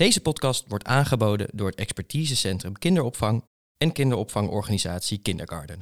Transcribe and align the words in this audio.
Deze 0.00 0.20
podcast 0.20 0.64
wordt 0.68 0.84
aangeboden 0.84 1.48
door 1.52 1.66
het 1.66 1.78
expertisecentrum 1.78 2.78
kinderopvang 2.78 3.44
en 3.76 3.92
kinderopvangorganisatie 3.92 5.18
Kindergarten. 5.18 5.78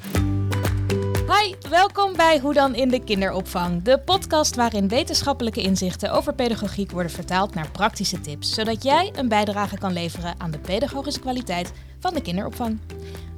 Hi, 1.13 1.69
welkom 1.71 2.17
bij 2.17 2.39
Hoe 2.39 2.55
dan 2.55 2.75
in 2.75 2.89
de 2.89 3.05
kinderopvang, 3.05 3.83
de 3.83 3.99
podcast 3.99 4.55
waarin 4.55 4.89
wetenschappelijke 4.89 5.63
inzichten 5.63 6.13
over 6.13 6.35
pedagogiek 6.35 6.91
worden 6.91 7.13
vertaald 7.13 7.55
naar 7.55 7.71
praktische 7.71 8.21
tips, 8.21 8.55
zodat 8.55 8.83
jij 8.83 9.13
een 9.15 9.29
bijdrage 9.29 9.79
kan 9.79 9.93
leveren 9.93 10.41
aan 10.41 10.51
de 10.51 10.59
pedagogische 10.59 11.21
kwaliteit 11.21 11.73
van 12.01 12.15
de 12.15 12.23
kinderopvang. 12.23 12.79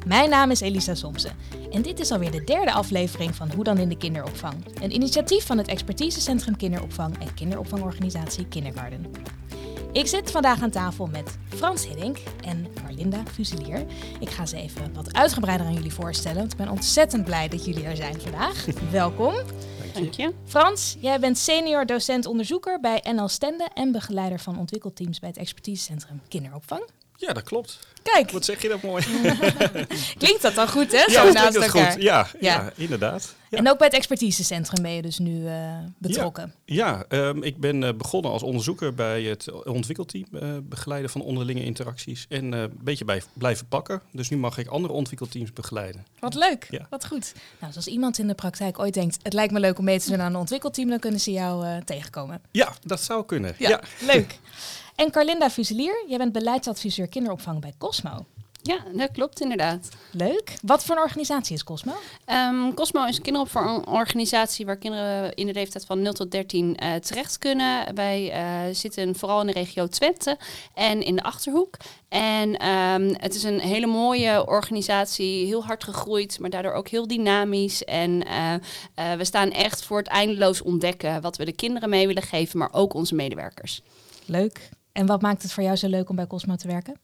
Mijn 0.07 0.31
naam 0.31 0.51
is 0.51 0.61
Elisa 0.61 0.95
Somsen 0.95 1.37
en 1.71 1.83
dit 1.83 2.01
is 2.01 2.11
alweer 2.11 2.31
de 2.31 2.45
derde 2.45 2.73
aflevering 2.73 3.35
van 3.35 3.53
Hoe 3.55 3.65
dan 3.65 3.79
in 3.79 3.89
de 3.89 3.97
kinderopvang, 3.97 4.55
een 4.83 4.95
initiatief 4.95 5.47
van 5.47 5.59
het 5.59 5.69
expertisecentrum 5.69 6.57
kinderopvang 6.57 7.19
en 7.19 7.35
kinderopvangorganisatie 7.35 8.49
Kindergarten. 8.49 9.07
Ik 9.93 10.07
zit 10.07 10.31
vandaag 10.31 10.63
aan 10.63 10.71
tafel 10.71 11.07
met 11.07 11.39
Frans 11.49 11.87
Hiddink 11.87 12.19
en 12.45 12.67
Marlinda 12.83 13.23
Fuselier. 13.33 13.87
Ik 14.21 14.31
ga 14.31 14.47
ze 14.47 14.57
even 14.57 14.95
wat 14.95 15.15
uitgebreider 15.15 15.67
aan 15.67 15.75
jullie 15.75 15.93
voorstellen, 15.93 16.39
want 16.39 16.53
ik 16.53 16.59
ben 16.59 16.69
ontzettend 16.69 17.25
blij 17.25 17.49
dat 17.49 17.65
jullie 17.65 17.85
er 17.85 17.97
zijn 17.97 18.21
vandaag. 18.21 18.67
Welkom. 18.91 19.35
Dank 19.95 20.13
je. 20.13 20.35
Frans, 20.45 20.97
jij 21.01 21.21
bent 21.21 21.39
senior 21.39 21.87
docent-onderzoeker 21.87 22.81
bij 22.81 23.05
NL 23.13 23.29
Stende 23.29 23.69
en 23.75 23.93
begeleider 23.93 24.41
van 24.41 24.59
ontwikkelteams 24.59 25.19
bij 25.19 25.29
het 25.29 25.39
expertisecentrum 25.39 26.21
kinderopvang. 26.29 26.83
Ja, 27.21 27.33
dat 27.33 27.43
klopt. 27.43 27.79
Kijk, 28.03 28.31
Wat 28.31 28.45
zeg 28.45 28.63
je 28.63 28.69
dat 28.69 28.83
mooi? 28.83 29.05
klinkt 30.19 30.43
dat 30.43 30.55
dan 30.55 30.69
goed, 30.69 30.93
hè? 30.93 31.11
Zo 31.11 31.25
ja, 31.27 31.33
naast 31.33 31.57
elkaar. 31.57 31.93
goed. 31.93 32.03
Ja, 32.03 32.27
Ja. 32.41 32.53
ja. 32.55 32.73
inderdaad. 32.77 33.35
Ja, 33.51 33.59
En 33.59 33.69
ook 33.71 33.79
bij 33.79 33.87
het 33.87 33.97
expertisecentrum 33.97 34.83
ben 34.83 34.91
je 34.93 35.03
dus 35.03 35.19
nu 35.19 35.47
eh, 35.47 35.79
betrokken. 35.99 36.55
ja 36.65 37.05
ehm, 37.09 37.43
ik 37.43 37.57
ben 37.61 37.85
eh, 37.85 37.95
begonnen 37.95 38.31
als 38.31 38.43
onderzoeker 38.43 38.95
bij 38.95 39.23
het 39.23 39.65
ontwikkelteam, 39.65 40.27
eh, 40.33 40.49
begeleiden 40.63 41.11
van 41.11 41.21
onderlinge 41.23 41.65
interacties 41.65 42.27
en 42.29 42.53
een 42.53 42.73
beetje 42.81 43.05
bij 43.05 43.23
blijven 43.33 43.67
pakken. 43.67 44.03
Dus 44.13 44.29
nu 44.29 44.37
mag 44.37 44.59
ik 44.59 44.67
andere 44.67 44.93
ontwikkelteams 44.95 45.53
begeleiden. 45.53 46.07
Wat 46.19 46.35
leuk, 46.35 46.67
Ja. 46.71 46.87
wat 46.91 47.07
goed. 47.07 47.33
Nou, 47.35 47.67
dus 47.67 47.77
als 47.77 47.87
iemand 47.87 48.19
in 48.19 48.27
de 48.27 48.35
praktijk 48.35 48.79
ooit 48.79 48.95
denkt, 48.95 49.19
het 49.23 49.33
lijkt 49.33 49.53
me 49.53 49.61
leuk 49.61 49.79
om 49.79 49.85
mee 49.85 50.01
te 50.01 50.11
doen 50.11 50.21
aan 50.21 50.35
een 50.35 50.41
ontwikkelteam, 50.41 50.89
dan 50.89 50.99
kunnen 50.99 51.21
ze 51.21 51.33
jou 51.33 51.83
tegenkomen. 51.85 52.41
Ja, 52.51 52.73
dat 52.85 53.01
zou 53.03 53.25
kunnen. 53.25 53.55
Ja. 53.59 53.81
leuk. 54.07 54.39
En 55.01 55.11
Carlinda 55.11 55.51
Fuselier, 55.51 56.05
jij 56.09 56.19
bent 56.19 56.33
beleidsadviseur 56.33 57.09
kinderopvang 57.09 57.61
bij 57.61 57.73
Cosmo. 57.79 58.27
Ja, 58.63 58.79
dat 58.95 59.11
klopt 59.11 59.41
inderdaad. 59.41 59.89
Leuk. 60.13 60.55
Wat 60.63 60.85
voor 60.85 60.97
een 60.97 61.03
organisatie 61.03 61.55
is 61.55 61.65
Cosmo? 61.65 61.93
Ehm, 62.25 62.75
Cosmo 62.75 63.05
is 63.05 63.17
een 63.17 63.23
kinderopvangorganisatie 63.23 64.67
waar 64.67 64.77
kinderen 64.77 65.35
in 65.35 65.47
de 65.47 65.53
leeftijd 65.53 65.87
van 65.87 66.03
0 66.03 66.13
tot 66.13 66.31
13 66.31 66.77
eh, 66.77 66.95
terecht 66.95 67.39
kunnen. 67.39 67.95
Wij 67.95 68.33
eh, 68.33 68.75
zitten 68.75 69.17
vooral 69.17 69.41
in 69.41 69.47
de 69.47 69.53
regio 69.53 69.87
Twente 69.87 70.39
en 70.75 71.03
in 71.03 71.17
de 71.17 71.23
Achterhoek. 71.23 71.77
En 72.09 72.57
ehm, 72.57 73.15
het 73.17 73.35
is 73.35 73.43
een 73.43 73.61
hele 73.61 73.87
mooie 73.87 74.47
organisatie, 74.47 75.47
heel 75.47 75.65
hard 75.65 75.85
gegroeid, 75.85 76.39
maar 76.41 76.51
daardoor 76.51 76.73
ook 76.73 76.89
heel 76.89 77.07
dynamisch. 77.07 77.85
En 77.85 78.27
eh, 78.27 79.15
we 79.17 79.25
staan 79.25 79.51
echt 79.51 79.85
voor 79.85 79.99
het 79.99 80.09
eindeloos 80.09 80.63
ontdekken 80.63 81.21
wat 81.21 81.37
we 81.37 81.45
de 81.45 81.53
kinderen 81.53 81.89
mee 81.89 82.07
willen 82.07 82.23
geven, 82.23 82.59
maar 82.59 82.73
ook 82.73 82.95
onze 82.95 83.15
medewerkers. 83.15 83.83
Leuk. 84.27 84.71
En 85.01 85.07
wat 85.07 85.21
maakt 85.23 85.43
het 85.43 85.53
voor 85.53 85.63
jou 85.63 85.77
zo 85.77 85.89
leuk 85.89 86.09
om 86.11 86.17
bij 86.17 86.27
Cosmo 86.27 86.57
te 86.57 86.67
werken? 86.67 86.95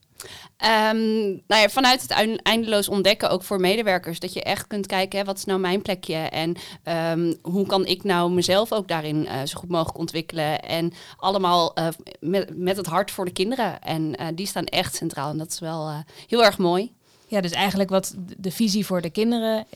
Ehm, 0.57 1.27
nou 1.47 1.61
ja, 1.63 1.69
vanuit 1.69 2.03
het 2.03 2.11
ein- 2.11 2.43
eindeloos 2.43 2.89
ontdekken, 2.89 3.31
ook 3.31 3.43
voor 3.43 3.61
medewerkers, 3.61 4.19
dat 4.21 4.33
je 4.33 4.43
echt 4.43 4.67
kunt 4.67 4.87
kijken, 4.87 5.19
hè, 5.19 5.25
wat 5.25 5.37
is 5.39 5.45
nou 5.45 5.61
mijn 5.61 5.83
plekje 5.83 6.15
en 6.17 6.55
ehm, 6.83 7.35
hoe 7.43 7.67
kan 7.67 7.87
ik 7.87 8.05
nou 8.05 8.31
mezelf 8.33 8.73
ook 8.73 8.89
daarin 8.89 9.27
eh, 9.27 9.45
zo 9.45 9.59
goed 9.59 9.69
mogelijk 9.69 9.99
ontwikkelen. 9.99 10.63
En 10.63 10.93
allemaal 11.17 11.75
eh, 11.75 11.89
met, 12.21 12.57
met 12.59 12.77
het 12.77 12.87
hart 12.87 13.11
voor 13.11 13.25
de 13.25 13.31
kinderen. 13.33 13.81
En 13.81 14.17
eh, 14.17 14.27
die 14.35 14.47
staan 14.47 14.65
echt 14.65 14.95
centraal 14.95 15.31
en 15.31 15.39
dat 15.39 15.53
is 15.53 15.59
wel 15.59 16.05
heel 16.27 16.45
erg 16.45 16.59
mooi. 16.59 16.95
Ja, 17.29 17.41
dus 17.41 17.53
eigenlijk 17.53 17.91
wat 17.91 18.15
de- 18.39 18.51
visie 18.51 18.87
voor 18.87 19.01
de 19.01 19.11
kinderen 19.11 19.67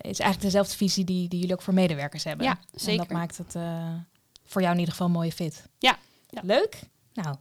is 0.00 0.18
eigenlijk 0.18 0.40
dezelfde 0.40 0.76
visie 0.76 1.04
die, 1.04 1.28
die 1.28 1.38
jullie 1.40 1.54
ook 1.54 1.62
voor 1.62 1.74
medewerkers 1.74 2.24
hebben. 2.24 2.46
Ja, 2.46 2.52
En 2.52 2.58
dat 2.72 2.80
zeker. 2.80 3.12
maakt 3.12 3.36
het 3.38 3.54
voor 4.46 4.60
jou 4.60 4.72
in 4.72 4.78
ieder 4.78 4.92
geval 4.94 5.06
een 5.06 5.12
mooie 5.12 5.32
fit. 5.32 5.62
Ja, 5.78 5.96
ja. 6.28 6.40
Leuk. 6.44 6.78
Nou, 7.14 7.36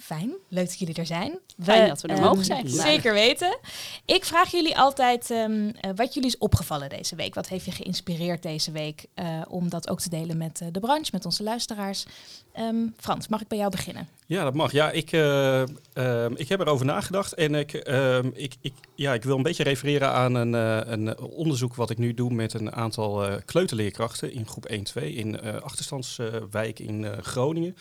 fijn. 0.00 0.32
Leuk 0.48 0.66
dat 0.66 0.78
jullie 0.78 0.94
er 0.94 1.06
zijn. 1.06 1.38
Fijn 1.62 1.88
dat 1.88 2.00
we 2.00 2.08
er 2.08 2.14
ehm, 2.14 2.24
mogen 2.24 2.44
zijn. 2.44 2.68
Zeker 2.68 3.12
weten. 3.12 3.58
Ik 4.04 4.24
vraag 4.24 4.50
jullie 4.50 4.78
altijd 4.78 5.30
ehm, 5.30 5.68
eh, 5.80 5.90
wat 5.94 6.14
jullie 6.14 6.28
is 6.28 6.38
opgevallen 6.38 6.88
deze 6.88 7.16
week. 7.16 7.34
Wat 7.34 7.48
heeft 7.48 7.64
je 7.64 7.70
geïnspireerd 7.70 8.42
deze 8.42 8.72
week 8.72 9.06
eh, 9.14 9.40
om 9.48 9.68
dat 9.68 9.88
ook 9.88 10.00
te 10.00 10.08
delen 10.08 10.36
met 10.36 10.60
eh, 10.60 10.68
de 10.72 10.80
branche, 10.80 11.10
met 11.12 11.24
onze 11.24 11.42
luisteraars. 11.42 12.06
Ehm, 12.52 12.86
Frans, 12.96 13.28
mag 13.28 13.40
ik 13.40 13.48
bij 13.48 13.58
jou 13.58 13.70
beginnen? 13.70 14.08
Ja, 14.26 14.44
dat 14.44 14.54
mag. 14.54 14.72
Ja, 14.72 14.90
ik, 14.90 15.12
eh, 15.12 15.62
ehm, 15.92 16.32
ik 16.36 16.48
heb 16.48 16.60
erover 16.60 16.86
nagedacht 16.86 17.34
en 17.34 17.54
ik, 17.54 17.74
ehm, 17.74 18.30
ik, 18.34 18.54
ik, 18.60 18.72
ja, 18.94 19.14
ik 19.14 19.22
wil 19.22 19.36
een 19.36 19.42
beetje 19.42 19.62
refereren 19.62 20.12
aan 20.12 20.34
een, 20.34 20.54
eh, 20.54 20.92
een 20.92 21.18
onderzoek 21.18 21.74
wat 21.74 21.90
ik 21.90 21.98
nu 21.98 22.14
doe 22.14 22.32
met 22.32 22.54
een 22.54 22.72
aantal 22.72 23.26
eh, 23.26 23.34
kleuterleerkrachten 23.44 24.32
in 24.32 24.46
groep 24.46 24.66
1-2 24.68 25.14
in 25.14 25.40
eh 25.40 25.56
achterstandswijk 25.62 26.78
in 26.78 27.04
eh, 27.04 27.18
Groningen. 27.18 27.76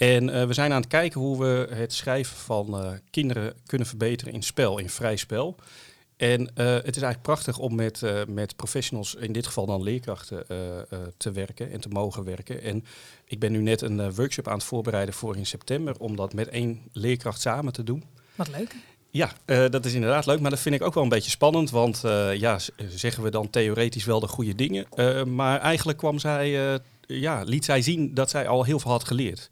En 0.00 0.30
eh, 0.30 0.46
we 0.46 0.52
zijn 0.52 0.72
aan 0.72 0.80
het 0.80 0.90
kijken 0.90 1.20
hoe 1.20 1.38
we 1.38 1.74
het 1.74 1.92
schrijven 1.92 2.36
van 2.36 2.80
eh, 2.80 2.92
kinderen 3.10 3.54
kunnen 3.66 3.86
verbeteren 3.86 4.32
in 4.32 4.42
spel, 4.42 4.78
in 4.78 4.90
vrij 4.90 5.16
spel. 5.16 5.56
En 6.16 6.50
eh, 6.54 6.66
het 6.66 6.96
is 6.96 7.02
eigenlijk 7.02 7.22
prachtig 7.22 7.58
om 7.58 7.74
met, 7.74 8.02
met 8.28 8.56
professionals, 8.56 9.14
in 9.14 9.32
dit 9.32 9.46
geval 9.46 9.66
dan 9.66 9.82
leerkrachten, 9.82 10.46
te 11.16 11.32
werken 11.32 11.70
en 11.70 11.80
te 11.80 11.88
mogen 11.88 12.24
werken. 12.24 12.62
En 12.62 12.84
ik 13.24 13.38
ben 13.38 13.52
nu 13.52 13.58
net 13.58 13.80
een 13.80 14.14
workshop 14.14 14.48
aan 14.48 14.54
het 14.54 14.64
voorbereiden 14.64 15.14
voor 15.14 15.36
in 15.36 15.46
september, 15.46 15.98
om 15.98 16.16
dat 16.16 16.32
met 16.32 16.48
één 16.48 16.80
leerkracht 16.92 17.40
samen 17.40 17.72
te 17.72 17.84
doen. 17.84 18.04
Wat 18.34 18.48
leuk. 18.48 18.74
Ja, 19.10 19.32
dat 19.68 19.84
is 19.84 19.94
inderdaad 19.94 20.26
leuk, 20.26 20.40
maar 20.40 20.50
dat 20.50 20.60
vind 20.60 20.74
ik 20.74 20.82
ook 20.82 20.94
wel 20.94 21.02
een 21.02 21.08
beetje 21.08 21.30
spannend. 21.30 21.70
Want 21.70 22.00
ja, 22.34 22.58
zeggen 22.88 23.22
we 23.22 23.30
dan 23.30 23.50
theoretisch 23.50 24.04
wel 24.04 24.20
de 24.20 24.28
goede 24.28 24.54
dingen. 24.54 24.86
maar 25.34 25.60
eigenlijk 25.60 25.98
kwam 25.98 26.18
zij, 26.18 26.80
ja, 27.06 27.42
liet 27.42 27.64
zij 27.64 27.82
zien 27.82 28.14
dat 28.14 28.30
zij 28.30 28.48
al 28.48 28.64
heel 28.64 28.78
veel 28.78 28.90
had 28.90 29.04
geleerd. 29.04 29.50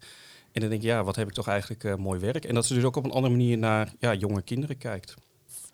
En 0.51 0.61
dan 0.61 0.69
denk 0.69 0.81
ik, 0.81 0.87
ja, 0.87 1.03
wat 1.03 1.15
heb 1.15 1.27
ik 1.27 1.33
toch 1.33 1.47
eigenlijk 1.47 1.83
eh, 1.83 1.95
mooi 1.95 2.19
werk. 2.19 2.45
En 2.45 2.55
dat 2.55 2.65
ze 2.65 2.73
dus 2.73 2.83
ook 2.83 2.95
op 2.95 3.03
een 3.03 3.11
andere 3.11 3.35
manier 3.35 3.57
naar 3.57 3.93
ja, 3.99 4.13
jonge 4.13 4.41
kinderen 4.41 4.77
kijkt. 4.77 5.13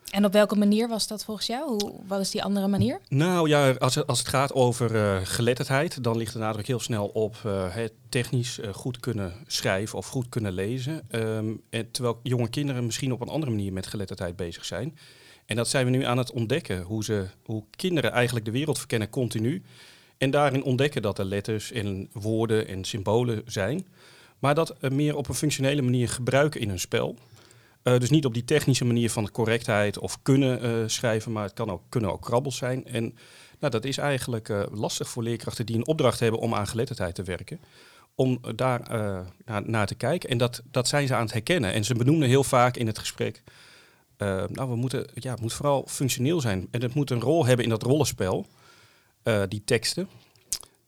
En 0.09 0.25
op 0.25 0.33
welke 0.33 0.55
manier 0.55 0.87
was 0.87 1.07
dat 1.07 1.25
volgens 1.25 1.47
jou? 1.47 1.69
Hoe, 1.69 1.93
wat 2.07 2.19
is 2.19 2.31
die 2.31 2.43
andere 2.43 2.67
manier? 2.67 2.99
Nou 3.07 3.49
ja, 3.49 3.71
als 3.71 3.95
het, 3.95 4.07
als 4.07 4.19
het 4.19 4.27
gaat 4.27 4.53
over 4.53 4.95
eh, 4.95 5.17
geletterdheid, 5.23 6.03
dan 6.03 6.17
ligt 6.17 6.33
de 6.33 6.39
nadruk 6.39 6.67
heel 6.67 6.79
snel 6.79 7.07
op 7.07 7.37
het 7.69 7.93
technisch 8.09 8.59
eh, 8.59 8.73
goed 8.73 8.99
kunnen 8.99 9.33
schrijven 9.47 9.97
of 9.97 10.07
goed 10.07 10.29
kunnen 10.29 10.53
lezen. 10.53 11.01
Ehm, 11.09 11.53
en 11.69 11.91
terwijl 11.91 12.19
jonge 12.23 12.49
kinderen 12.49 12.85
misschien 12.85 13.11
op 13.11 13.21
een 13.21 13.27
andere 13.27 13.51
manier 13.51 13.73
met 13.73 13.87
geletterdheid 13.87 14.35
bezig 14.35 14.65
zijn. 14.65 14.97
En 15.45 15.55
dat 15.55 15.67
zijn 15.67 15.85
we 15.85 15.91
nu 15.91 16.03
aan 16.03 16.17
het 16.17 16.31
ontdekken, 16.31 16.81
hoe, 16.81 17.03
ze, 17.03 17.27
hoe 17.43 17.63
kinderen 17.75 18.11
eigenlijk 18.11 18.45
de 18.45 18.51
wereld 18.51 18.77
verkennen 18.77 19.09
continu. 19.09 19.63
En 20.17 20.31
daarin 20.31 20.63
ontdekken 20.63 21.01
dat 21.01 21.19
er 21.19 21.25
letters 21.25 21.71
en 21.71 22.09
woorden 22.11 22.67
en 22.67 22.83
symbolen 22.83 23.41
zijn. 23.45 23.87
Maar 24.39 24.55
dat 24.55 24.75
eh, 24.79 24.91
meer 24.91 25.15
op 25.15 25.27
een 25.27 25.35
functionele 25.35 25.81
manier 25.81 26.09
gebruiken 26.09 26.61
in 26.61 26.69
hun 26.69 26.79
spel. 26.79 27.15
Eh, 27.83 27.97
dus 27.97 28.09
niet 28.09 28.25
op 28.25 28.33
die 28.33 28.45
technische 28.45 28.85
manier 28.85 29.11
van 29.11 29.31
correctheid 29.31 29.97
of 29.97 30.21
kunnen 30.21 30.61
eh, 30.61 30.71
schrijven, 30.85 31.31
maar 31.31 31.43
het 31.43 31.53
kan 31.53 31.69
ook, 31.69 31.81
kunnen 31.89 32.11
ook 32.11 32.21
krabbels 32.21 32.57
zijn. 32.57 32.85
En 32.85 33.03
nou, 33.59 33.71
dat 33.71 33.85
is 33.85 33.97
eigenlijk 33.97 34.67
lastig 34.71 35.09
voor 35.09 35.23
leerkrachten 35.23 35.65
die 35.65 35.75
een 35.75 35.87
opdracht 35.87 36.19
hebben 36.19 36.39
om 36.39 36.55
aan 36.55 36.67
geletterdheid 36.67 37.15
te 37.15 37.23
werken. 37.23 37.59
Om 38.15 38.39
daar 38.55 38.81
naar, 39.45 39.69
naar 39.69 39.87
te 39.87 39.95
kijken. 39.95 40.29
En 40.29 40.37
dat, 40.37 40.61
dat 40.71 40.87
zijn 40.87 41.07
ze 41.07 41.15
aan 41.15 41.21
het 41.21 41.31
herkennen. 41.31 41.73
En 41.73 41.83
ze 41.83 41.95
benoemen 41.95 42.27
heel 42.27 42.43
vaak 42.43 42.77
in 42.77 42.87
het 42.87 42.99
gesprek. 42.99 43.43
nou, 44.17 44.69
we 44.69 44.75
moeten, 44.75 45.07
ja, 45.13 45.31
het 45.31 45.41
moet 45.41 45.53
vooral 45.53 45.85
functioneel 45.87 46.41
zijn. 46.41 46.67
En 46.71 46.81
het 46.81 46.93
moet 46.93 47.11
een 47.11 47.21
rol 47.21 47.45
hebben 47.45 47.65
in 47.65 47.71
dat 47.71 47.83
rollenspel, 47.83 48.45
die 49.47 49.63
teksten. 49.65 50.09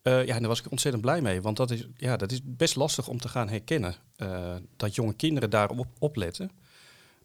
Eh, 0.08 0.26
ja, 0.26 0.34
en 0.34 0.40
daar 0.40 0.48
was 0.48 0.60
ik 0.60 0.72
ontzettend 0.72 1.04
blij 1.04 1.22
mee. 1.22 1.42
Want 1.42 1.58
dat 1.58 1.72
is, 1.72 1.88
ja, 1.98 2.18
dat 2.18 2.32
is 2.32 2.40
best 2.44 2.76
lastig 2.76 3.08
om 3.08 3.20
te 3.20 3.28
gaan 3.28 3.50
herkennen. 3.50 3.96
eh, 4.16 4.56
dat 4.78 4.96
jonge 4.96 5.14
kinderen 5.14 5.50
daarop 5.50 5.86
opletten. 6.00 6.52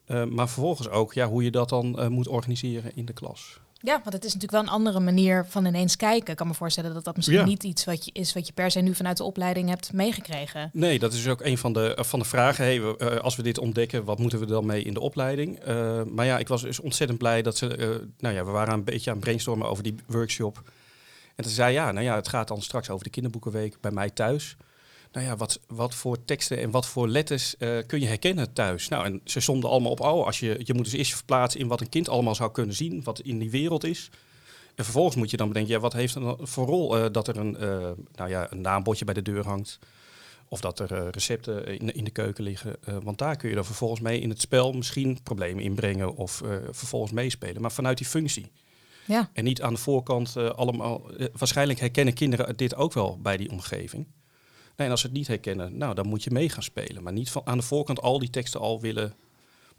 Eh, 0.05 0.25
maar 0.25 0.49
vervolgens 0.49 0.89
ook 0.89 1.13
ja, 1.15 1.27
hoe 1.29 1.45
je 1.45 1.51
dat 1.51 1.69
dan 1.69 2.13
moet 2.13 2.29
organiseren 2.29 2.93
in 2.97 3.05
de 3.05 3.13
klas. 3.13 3.61
Ja, 3.85 3.93
want 4.03 4.13
het 4.15 4.25
is 4.25 4.35
natuurlijk 4.35 4.53
wel 4.53 4.61
een 4.63 4.79
andere 4.79 5.01
manier 5.01 5.47
van 5.49 5.65
ineens 5.67 5.97
kijken. 5.97 6.31
Ik 6.31 6.37
kan 6.37 6.47
me 6.47 6.55
voorstellen 6.55 6.95
dat 6.95 7.05
dat 7.05 7.17
misschien 7.17 7.39
Ja. 7.39 7.45
niet 7.45 7.63
iets 7.63 7.85
wat 7.85 8.05
je, 8.05 8.11
is 8.15 8.33
wat 8.35 8.47
je 8.47 8.53
per 8.53 8.71
se 8.71 8.81
nu 8.81 8.95
vanuit 8.95 9.17
de 9.17 9.25
opleiding 9.25 9.69
hebt 9.69 9.93
meegekregen. 9.93 10.71
Nee, 10.73 10.99
dat 10.99 11.13
is 11.13 11.23
dus 11.23 11.33
ook 11.33 11.41
een 11.43 11.59
van 11.59 11.73
de, 11.73 11.97
van 12.01 12.19
de 12.19 12.25
vragen. 12.25 12.65
Hey, 12.65 12.81
we, 12.83 13.21
als 13.21 13.37
we 13.37 13.43
dit 13.43 13.59
ontdekken, 13.59 14.05
wat 14.05 14.19
moeten 14.19 14.39
we 14.39 14.47
dan 14.47 14.67
mee 14.67 14.83
in 14.83 14.95
de 14.95 15.01
opleiding? 15.01 15.59
Maar 16.11 16.27
ja, 16.27 16.39
ik 16.39 16.49
was 16.49 16.63
dus 16.63 16.81
ontzettend 16.81 17.19
blij 17.19 17.43
dat 17.43 17.57
ze... 17.57 17.67
nou 18.19 18.35
ja, 18.35 18.45
we 18.45 18.51
waren 18.51 18.75
een 18.75 18.85
beetje 18.85 19.11
aan 19.11 19.17
het 19.17 19.25
brainstormen 19.25 19.69
over 19.69 19.83
die 19.83 19.95
workshop. 20.07 20.63
En 21.43 21.49
toen 21.49 21.57
zei 21.57 21.73
ja, 21.73 21.93
nou 21.93 22.05
ja, 22.05 22.15
het 22.15 22.29
gaat 22.29 22.49
dan 22.49 22.63
straks 22.63 22.91
over 22.91 23.05
de 23.05 23.11
kinderboekenweek 23.11 23.81
bij 23.81 23.91
mij 23.91 24.11
thuis. 24.11 24.57
Nou 25.13 25.27
ja, 25.27 25.37
wat, 25.37 25.61
wat 25.67 25.95
voor 25.95 26.25
teksten 26.25 26.59
en 26.59 26.71
wat 26.71 26.87
voor 26.87 27.09
letters 27.09 27.57
eh, 27.57 27.79
kun 27.87 28.01
je 28.01 28.07
herkennen 28.07 28.53
thuis? 28.53 28.89
Nou, 28.89 29.05
en 29.05 29.21
ze 29.25 29.41
stonden 29.41 29.71
allemaal 29.71 29.91
op, 29.91 30.01
oh, 30.01 30.27
als 30.27 30.41
je, 30.41 30.61
je 30.65 30.75
moet 30.75 30.85
dus 30.85 30.93
eerst 30.93 31.15
verplaatsen 31.15 31.61
in 31.61 31.69
wat 31.69 31.81
een 31.81 31.89
kind 31.89 32.09
allemaal 32.09 32.35
zou 32.35 32.51
kunnen 32.51 32.75
zien, 32.75 33.03
wat 33.03 33.21
in 33.21 33.39
die 33.39 33.51
wereld 33.51 33.85
is. 33.85 34.11
En 34.75 34.85
vervolgens 34.85 35.17
moet 35.17 35.31
je 35.31 35.37
dan 35.37 35.49
bedenken, 35.49 35.73
ja, 35.73 35.81
wat 35.81 35.93
heeft 35.93 36.15
dan 36.15 36.39
voor 36.41 36.67
rol 36.67 36.99
eh, 36.99 37.07
dat 37.13 37.29
er 37.29 37.37
een, 37.37 37.57
eh, 37.57 37.91
nou 38.15 38.31
ja, 38.31 38.53
een 38.53 38.61
naambordje 38.61 39.05
bij 39.05 39.15
de 39.15 39.23
deur 39.23 39.45
hangt? 39.45 39.79
Of 40.49 40.61
dat 40.61 40.79
er 40.79 41.11
recepten 41.11 41.67
in, 41.67 41.95
in 41.95 42.05
de 42.05 42.11
keuken 42.11 42.45
liggen. 42.45 42.77
Want 43.03 43.19
daar 43.19 43.37
kun 43.37 43.49
je 43.49 43.55
dan 43.55 43.65
vervolgens 43.65 44.01
mee 44.01 44.21
in 44.21 44.29
het 44.29 44.41
spel 44.41 44.73
misschien 44.73 45.19
problemen 45.23 45.65
inbrengen 45.65 46.17
of 46.17 46.43
vervolgens 46.71 47.13
meespelen. 47.13 47.63
Maar 47.63 47.73
vanuit 47.73 47.99
die 47.99 48.07
functie. 48.07 48.51
Ja. 49.07 49.31
En 49.33 49.45
niet 49.45 49.63
aan 49.63 49.75
de 49.75 49.81
voorkant 49.81 50.37
eh, 50.37 50.51
allemaal. 50.51 51.11
eh, 51.11 51.27
waarschijnlijk 51.37 51.79
herkennen 51.81 52.15
kinderen 52.15 52.57
dit 52.57 52.75
ook 52.75 52.93
wel 52.93 53.19
bij 53.23 53.37
die 53.37 53.51
omgeving. 53.51 54.07
Nee, 54.77 54.87
en 54.87 54.91
als 54.91 55.01
ze 55.01 55.07
het 55.07 55.17
niet 55.17 55.27
herkennen, 55.27 55.77
nou 55.77 55.95
dan 55.95 56.07
moet 56.07 56.25
je 56.25 56.31
mee 56.31 56.49
gaan 56.49 56.63
spelen. 56.63 57.03
Maar 57.03 57.13
niet 57.13 57.31
van 57.31 57.43
aan 57.45 57.59
de 57.59 57.65
voorkant 57.65 58.01
al 58.03 58.19
die 58.19 58.31
teksten 58.31 58.61
al 58.61 58.81
willen 58.81 59.15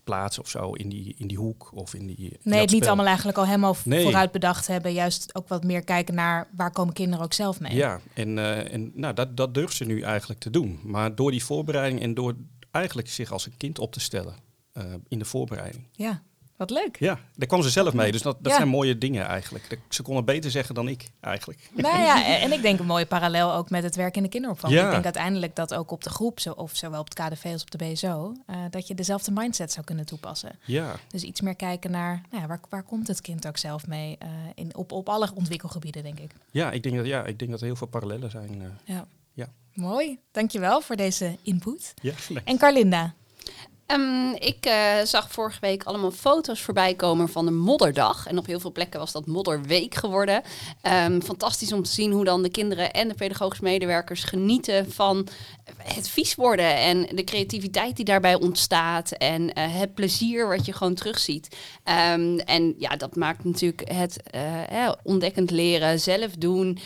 plaatsen 0.03 0.43
of 0.43 0.49
zo 0.49 0.73
in 0.73 0.89
die, 0.89 1.15
in 1.17 1.27
die 1.27 1.37
hoek 1.37 1.71
of 1.75 1.93
in 1.93 2.07
die. 2.07 2.17
in 2.17 2.37
Nee, 2.43 2.59
het 2.59 2.69
niet 2.69 2.75
spel. 2.75 2.87
allemaal 2.87 3.05
eigenlijk 3.05 3.37
al 3.37 3.45
helemaal 3.45 3.75
Nee. 3.85 4.03
vooruit 4.03 4.31
bedacht 4.31 4.67
hebben. 4.67 4.93
Juist 4.93 5.35
ook 5.35 5.47
wat 5.47 5.63
meer 5.63 5.83
kijken 5.83 6.15
naar 6.15 6.47
waar 6.55 6.71
komen 6.71 6.93
kinderen 6.93 7.25
ook 7.25 7.33
zelf 7.33 7.59
mee. 7.59 7.75
Ja, 7.75 7.99
en, 8.13 8.37
eh, 8.37 8.73
en 8.73 8.91
nou, 8.95 9.13
dat, 9.13 9.37
dat 9.37 9.53
durft 9.53 9.75
ze 9.75 9.85
nu 9.85 10.01
eigenlijk 10.01 10.39
te 10.39 10.49
doen. 10.49 10.79
Maar 10.83 11.15
door 11.15 11.31
die 11.31 11.43
voorbereiding 11.43 12.01
en 12.01 12.13
door 12.13 12.35
eigenlijk 12.71 13.09
zich 13.09 13.31
als 13.31 13.45
een 13.45 13.57
kind 13.57 13.79
op 13.79 13.91
te 13.91 13.99
stellen 13.99 14.35
in 15.07 15.19
de 15.19 15.25
voorbereiding. 15.25 15.87
Ja, 15.91 16.23
wat 16.69 16.77
leuk. 16.83 16.99
Ja, 16.99 17.19
daar 17.35 17.47
kwam 17.47 17.61
ze 17.61 17.69
zelf 17.69 17.93
mee. 17.93 18.11
Dus 18.11 18.21
dat, 18.21 18.37
dat 18.41 18.51
Ja. 18.51 18.57
zijn 18.57 18.67
mooie 18.69 18.97
dingen 18.97 19.25
eigenlijk. 19.25 19.79
Ze 19.89 20.01
kon 20.01 20.15
het 20.15 20.25
beter 20.25 20.51
zeggen 20.51 20.75
dan 20.75 20.87
ik 20.87 21.09
eigenlijk. 21.19 21.69
Nou 21.73 21.99
ja, 21.99 22.25
en 22.39 22.51
ik 22.51 22.61
denk 22.61 22.79
een 22.79 22.85
mooie 22.85 23.05
parallel 23.05 23.53
ook 23.53 23.69
met 23.69 23.83
het 23.83 23.95
werk 23.95 24.15
in 24.17 24.23
de 24.23 24.29
kinderopvang. 24.29 24.73
Ja. 24.73 24.85
Ik 24.85 24.91
denk 24.91 25.03
uiteindelijk 25.03 25.55
dat 25.55 25.73
ook 25.73 25.91
op 25.91 26.03
de 26.03 26.09
groep, 26.09 26.39
zo, 26.39 26.51
of 26.51 26.71
zowel 26.75 26.99
op 26.99 27.09
het 27.09 27.13
KDV 27.19 27.45
als 27.45 27.61
op 27.61 27.71
de 27.71 27.77
BSO, 27.77 28.33
eh, 28.45 28.55
dat 28.69 28.87
je 28.87 28.95
dezelfde 28.95 29.31
mindset 29.31 29.71
zou 29.71 29.85
kunnen 29.85 30.05
toepassen. 30.05 30.51
Ja, 30.65 30.95
Dus 31.07 31.23
iets 31.23 31.41
meer 31.41 31.55
kijken 31.55 31.91
naar 31.91 32.21
nou 32.29 32.41
ja, 32.41 32.47
waar, 32.47 32.59
waar 32.69 32.83
komt 32.83 33.07
het 33.07 33.21
kind 33.21 33.47
ook 33.47 33.57
zelf 33.57 33.87
mee 33.87 34.15
eh, 34.19 34.27
in, 34.55 34.75
op, 34.75 34.91
op 34.91 35.09
alle 35.09 35.29
ontwikkelgebieden, 35.35 36.03
denk 36.03 36.19
ik. 36.19 36.31
ja, 36.51 36.71
ik, 36.71 36.83
denk 36.83 36.95
dat, 36.95 37.05
ja 37.05 37.25
ik 37.25 37.39
denk 37.39 37.51
dat 37.51 37.59
er 37.59 37.65
heel 37.65 37.75
veel 37.75 37.87
parallellen 37.87 38.31
zijn. 38.31 38.61
eh. 38.61 38.95
Ja. 38.95 39.05
Ja. 39.33 39.47
Mooi, 39.73 40.19
dankjewel 40.31 40.81
voor 40.81 40.95
deze 40.95 41.37
input. 41.41 41.93
ja. 42.01 42.13
En 42.43 42.57
Carlinda, 42.57 43.13
Ehm, 43.93 44.31
ik 44.33 44.65
eh, 44.65 45.01
zag 45.03 45.31
vorige 45.31 45.59
week 45.59 45.83
allemaal 45.83 46.11
foto's 46.11 46.61
voorbij 46.61 46.93
komen 46.93 47.29
van 47.29 47.45
de 47.45 47.51
modderdag. 47.51 48.27
En 48.27 48.37
op 48.37 48.45
heel 48.45 48.59
veel 48.59 48.71
plekken 48.71 48.99
was 48.99 49.11
dat 49.11 49.25
modderweek 49.25 49.95
geworden. 49.95 50.41
Ehm, 50.81 51.21
fantastisch 51.21 51.73
om 51.73 51.83
te 51.83 51.91
zien 51.91 52.11
hoe 52.11 52.25
dan 52.25 52.43
de 52.43 52.49
kinderen 52.49 52.91
en 52.91 53.07
de 53.07 53.13
pedagogisch 53.13 53.59
medewerkers 53.59 54.23
genieten 54.23 54.91
van 54.91 55.27
het 55.77 56.09
vies 56.09 56.35
worden. 56.35 56.77
En 56.77 57.07
de 57.15 57.23
creativiteit 57.23 57.95
die 57.95 58.05
daarbij 58.05 58.35
ontstaat. 58.35 59.11
En 59.11 59.53
eh, 59.53 59.75
het 59.79 59.93
plezier 59.93 60.47
wat 60.47 60.65
je 60.65 60.73
gewoon 60.73 60.93
terugziet. 60.93 61.57
Ehm, 61.83 62.37
en 62.37 62.75
ja, 62.77 62.95
dat 62.95 63.15
maakt 63.15 63.43
natuurlijk 63.43 63.91
het 63.91 64.21
eh, 64.23 64.91
ontdekkend 65.03 65.51
leren, 65.51 65.99
zelf 65.99 66.31
doen. 66.31 66.79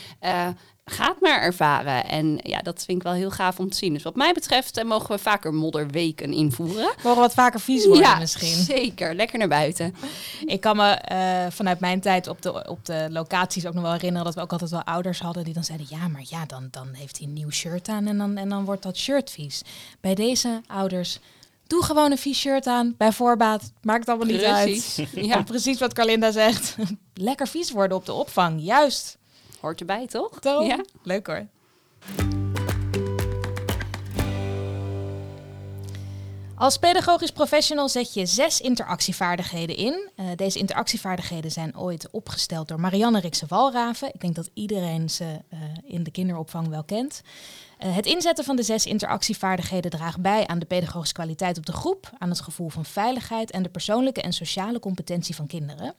Gaat 0.90 1.20
maar 1.20 1.40
ervaren. 1.40 2.04
En 2.08 2.38
ja, 2.42 2.60
dat 2.60 2.84
vind 2.84 2.98
ik 2.98 3.02
wel 3.02 3.12
heel 3.12 3.30
gaaf 3.30 3.58
om 3.58 3.70
te 3.70 3.76
zien. 3.76 3.92
Dus 3.92 4.02
wat 4.02 4.16
mij 4.16 4.32
betreft 4.32 4.76
eh, 4.76 4.84
mogen 4.84 5.10
we 5.10 5.18
vaker 5.18 5.54
modderweken 5.54 6.32
invoeren. 6.32 6.94
mogen 7.02 7.20
wat 7.20 7.34
vaker 7.34 7.60
vies 7.60 7.86
worden 7.86 8.04
ja, 8.04 8.18
misschien. 8.18 8.64
zeker. 8.64 9.14
Lekker 9.14 9.38
naar 9.38 9.48
buiten. 9.48 9.94
Ik 10.46 10.60
kan 10.60 10.76
me 10.76 10.90
eh, 10.90 11.46
vanuit 11.50 11.80
mijn 11.80 12.00
tijd 12.00 12.26
op 12.26 12.42
de, 12.42 12.68
op 12.68 12.84
de 12.84 13.06
locaties 13.10 13.66
ook 13.66 13.74
nog 13.74 13.82
wel 13.82 13.92
herinneren 13.92 14.24
dat 14.24 14.34
we 14.34 14.40
ook 14.40 14.52
altijd 14.52 14.70
wel 14.70 14.84
ouders 14.84 15.20
hadden 15.20 15.44
die 15.44 15.54
dan 15.54 15.64
zeiden: 15.64 15.86
Ja, 15.90 16.08
maar 16.08 16.24
ja, 16.24 16.46
dan, 16.46 16.68
dan 16.70 16.88
heeft 16.92 17.18
hij 17.18 17.26
een 17.26 17.32
nieuw 17.32 17.50
shirt 17.50 17.88
aan 17.88 18.06
en 18.06 18.18
dan, 18.18 18.36
en 18.36 18.48
dan 18.48 18.64
wordt 18.64 18.82
dat 18.82 18.96
shirt 18.96 19.30
vies. 19.30 19.62
Bij 20.00 20.14
deze 20.14 20.60
ouders, 20.66 21.18
doe 21.66 21.84
gewoon 21.84 22.10
een 22.10 22.18
vies 22.18 22.38
shirt 22.38 22.66
aan, 22.66 22.94
bij 22.96 23.12
voorbaat, 23.12 23.72
maakt 23.82 24.08
allemaal 24.08 24.26
niet 24.26 24.38
Precies. 24.38 24.98
uit. 24.98 25.26
Ja, 25.26 25.42
precies 25.52 25.78
wat 25.78 25.92
Carlinda 25.92 26.30
zegt: 26.30 26.76
lekker 27.14 27.48
vies 27.48 27.70
worden 27.70 27.96
op 27.96 28.06
de 28.06 28.12
opvang, 28.12 28.60
juist. 28.62 29.17
Hoort 29.60 29.80
erbij, 29.80 30.06
toch? 30.06 30.40
Toch? 30.40 30.66
Ja. 30.66 30.84
Leuk 31.02 31.26
hoor. 31.26 31.46
Als 36.58 36.78
pedagogisch 36.78 37.30
professional 37.30 37.88
zet 37.88 38.14
je 38.14 38.26
zes 38.26 38.60
interactievaardigheden 38.60 39.76
in. 39.76 40.10
Eh, 40.16 40.26
deze 40.36 40.58
interactievaardigheden 40.58 41.50
zijn 41.50 41.78
ooit 41.78 42.10
opgesteld 42.10 42.68
door 42.68 42.80
Marianne 42.80 43.20
Rikse-Walraven. 43.20 44.08
Ik 44.14 44.20
denk 44.20 44.34
dat 44.34 44.50
iedereen 44.54 45.10
ze 45.10 45.24
eh, 45.24 45.58
in 45.84 46.02
de 46.02 46.10
kinderopvang 46.10 46.68
wel 46.68 46.84
kent. 46.84 47.22
Eh, 47.78 47.94
het 47.94 48.06
inzetten 48.06 48.44
van 48.44 48.56
de 48.56 48.62
zes 48.62 48.86
interactievaardigheden 48.86 49.90
draagt 49.90 50.20
bij 50.20 50.46
aan 50.46 50.58
de 50.58 50.66
pedagogische 50.66 51.14
kwaliteit 51.14 51.58
op 51.58 51.66
de 51.66 51.72
groep, 51.72 52.10
aan 52.18 52.28
het 52.28 52.40
gevoel 52.40 52.68
van 52.68 52.84
veiligheid 52.84 53.50
en 53.50 53.62
de 53.62 53.68
persoonlijke 53.68 54.22
en 54.22 54.32
sociale 54.32 54.78
competentie 54.78 55.34
van 55.34 55.46
kinderen. 55.46 55.94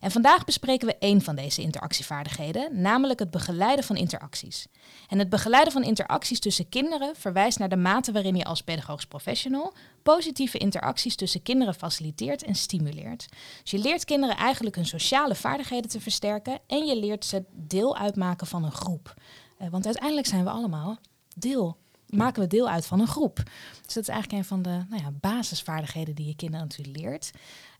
En 0.00 0.10
vandaag 0.10 0.44
bespreken 0.44 0.86
we 0.86 0.98
één 0.98 1.22
van 1.22 1.36
deze 1.36 1.62
interactievaardigheden, 1.62 2.80
namelijk 2.80 3.18
het 3.18 3.30
begeleiden 3.30 3.84
van 3.84 3.96
interacties. 3.96 4.66
En 5.08 5.18
het 5.18 5.28
begeleiden 5.28 5.72
van 5.72 5.82
interacties 5.82 6.40
tussen 6.40 6.68
kinderen 6.68 7.16
verwijst 7.16 7.58
naar 7.58 7.68
de 7.68 7.76
mate 7.76 8.12
waarin 8.12 8.36
je 8.36 8.44
als 8.44 8.62
pedagogisch 8.62 9.06
professional 9.06 9.72
positieve 10.02 10.58
interacties 10.58 11.16
tussen 11.16 11.42
kinderen 11.42 11.74
faciliteert 11.74 12.42
en 12.42 12.54
stimuleert. 12.54 13.28
Dus 13.62 13.70
je 13.70 13.78
leert 13.78 14.04
kinderen 14.04 14.36
eigenlijk 14.36 14.76
hun 14.76 14.86
sociale 14.86 15.34
vaardigheden 15.34 15.90
te 15.90 16.00
versterken 16.00 16.58
en 16.66 16.86
je 16.86 16.96
leert 16.96 17.24
ze 17.24 17.44
deel 17.52 17.96
uitmaken 17.96 18.46
van 18.46 18.64
een 18.64 18.72
groep. 18.72 19.14
Eh, 19.58 19.68
want 19.68 19.84
uiteindelijk 19.84 20.26
zijn 20.26 20.44
we 20.44 20.50
allemaal 20.50 20.98
deel, 21.34 21.76
maken 22.08 22.42
we 22.42 22.48
deel 22.48 22.68
uit 22.68 22.86
van 22.86 23.00
een 23.00 23.06
groep. 23.06 23.36
Dus 23.84 23.94
dat 23.94 24.02
is 24.02 24.08
eigenlijk 24.08 24.42
een 24.42 24.48
van 24.48 24.62
de 24.62 24.84
nou 24.88 25.02
ja, 25.02 25.10
basisvaardigheden 25.20 26.14
die 26.14 26.26
je 26.26 26.36
kinderen 26.36 26.66
natuurlijk 26.66 26.98
leert. 26.98 27.30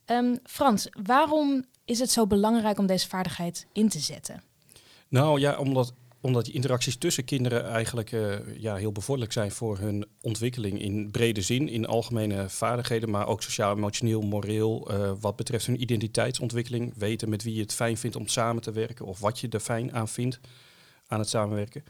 Ehm, 0.08 0.36
Frans, 0.44 0.88
waarom 1.02 1.64
is 1.84 1.98
het 1.98 2.10
zo 2.10 2.26
belangrijk 2.26 2.78
om 2.78 2.86
deze 2.86 3.08
vaardigheid 3.08 3.66
in 3.72 3.88
te 3.88 3.98
zetten? 3.98 4.42
Nou 5.08 5.40
ja, 5.40 5.58
omdat, 5.58 5.92
omdat 6.20 6.44
die 6.44 6.54
interacties 6.54 6.96
tussen 6.96 7.24
kinderen 7.24 7.64
eigenlijk 7.64 8.12
eh, 8.12 8.60
ja, 8.60 8.74
heel 8.76 8.92
bevorderlijk 8.92 9.32
zijn 9.32 9.50
voor 9.50 9.78
hun 9.78 10.06
ontwikkeling 10.20 10.80
in 10.80 11.10
brede 11.10 11.40
zin, 11.40 11.68
in 11.68 11.86
algemene 11.86 12.48
vaardigheden, 12.48 13.10
maar 13.10 13.26
ook 13.26 13.42
sociaal, 13.42 13.76
emotioneel, 13.76 14.20
moreel, 14.20 14.90
eh, 14.90 15.12
wat 15.20 15.36
betreft 15.36 15.66
hun 15.66 15.80
identiteitsontwikkeling, 15.80 16.94
weten 16.96 17.28
met 17.28 17.42
wie 17.42 17.54
je 17.54 17.60
het 17.60 17.74
fijn 17.74 17.96
vindt 17.96 18.16
om 18.16 18.26
samen 18.26 18.62
te 18.62 18.72
werken 18.72 19.06
of 19.06 19.20
wat 19.20 19.38
je 19.38 19.48
er 19.48 19.60
fijn 19.60 19.92
aan 19.92 20.08
vindt 20.08 20.40
aan 21.06 21.18
het 21.18 21.28
samenwerken. 21.28 21.84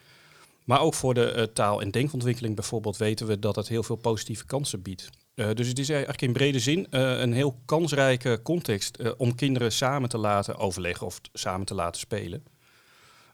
Maar 0.69 0.81
ook 0.81 0.95
voor 0.95 1.15
de 1.15 1.31
eh, 1.31 1.43
taal- 1.43 1.81
en 1.81 1.91
denkontwikkeling 1.91 2.55
bijvoorbeeld 2.55 2.97
weten 2.97 3.27
we 3.27 3.39
dat 3.39 3.57
het 3.57 3.69
heel 3.69 3.83
veel 3.83 3.97
positieve 3.97 4.47
kansen 4.47 4.83
biedt. 4.83 5.11
Eh, 5.35 5.51
dus 5.55 5.69
het 5.69 5.79
is 5.79 5.89
eigenlijk 5.89 6.23
in 6.23 6.33
brede 6.33 6.59
zin 6.59 6.87
eh, 6.91 7.21
een 7.21 7.33
heel 7.33 7.61
kansrijke 7.65 8.41
context 8.43 9.17
om 9.17 9.35
kinderen 9.35 9.73
samen 9.73 10.09
te 10.09 10.19
laten 10.19 10.57
overleggen 10.57 11.07
of 11.07 11.21
samen 11.33 11.67
te 11.67 11.75
laten 11.75 12.01
spelen. 12.01 12.45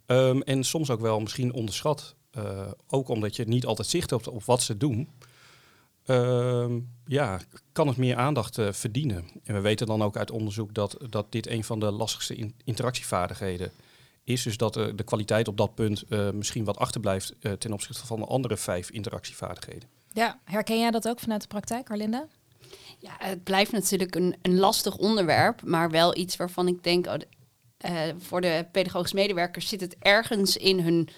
Ehm, 0.07 0.41
en 0.41 0.65
soms 0.65 0.91
ook 0.91 1.01
wel 1.01 1.21
misschien 1.21 1.53
onderschat, 1.53 2.15
ook 2.89 3.09
omdat 3.09 3.37
je 3.37 3.45
niet 3.45 3.67
altijd 3.67 3.89
zicht 3.89 4.11
hebt 4.11 4.29
op 4.29 4.45
wat 4.45 4.63
ze 4.63 4.77
doen. 4.77 5.09
Ehm, 6.05 6.81
ja, 7.07 7.41
kan 7.73 7.87
het 7.87 7.97
meer 7.97 8.17
aandacht 8.17 8.59
verdienen. 8.71 9.25
En 9.45 9.55
we 9.55 9.61
weten 9.61 9.87
dan 9.87 10.03
ook 10.03 10.17
uit 10.17 10.31
onderzoek 10.31 10.75
dat, 10.75 10.97
dat 11.11 11.33
dit 11.33 11.47
een 11.47 11.64
van 11.64 11.81
de 11.81 11.91
lastigste 11.91 12.35
in- 12.35 12.55
interactievaardigheden 12.64 13.67
is. 13.67 13.84
Dus 14.25 14.57
dat 14.57 14.76
eh, 14.76 14.87
de 14.95 15.02
kwaliteit 15.02 15.49
op 15.49 15.57
dat 15.57 15.75
punt 15.75 16.02
eh, 16.09 16.31
misschien 16.31 16.64
wat 16.64 16.78
achterblijft 16.78 17.35
eh, 17.40 17.52
ten 17.52 17.73
opzichte 17.73 18.07
van 18.07 18.19
de 18.21 18.26
andere 18.26 18.57
vijf 18.57 18.90
interactievaardigheden. 18.90 19.88
Ja, 20.12 20.38
herken 20.45 20.78
jij 20.78 20.90
dat 20.90 21.09
ook 21.09 21.21
vanuit 21.21 21.40
de 21.43 21.49
praktijk, 21.49 21.85
Carlinda? 21.85 22.26
Ja, 22.99 23.11
het 23.19 23.45
blijft 23.45 23.73
natuurlijk 23.73 24.14
een, 24.14 24.37
een 24.43 24.59
lastig 24.59 24.97
onderwerp, 24.97 25.62
maar 25.62 25.90
wel 25.90 26.16
iets 26.16 26.37
waarvan 26.37 26.69
ik 26.69 26.83
denk, 26.83 27.07
oh, 27.07 27.14
de- 27.19 27.26
eh, 27.78 27.93
voor 28.19 28.40
de 28.40 28.66
pedagogische 28.73 29.16
medewerkers 29.16 29.69
zit 29.69 29.81
het 29.81 29.97
ergens 29.99 30.57
in 30.57 30.81
hun 30.81 31.09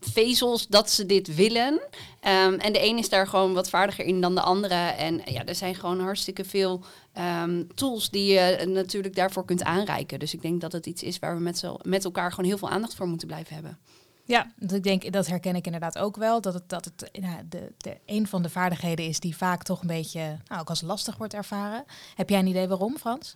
vezels 0.00 0.66
dat 0.66 0.90
ze 0.90 1.06
dit 1.06 1.34
willen. 1.34 1.80
Ehm, 2.20 2.54
en 2.54 2.72
de 2.72 2.84
een 2.84 2.98
is 2.98 3.08
daar 3.08 3.26
gewoon 3.26 3.52
wat 3.52 3.70
vaardiger 3.70 4.04
in 4.04 4.20
dan 4.20 4.34
de 4.34 4.40
andere. 4.40 4.74
En 4.74 5.24
eh, 5.24 5.32
ja, 5.32 5.44
er 5.44 5.54
zijn 5.54 5.74
gewoon 5.74 6.00
hartstikke 6.00 6.44
veel 6.44 6.80
ehm, 7.12 7.64
tools 7.74 8.10
die 8.10 8.32
je 8.32 8.38
eh, 8.38 8.66
natuurlijk 8.66 9.14
daarvoor 9.14 9.44
kunt 9.44 9.62
aanreiken. 9.62 10.18
Dus 10.18 10.34
ik 10.34 10.42
denk 10.42 10.60
dat 10.60 10.72
het 10.72 10.86
iets 10.86 11.02
is 11.02 11.18
waar 11.18 11.36
we 11.36 11.42
met, 11.42 11.64
met 11.82 12.04
elkaar 12.04 12.30
gewoon 12.30 12.48
heel 12.48 12.58
veel 12.58 12.70
aandacht 12.70 12.94
voor 12.94 13.08
moeten 13.08 13.26
blijven 13.26 13.54
hebben. 13.54 13.78
Ja, 14.24 14.52
dat 14.56 14.72
ik 14.72 14.82
denk 14.82 15.12
dat 15.12 15.26
herken 15.26 15.56
ik 15.56 15.64
inderdaad 15.64 15.98
ook 15.98 16.16
wel. 16.16 16.40
Dat 16.40 16.54
het, 16.54 16.68
dat 16.68 16.84
het 16.84 17.10
nou, 17.20 17.36
de, 17.48 17.72
de, 17.76 17.96
een 18.06 18.26
van 18.26 18.42
de 18.42 18.50
vaardigheden 18.50 19.06
is 19.06 19.20
die 19.20 19.36
vaak 19.36 19.62
toch 19.62 19.80
een 19.80 19.86
beetje 19.86 20.38
nou, 20.46 20.60
ook 20.60 20.68
als 20.68 20.80
lastig 20.80 21.16
wordt 21.16 21.34
ervaren. 21.34 21.84
Heb 22.14 22.28
jij 22.28 22.38
een 22.38 22.46
idee 22.46 22.68
waarom, 22.68 22.98
Frans? 22.98 23.34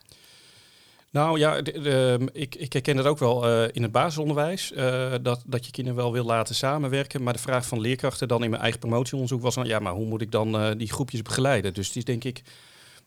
Nou 1.14 1.38
ja, 1.38 1.62
de- 1.62 1.80
de- 1.80 2.28
ik, 2.33 2.54
ik 2.54 2.73
herken 2.73 2.97
het 2.97 3.06
ook 3.06 3.18
wel 3.18 3.47
eh, 3.47 3.68
in 3.73 3.83
het 3.83 3.92
basisonderwijs. 3.92 4.73
eh, 4.73 5.12
dat, 5.23 5.42
dat 5.47 5.64
je 5.66 5.73
kinderen 5.73 5.99
wel 6.00 6.12
wil 6.12 6.25
laten 6.25 6.54
samenwerken. 6.54 7.23
Maar 7.23 7.33
de 7.33 7.38
vraag 7.38 7.66
van 7.66 7.80
leerkrachten 7.80 8.28
dan 8.28 8.44
in 8.44 8.50
mijn 8.50 8.62
eigen 8.62 8.80
promotieonderzoek 8.80 9.42
was 9.42 9.54
dan... 9.54 9.66
ja, 9.66 9.78
maar 9.78 9.92
hoe 9.92 10.06
moet 10.06 10.21
ik 10.23 10.30
dan 10.30 10.59
eh, 10.59 10.71
die 10.76 10.92
groepjes 10.92 11.23
begeleiden? 11.23 11.75
Dus 11.75 11.88
die 11.88 11.97
is 11.99 12.04
denk 12.04 12.25
ik 12.25 12.42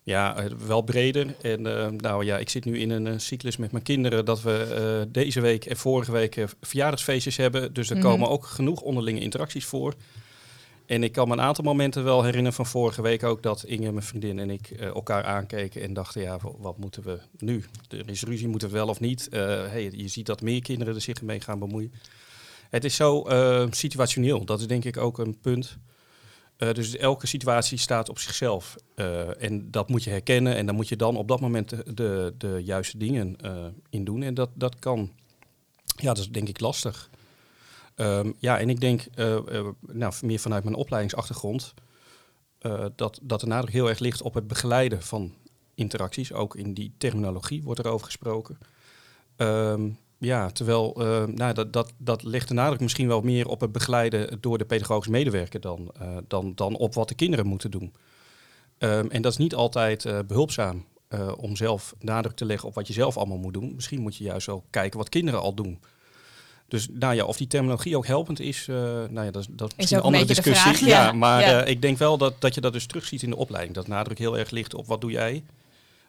ja, 0.04 0.36
wel 0.68 0.82
breder. 0.82 1.36
En 1.42 1.62
nou 1.98 2.26
ja, 2.26 2.38
ik 2.38 2.50
zit 2.50 2.66
nu 2.66 2.80
in 2.80 2.90
een 2.90 3.20
cyclus 3.22 3.58
met 3.58 3.72
mijn 3.72 3.84
kinderen... 3.84 4.26
dat 4.26 4.42
we 4.42 5.06
deze 5.12 5.42
week 5.42 5.66
en 5.66 5.78
vorige 5.78 6.12
week 6.12 6.46
verjaardagsfeestjes 6.62 7.38
hebben. 7.38 7.74
Dus 7.74 7.90
er 7.90 7.98
Mhm. 7.98 8.06
komen 8.06 8.30
ook 8.30 8.46
genoeg 8.46 8.82
onderlinge 8.82 9.20
interacties 9.20 9.66
voor. 9.66 9.94
En 10.88 11.04
ik 11.04 11.12
kan 11.12 11.28
me 11.28 11.34
een 11.34 11.42
aantal 11.42 11.64
momenten 11.64 12.04
wel 12.04 12.24
herinneren 12.24 12.54
van 12.54 12.66
vorige 12.66 13.02
week 13.02 13.24
ook... 13.24 13.44
dat 13.44 13.64
Inge, 13.64 13.92
mijn 13.92 14.06
vriendin 14.06 14.40
en 14.40 14.50
ik 14.50 14.70
eh, 14.70 14.86
elkaar 14.86 15.24
aankeken 15.24 15.82
en 15.82 15.94
dachten... 15.94 16.22
ja, 16.22 16.38
wa- 16.42 16.58
wat 16.58 16.78
moeten 16.78 17.04
we 17.04 17.20
nu? 17.38 17.64
Er 17.90 18.10
is 18.10 18.24
ruzie, 18.24 18.48
moeten 18.48 18.68
we 18.68 18.74
wel 18.74 18.88
of 18.88 19.00
niet? 19.00 19.30
Eh, 19.30 19.40
hey, 19.42 19.92
je 19.92 20.08
ziet 20.08 20.26
dat 20.26 20.42
meer 20.42 20.62
kinderen 20.62 20.96
er 20.96 21.02
zich 21.02 21.22
mee 21.22 21.40
gaan 21.40 21.60
bemoeien. 21.60 21.94
Het 22.70 22.84
is 22.84 22.96
zo 22.96 23.30
uh, 23.30 23.68
situationeel. 23.70 24.46
Dat 24.46 24.60
is 24.60 24.68
denk 24.68 24.86
ik 24.86 24.98
ook 24.98 25.18
een 25.18 25.40
punt. 25.40 25.78
Dus 26.58 26.98
elke 26.98 27.28
situatie 27.28 27.78
staat 27.78 28.10
op 28.10 28.20
zichzelf. 28.20 28.76
En 29.40 29.72
dat 29.72 29.90
moet 29.90 30.04
je 30.04 30.10
herkennen. 30.10 30.56
En 30.56 30.66
dan 30.66 30.76
moet 30.76 30.88
je 30.88 30.96
dan 30.96 31.16
op 31.18 31.28
dat 31.28 31.40
moment 31.40 31.70
de, 31.70 31.94
de, 31.94 32.34
de 32.38 32.62
juiste 32.64 32.98
dingen 32.98 33.36
in 33.90 34.04
doen. 34.04 34.24
En 34.24 34.34
dat, 34.34 34.50
dat 34.54 34.80
kan, 34.80 35.12
ja, 35.86 36.08
dat 36.08 36.18
is 36.18 36.30
denk 36.30 36.48
ik 36.48 36.60
lastig. 36.60 37.10
Um, 38.00 38.34
ja, 38.38 38.60
en 38.60 38.70
ik 38.70 38.80
denk, 38.80 39.04
nou, 39.88 40.14
meer 40.22 40.40
vanuit 40.40 40.64
mijn 40.64 40.76
opleidingsachtergrond, 40.76 41.74
dat, 42.96 43.20
dat 43.22 43.40
de 43.40 43.48
nadruk 43.48 43.74
heel 43.74 43.90
erg 43.90 44.00
ligt 44.00 44.22
op 44.22 44.34
het 44.34 44.48
begeleiden 44.48 45.02
van 45.02 45.34
interacties. 45.76 46.34
Ook 46.34 46.56
in 46.56 46.74
die 46.74 46.94
terminologie 46.98 47.64
wordt 47.64 47.80
er 47.80 47.92
over 47.92 48.06
gesproken. 48.06 48.58
Um, 49.38 49.98
ja, 50.18 50.50
terwijl 50.50 51.02
uh, 51.02 51.24
nou, 51.26 51.54
dat, 51.54 51.74
dat, 51.74 51.94
dat 51.98 52.24
legt 52.24 52.48
de 52.48 52.54
nadruk 52.54 52.80
misschien 52.80 53.08
wel 53.08 53.22
meer 53.22 53.48
op 53.48 53.62
het 53.62 53.72
begeleiden 53.72 54.42
door 54.42 54.58
de 54.58 54.66
pedagogisch 54.66 55.12
medewerker 55.12 55.60
dan, 55.60 55.92
dan, 56.28 56.56
dan 56.56 56.76
op 56.76 56.94
wat 56.94 57.08
de 57.08 57.16
kinderen 57.16 57.48
moeten 57.48 57.72
doen. 57.72 57.94
En 58.78 59.22
dat 59.22 59.32
is 59.32 59.38
niet 59.38 59.56
altijd 59.56 60.28
behulpzaam 60.28 60.86
om 61.38 61.56
zelf 61.56 61.96
nadruk 62.00 62.36
te 62.36 62.46
leggen 62.46 62.68
op 62.68 62.76
wat 62.76 62.88
je 62.88 62.94
zelf 62.94 63.18
allemaal 63.18 63.38
moet 63.38 63.54
doen. 63.54 63.76
Misschien 63.76 64.02
moet 64.02 64.16
je 64.16 64.24
juist 64.24 64.48
wel 64.48 64.66
kijken 64.70 65.00
wat 65.00 65.10
kinderen 65.10 65.42
al 65.42 65.54
doen. 65.54 65.80
Dus 66.68 66.88
nou 66.92 67.16
ja, 67.16 67.26
of 67.26 67.38
die 67.38 67.48
terminologie 67.48 67.98
ook 67.98 68.08
helpend 68.08 68.40
is, 68.40 68.66
nou 68.68 69.24
ja, 69.24 69.32
dat, 69.32 69.48
dat 69.50 69.74
is 69.78 69.92
een 69.92 70.02
andere 70.02 70.26
discussie. 70.26 70.62
Vraag, 70.62 70.80
ja. 70.80 71.06
ja. 71.06 71.12
maar 71.12 71.42
ja. 71.42 71.64
ik 71.64 71.82
denk 71.82 71.98
wel 71.98 72.18
dat, 72.18 72.42
dat 72.42 72.54
je 72.54 72.62
dat 72.62 72.74
dus 72.74 72.86
terugziet 72.86 73.24
in 73.24 73.30
de 73.30 73.36
opleiding. 73.36 73.76
Dat 73.76 73.88
nadruk 73.88 74.18
heel 74.18 74.38
erg 74.38 74.50
ligt 74.50 74.74
op 74.74 74.88
wat 74.88 75.02
doe 75.02 75.12
jij 75.12 75.44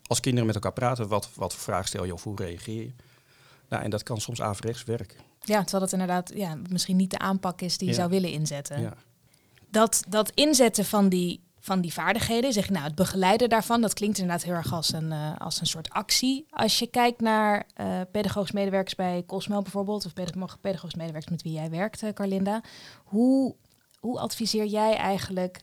als 0.09 0.21
kinderen 0.21 0.47
met 0.47 0.55
elkaar 0.55 0.73
praten, 0.73 1.09
wat, 1.09 1.31
wat 1.35 1.55
voor 1.55 1.63
vraag 1.63 1.87
stel 1.87 2.05
je 2.05 2.13
of 2.13 2.23
hoe 2.23 2.37
reageer 2.37 2.83
je. 2.83 2.91
Nou, 3.69 3.83
en 3.83 3.91
dat 3.91 4.03
kan 4.03 4.21
soms 4.21 4.41
averechts 4.43 4.85
werken. 4.85 5.17
Ja, 5.45 5.61
terwijl 5.63 5.83
het 5.83 5.93
inderdaad 5.93 6.33
ja, 6.35 6.59
misschien 6.71 6.97
niet 6.97 7.11
de 7.11 7.19
aanpak 7.19 7.61
is 7.61 7.79
die 7.79 7.89
je 7.89 7.95
zou 7.95 8.11
willen 8.11 8.31
inzetten. 8.31 8.81
Ja. 8.81 8.95
Dat, 9.71 10.05
dat 10.09 10.33
inzetten 10.35 10.85
van 10.85 11.09
die, 11.09 11.41
van 11.69 11.81
die 11.81 11.93
vaardigheden, 11.93 12.53
zeg 12.53 12.71
nou, 12.71 12.85
het 12.85 12.95
begeleiden 12.95 13.49
daarvan, 13.49 13.81
dat 13.81 13.95
klinkt 13.95 14.19
inderdaad 14.19 14.45
heel 14.45 14.55
erg 14.55 14.73
als 14.73 14.93
een, 14.93 15.11
uh, 15.11 15.37
als 15.39 15.61
een 15.61 15.67
soort 15.67 15.91
actie. 15.91 16.47
Als 16.51 16.79
je 16.79 16.87
kijkt 16.87 17.21
naar 17.21 17.67
uh, 17.81 18.01
pedagogisch 18.13 18.53
medewerkers 18.53 18.95
bij 18.95 19.25
Cosmel 19.27 19.63
bijvoorbeeld, 19.63 20.07
of 20.07 20.13
pedagogisch 20.61 20.95
medewerkers 20.95 21.31
met 21.31 21.43
wie 21.43 21.53
jij 21.53 21.71
werkt, 21.71 22.03
uh, 22.03 22.11
Carlinda, 22.11 22.61
hoe, 23.05 23.55
hoe 23.99 24.19
adviseer 24.19 24.67
jij 24.67 24.97
eigenlijk 24.97 25.63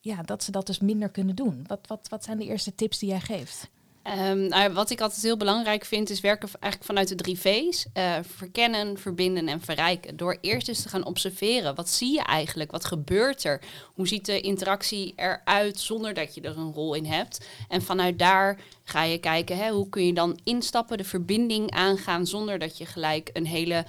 ja, 0.00 0.22
dat 0.22 0.42
ze 0.42 0.50
dat 0.50 0.66
dus 0.66 0.78
minder 0.78 1.10
kunnen 1.10 1.34
doen? 1.34 1.64
Wat, 1.66 1.86
wat, 1.86 2.08
wat 2.08 2.24
zijn 2.24 2.38
de 2.38 2.44
eerste 2.44 2.74
tips 2.74 2.98
die 2.98 3.08
jij 3.08 3.20
geeft? 3.20 3.70
Um, 4.18 4.48
nou, 4.48 4.72
wat 4.72 4.90
ik 4.90 5.00
altijd 5.00 5.22
heel 5.22 5.36
belangrijk 5.36 5.84
vind, 5.84 6.10
is 6.10 6.20
werken 6.20 6.48
eigenlijk 6.48 6.84
vanuit 6.84 7.08
de 7.08 7.14
drie 7.14 7.38
V's. 7.38 7.86
Uh, 7.94 8.16
verkennen, 8.22 8.98
verbinden 8.98 9.48
en 9.48 9.60
verrijken. 9.60 10.16
Door 10.16 10.38
eerst 10.40 10.68
eens 10.68 10.82
te 10.82 10.88
gaan 10.88 11.04
observeren. 11.04 11.74
Wat 11.74 11.88
zie 11.88 12.12
je 12.12 12.22
eigenlijk? 12.22 12.70
Wat 12.70 12.84
gebeurt 12.84 13.44
er? 13.44 13.60
Hoe 13.94 14.08
ziet 14.08 14.26
de 14.26 14.40
interactie 14.40 15.12
eruit 15.16 15.80
zonder 15.80 16.14
dat 16.14 16.34
je 16.34 16.40
er 16.40 16.58
een 16.58 16.72
rol 16.72 16.94
in 16.94 17.06
hebt? 17.06 17.46
En 17.68 17.82
vanuit 17.82 18.18
daar 18.18 18.60
ga 18.82 19.02
je 19.02 19.18
kijken, 19.18 19.56
hè, 19.56 19.70
hoe 19.70 19.88
kun 19.88 20.06
je 20.06 20.14
dan 20.14 20.38
instappen, 20.44 20.98
de 20.98 21.04
verbinding 21.04 21.70
aangaan... 21.70 22.26
zonder 22.26 22.58
dat 22.58 22.78
je 22.78 22.86
gelijk 22.86 23.30
een 23.32 23.46
hele 23.46 23.84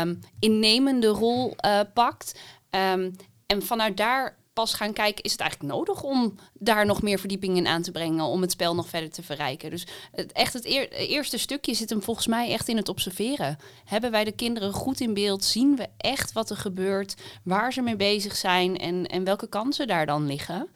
um, 0.00 0.20
innemende 0.38 1.08
rol 1.08 1.54
uh, 1.64 1.80
pakt. 1.94 2.38
Um, 2.70 3.16
en 3.46 3.62
vanuit 3.62 3.96
daar 3.96 4.36
pas 4.56 4.74
gaan 4.74 4.92
kijken, 4.92 5.24
is 5.24 5.32
het 5.32 5.40
eigenlijk 5.40 5.72
nodig 5.72 6.02
om 6.02 6.34
daar 6.52 6.86
nog 6.86 7.02
meer 7.02 7.18
verdieping 7.18 7.56
in 7.56 7.66
aan 7.66 7.82
te 7.82 7.90
brengen, 7.90 8.24
om 8.24 8.40
het 8.40 8.50
spel 8.50 8.74
nog 8.74 8.88
verder 8.88 9.10
te 9.10 9.22
verrijken. 9.22 9.70
Dus 9.70 9.86
het, 10.12 10.32
echt 10.32 10.52
het 10.52 10.64
eerste 10.64 11.38
stukje 11.38 11.74
zit 11.74 11.90
hem 11.90 12.02
volgens 12.02 12.26
mij 12.26 12.52
echt 12.52 12.68
in 12.68 12.76
het 12.76 12.88
observeren. 12.88 13.58
Hebben 13.84 14.10
wij 14.10 14.24
de 14.24 14.32
kinderen 14.32 14.72
goed 14.72 15.00
in 15.00 15.14
beeld? 15.14 15.44
Zien 15.44 15.76
we 15.76 15.86
echt 15.96 16.32
wat 16.32 16.50
er 16.50 16.56
gebeurt, 16.56 17.14
waar 17.42 17.72
ze 17.72 17.82
mee 17.82 17.96
bezig 17.96 18.36
zijn 18.36 18.78
en, 18.78 19.06
en 19.06 19.24
welke 19.24 19.48
kansen 19.48 19.86
daar 19.86 20.06
dan 20.06 20.26
liggen? 20.26 20.68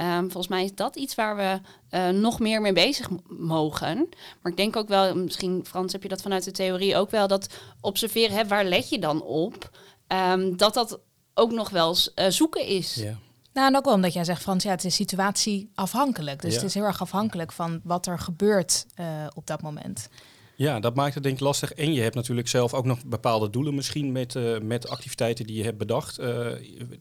Um, 0.00 0.20
volgens 0.20 0.48
mij 0.48 0.64
is 0.64 0.74
dat 0.74 0.96
iets 0.96 1.14
waar 1.14 1.36
we 1.36 1.60
uh, 1.96 2.08
nog 2.08 2.40
meer 2.40 2.60
mee 2.60 2.72
bezig 2.72 3.08
mogen. 3.28 4.08
Maar 4.42 4.52
ik 4.52 4.56
denk 4.56 4.76
ook 4.76 4.88
wel, 4.88 5.16
misschien 5.16 5.64
Frans 5.66 5.92
heb 5.92 6.02
je 6.02 6.08
dat 6.08 6.22
vanuit 6.22 6.44
de 6.44 6.50
theorie 6.50 6.96
ook 6.96 7.10
wel, 7.10 7.26
dat 7.26 7.46
observeren, 7.80 8.36
hè, 8.36 8.46
waar 8.46 8.64
let 8.64 8.88
je 8.88 8.98
dan 8.98 9.22
op? 9.22 9.70
Um, 10.08 10.56
dat 10.56 10.74
dat 10.74 11.00
ook 11.34 11.52
nog 11.52 11.70
wel 11.70 11.88
eens 11.88 12.10
uh, 12.14 12.26
zoeken 12.28 12.66
is. 12.66 12.94
Ja. 12.94 13.18
Nou, 13.54 13.68
en 13.68 13.76
ook 13.76 13.84
wel 13.84 13.94
omdat 13.94 14.12
jij 14.12 14.24
zegt, 14.24 14.42
Frans, 14.42 14.64
ja, 14.64 14.70
het 14.70 14.84
is 14.84 14.94
situatieafhankelijk. 14.94 16.42
Dus 16.42 16.54
het 16.54 16.64
is 16.64 16.74
heel 16.74 16.84
erg 16.84 17.00
afhankelijk 17.00 17.52
van 17.52 17.80
wat 17.84 18.06
er 18.06 18.18
gebeurt 18.18 18.86
uh, 19.00 19.06
op 19.34 19.46
dat 19.46 19.62
moment. 19.62 20.08
Ja, 20.56 20.80
dat 20.80 20.94
maakt 20.94 21.14
het 21.14 21.22
denk 21.22 21.34
ik 21.34 21.40
lastig. 21.40 21.72
En 21.72 21.92
je 21.92 22.00
hebt 22.00 22.14
natuurlijk 22.14 22.48
zelf 22.48 22.74
ook 22.74 22.84
nog 22.84 23.04
bepaalde 23.04 23.50
doelen 23.50 23.74
misschien 23.74 24.12
met, 24.12 24.34
uh, 24.34 24.58
met 24.58 24.88
activiteiten 24.88 25.46
die 25.46 25.56
je 25.56 25.62
hebt 25.62 25.78
bedacht. 25.78 26.20
Uh, 26.20 26.48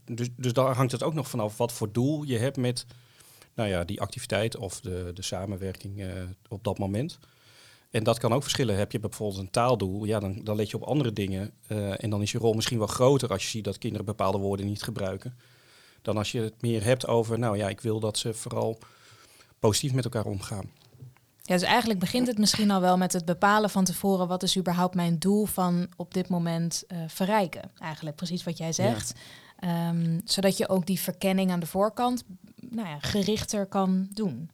dus, 0.05 0.27
dus 0.37 0.53
daar 0.53 0.75
hangt 0.75 0.91
het 0.91 1.03
ook 1.03 1.13
nog 1.13 1.29
vanaf 1.29 1.57
wat 1.57 1.71
voor 1.71 1.91
doel 1.91 2.23
je 2.23 2.37
hebt 2.37 2.57
met 2.57 2.85
nou 3.53 3.69
ja, 3.69 3.83
die 3.83 4.01
activiteit 4.01 4.57
of 4.57 4.81
de, 4.81 5.11
de 5.13 5.21
samenwerking 5.21 6.05
op 6.49 6.63
dat 6.63 6.77
moment. 6.77 7.19
En 7.89 8.03
dat 8.03 8.19
kan 8.19 8.33
ook 8.33 8.41
verschillen. 8.41 8.77
Heb 8.77 8.91
je 8.91 8.99
bijvoorbeeld 8.99 9.39
een 9.39 9.51
taaldoel, 9.51 10.05
ja, 10.05 10.19
dan, 10.19 10.43
dan 10.43 10.55
let 10.55 10.69
je 10.69 10.75
op 10.75 10.83
andere 10.83 11.13
dingen. 11.13 11.51
en 11.97 12.09
dan 12.09 12.21
is 12.21 12.31
je 12.31 12.37
rol 12.37 12.53
misschien 12.53 12.77
wel 12.77 12.87
groter 12.87 13.29
als 13.29 13.43
je 13.43 13.49
ziet 13.49 13.63
dat 13.63 13.77
kinderen 13.77 14.05
bepaalde 14.05 14.37
woorden 14.37 14.65
niet 14.65 14.83
gebruiken 14.83 15.35
dan 16.03 16.17
als 16.17 16.31
je 16.31 16.41
het 16.41 16.61
meer 16.61 16.83
hebt 16.83 17.07
over, 17.07 17.39
nou 17.39 17.57
ja, 17.57 17.69
ik 17.69 17.81
wil 17.81 17.99
dat 17.99 18.17
ze 18.17 18.33
vooral 18.33 18.77
positief 19.59 19.93
met 19.93 20.03
elkaar 20.03 20.25
omgaan. 20.25 20.71
Ja, 21.41 21.53
dus 21.53 21.61
eigenlijk 21.61 21.99
begint 21.99 22.27
het 22.27 22.37
misschien 22.37 22.71
al 22.71 22.81
wel 22.81 22.97
met 22.97 23.13
het 23.13 23.25
bepalen 23.25 23.69
van 23.69 23.83
tevoren 23.83 24.27
wat 24.27 24.43
is 24.43 24.57
überhaupt 24.57 24.95
mijn 24.95 25.19
doel 25.19 25.45
van 25.45 25.87
op 25.95 26.13
dit 26.13 26.27
moment 26.29 26.83
uh, 26.87 26.97
verrijken. 27.07 27.71
Eigenlijk 27.77 28.15
precies 28.15 28.43
wat 28.43 28.57
jij 28.57 28.73
zegt. 28.73 29.13
Um, 29.89 30.21
zodat 30.25 30.57
je 30.57 30.69
ook 30.69 30.85
die 30.85 30.99
verkenning 30.99 31.51
aan 31.51 31.59
de 31.59 31.65
voorkant 31.65 32.23
nou 32.69 32.87
ja, 32.87 32.99
gerichter 32.99 33.65
kan 33.65 34.07
doen. 34.13 34.49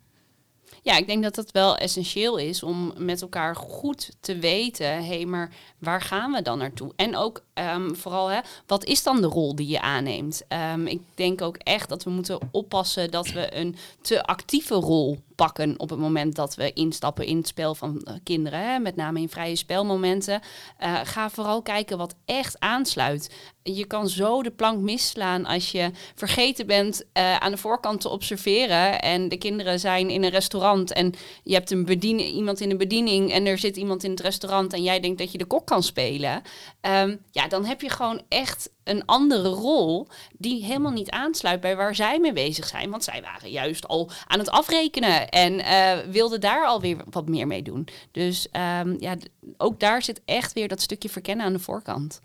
Ja, 0.82 0.98
ik 0.98 1.08
denk 1.08 1.24
dat 1.24 1.36
dat 1.36 1.52
wel 1.52 1.78
essentieel 1.78 2.38
is 2.38 2.64
om 2.64 2.94
met 2.98 3.22
elkaar 3.22 3.56
goed 3.56 4.12
te 4.20 4.38
weten, 4.38 4.88
hé, 4.88 5.04
hey, 5.04 5.26
maar 5.26 5.52
waar 5.80 6.02
gaan 6.02 6.32
we 6.32 6.42
dan 6.42 6.58
naartoe? 6.58 6.92
En 6.96 7.16
ook 7.16 7.44
um, 7.54 7.96
vooral, 7.96 8.28
hè, 8.28 8.40
wat 8.68 8.86
is 8.86 9.04
dan 9.04 9.22
de 9.22 9.28
rol 9.28 9.56
die 9.56 9.68
je 9.68 9.82
aanneemt? 9.82 10.42
Um, 10.74 10.88
ik 10.88 11.02
denk 11.16 11.42
ook 11.42 11.58
echt 11.58 11.90
dat 11.90 12.04
we 12.04 12.10
moeten 12.10 12.40
oppassen 12.52 13.12
dat 13.12 13.32
we 13.32 13.56
een 13.58 13.76
te 14.02 14.24
actieve 14.24 14.74
rol 14.74 15.18
pakken 15.36 15.80
op 15.80 15.90
het 15.90 16.00
moment 16.00 16.36
dat 16.36 16.56
we 16.56 16.74
instappen 16.74 17.26
in 17.26 17.38
het 17.38 17.48
spel 17.48 17.76
van 17.76 18.02
uh, 18.08 18.14
kinderen, 18.24 18.72
hè, 18.72 18.80
met 18.80 18.96
name 18.96 19.20
in 19.20 19.30
vrije 19.30 19.56
spelmomenten. 19.56 20.42
Uh, 20.84 21.00
ga 21.04 21.30
vooral 21.30 21.62
kijken 21.62 21.98
wat 21.98 22.16
echt 22.26 22.60
aansluit. 22.60 23.36
Je 23.76 23.86
kan 23.86 24.10
zo 24.10 24.44
de 24.44 24.52
plank 24.52 24.82
misslaan 24.82 25.46
als 25.46 25.72
je 25.72 25.92
vergeten 26.16 26.68
bent 26.68 27.04
uh, 27.14 27.36
aan 27.36 27.52
de 27.52 27.58
voorkant 27.58 28.02
te 28.02 28.10
observeren 28.10 29.02
en 29.02 29.30
de 29.30 29.38
kinderen 29.38 29.80
zijn 29.80 30.10
in 30.10 30.24
een 30.24 30.30
restaurant 30.30 30.94
en 30.94 31.14
je 31.44 31.54
hebt 31.54 31.72
een 31.72 31.86
bediening, 31.86 32.30
iemand 32.30 32.60
in 32.62 32.70
de 32.70 32.76
bediening 32.76 33.32
en 33.32 33.46
er 33.46 33.58
zit 33.58 33.78
iemand 33.78 34.04
in 34.04 34.10
het 34.10 34.20
restaurant 34.20 34.74
en 34.74 34.84
jij 34.84 35.00
denkt 35.00 35.18
dat 35.18 35.32
je 35.32 35.38
de 35.38 35.46
kok 35.46 35.66
kan 35.66 35.84
spelen. 35.84 36.42
Um, 36.82 37.22
ja, 37.32 37.48
dan 37.48 37.66
heb 37.66 37.82
je 37.82 37.90
gewoon 37.90 38.22
echt 38.28 38.70
een 38.84 39.06
andere 39.06 39.50
rol 39.50 40.08
die 40.38 40.64
helemaal 40.64 40.92
niet 40.92 41.10
aansluit 41.10 41.62
bij 41.62 41.76
waar 41.76 41.96
zij 41.96 42.20
mee 42.20 42.34
bezig 42.34 42.68
zijn. 42.68 42.90
Want 42.90 43.04
zij 43.04 43.22
waren 43.22 43.50
juist 43.50 43.88
al 43.88 44.10
aan 44.28 44.40
het 44.40 44.50
afrekenen 44.50 45.30
en 45.30 45.54
uh, 45.54 46.12
wilden 46.12 46.42
daar 46.42 46.66
alweer 46.66 46.98
wat 47.10 47.30
meer 47.30 47.48
mee 47.48 47.62
doen. 47.62 47.88
Dus 48.12 48.48
um, 48.82 48.96
ja, 49.00 49.18
ook 49.58 49.80
daar 49.80 50.04
zit 50.04 50.22
echt 50.26 50.54
weer 50.54 50.68
dat 50.68 50.82
stukje 50.82 51.10
verkennen 51.10 51.46
aan 51.46 51.54
de 51.54 51.60
voorkant. 51.60 52.22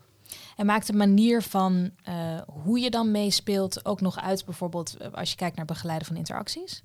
En 0.57 0.67
maakt 0.67 0.87
de 0.87 0.93
manier 0.93 1.43
van 1.43 1.91
uh, 2.09 2.41
hoe 2.47 2.79
je 2.79 2.91
dan 2.91 3.11
meespeelt 3.11 3.85
ook 3.85 4.01
nog 4.01 4.21
uit, 4.21 4.45
bijvoorbeeld 4.45 4.97
eh, 4.97 5.13
als 5.13 5.31
je 5.31 5.37
kijkt 5.37 5.57
naar 5.57 5.65
begeleiden 5.65 6.07
van 6.07 6.17
interacties? 6.17 6.83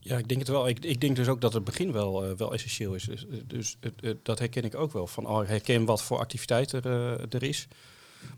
Ja, 0.00 0.18
ik 0.18 0.28
denk 0.28 0.40
het 0.40 0.48
wel. 0.48 0.68
Ik, 0.68 0.84
ik 0.84 1.00
denk 1.00 1.16
dus 1.16 1.28
ook 1.28 1.40
dat 1.40 1.52
het 1.52 1.64
begin 1.64 1.92
wel, 1.92 2.30
uh, 2.30 2.36
wel 2.36 2.52
essentieel 2.52 2.94
is. 2.94 3.04
Dus, 3.04 3.26
dus 3.46 3.78
dat 4.22 4.38
herken 4.38 4.64
ik 4.64 4.74
ook 4.74 4.92
wel. 4.92 5.06
Van 5.06 5.26
oh, 5.26 5.46
herken 5.46 5.84
wat 5.84 6.02
voor 6.02 6.18
activiteit 6.18 6.72
er, 6.72 6.86
er 7.34 7.42
is. 7.42 7.68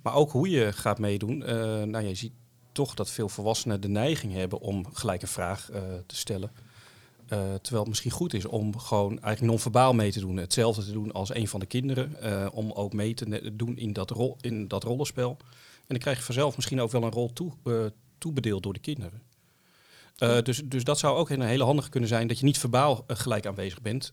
Maar 0.03 0.15
ook 0.15 0.31
hoe 0.31 0.51
je 0.51 0.73
gaat 0.73 0.99
meedoen. 0.99 1.39
nou, 1.91 2.01
je 2.01 2.15
ziet 2.15 2.33
toch 2.73 2.95
dat 2.95 3.11
veel 3.11 3.29
volwassenen 3.29 3.81
de 3.81 3.89
neiging 3.89 4.33
hebben 4.33 4.61
om 4.61 4.87
gelijk 4.93 5.23
een 5.23 5.29
vraag 5.29 5.69
te 6.07 6.17
stellen. 6.17 6.51
Uh, 7.33 7.39
terwijl 7.39 7.79
het 7.79 7.89
misschien 7.89 8.11
goed 8.11 8.35
is 8.35 8.45
om 8.45 8.79
gewoon 8.79 9.11
eigenlijk 9.11 9.41
non-verbaal 9.41 9.93
mee 9.93 10.13
te 10.13 10.21
doen. 10.21 10.37
Hetzelfde 10.37 10.85
te 10.85 10.93
doen 10.93 11.13
als 11.13 11.35
een 11.35 11.49
van 11.49 11.61
de 11.61 11.67
kinderen. 11.67 12.17
Uh, 12.23 12.47
om 12.53 12.73
ook 12.73 12.93
mee 12.93 13.15
te 13.15 13.53
doen 13.57 13.77
in 13.77 13.93
dat, 13.93 14.11
rol, 14.11 14.37
in 14.41 14.69
dat 14.69 14.83
rollenspel. 14.83 15.37
En 15.41 15.95
dan 15.95 15.99
krijg 15.99 16.17
je 16.19 16.25
vanzelf 16.25 16.57
misschien 16.57 16.81
ook 16.81 16.91
wel 16.91 17.03
een 17.03 17.11
rol 17.11 17.33
toe, 17.33 17.53
uh, 17.65 17.85
toebedeeld 18.19 18.63
door 18.63 18.73
de 18.73 18.79
kinderen. 18.79 19.23
dus, 20.43 20.63
dus 20.65 20.85
dat 20.85 20.99
zou 20.99 21.17
ook 21.17 21.31
een 21.31 21.41
hele 21.41 21.65
handige 21.65 21.89
kunnen 21.89 22.09
zijn, 22.09 22.27
dat 22.27 22.39
je 22.39 22.45
niet 22.45 22.59
verbaal 22.59 23.05
gelijk 23.07 23.47
aanwezig 23.47 23.83
bent. 23.83 24.11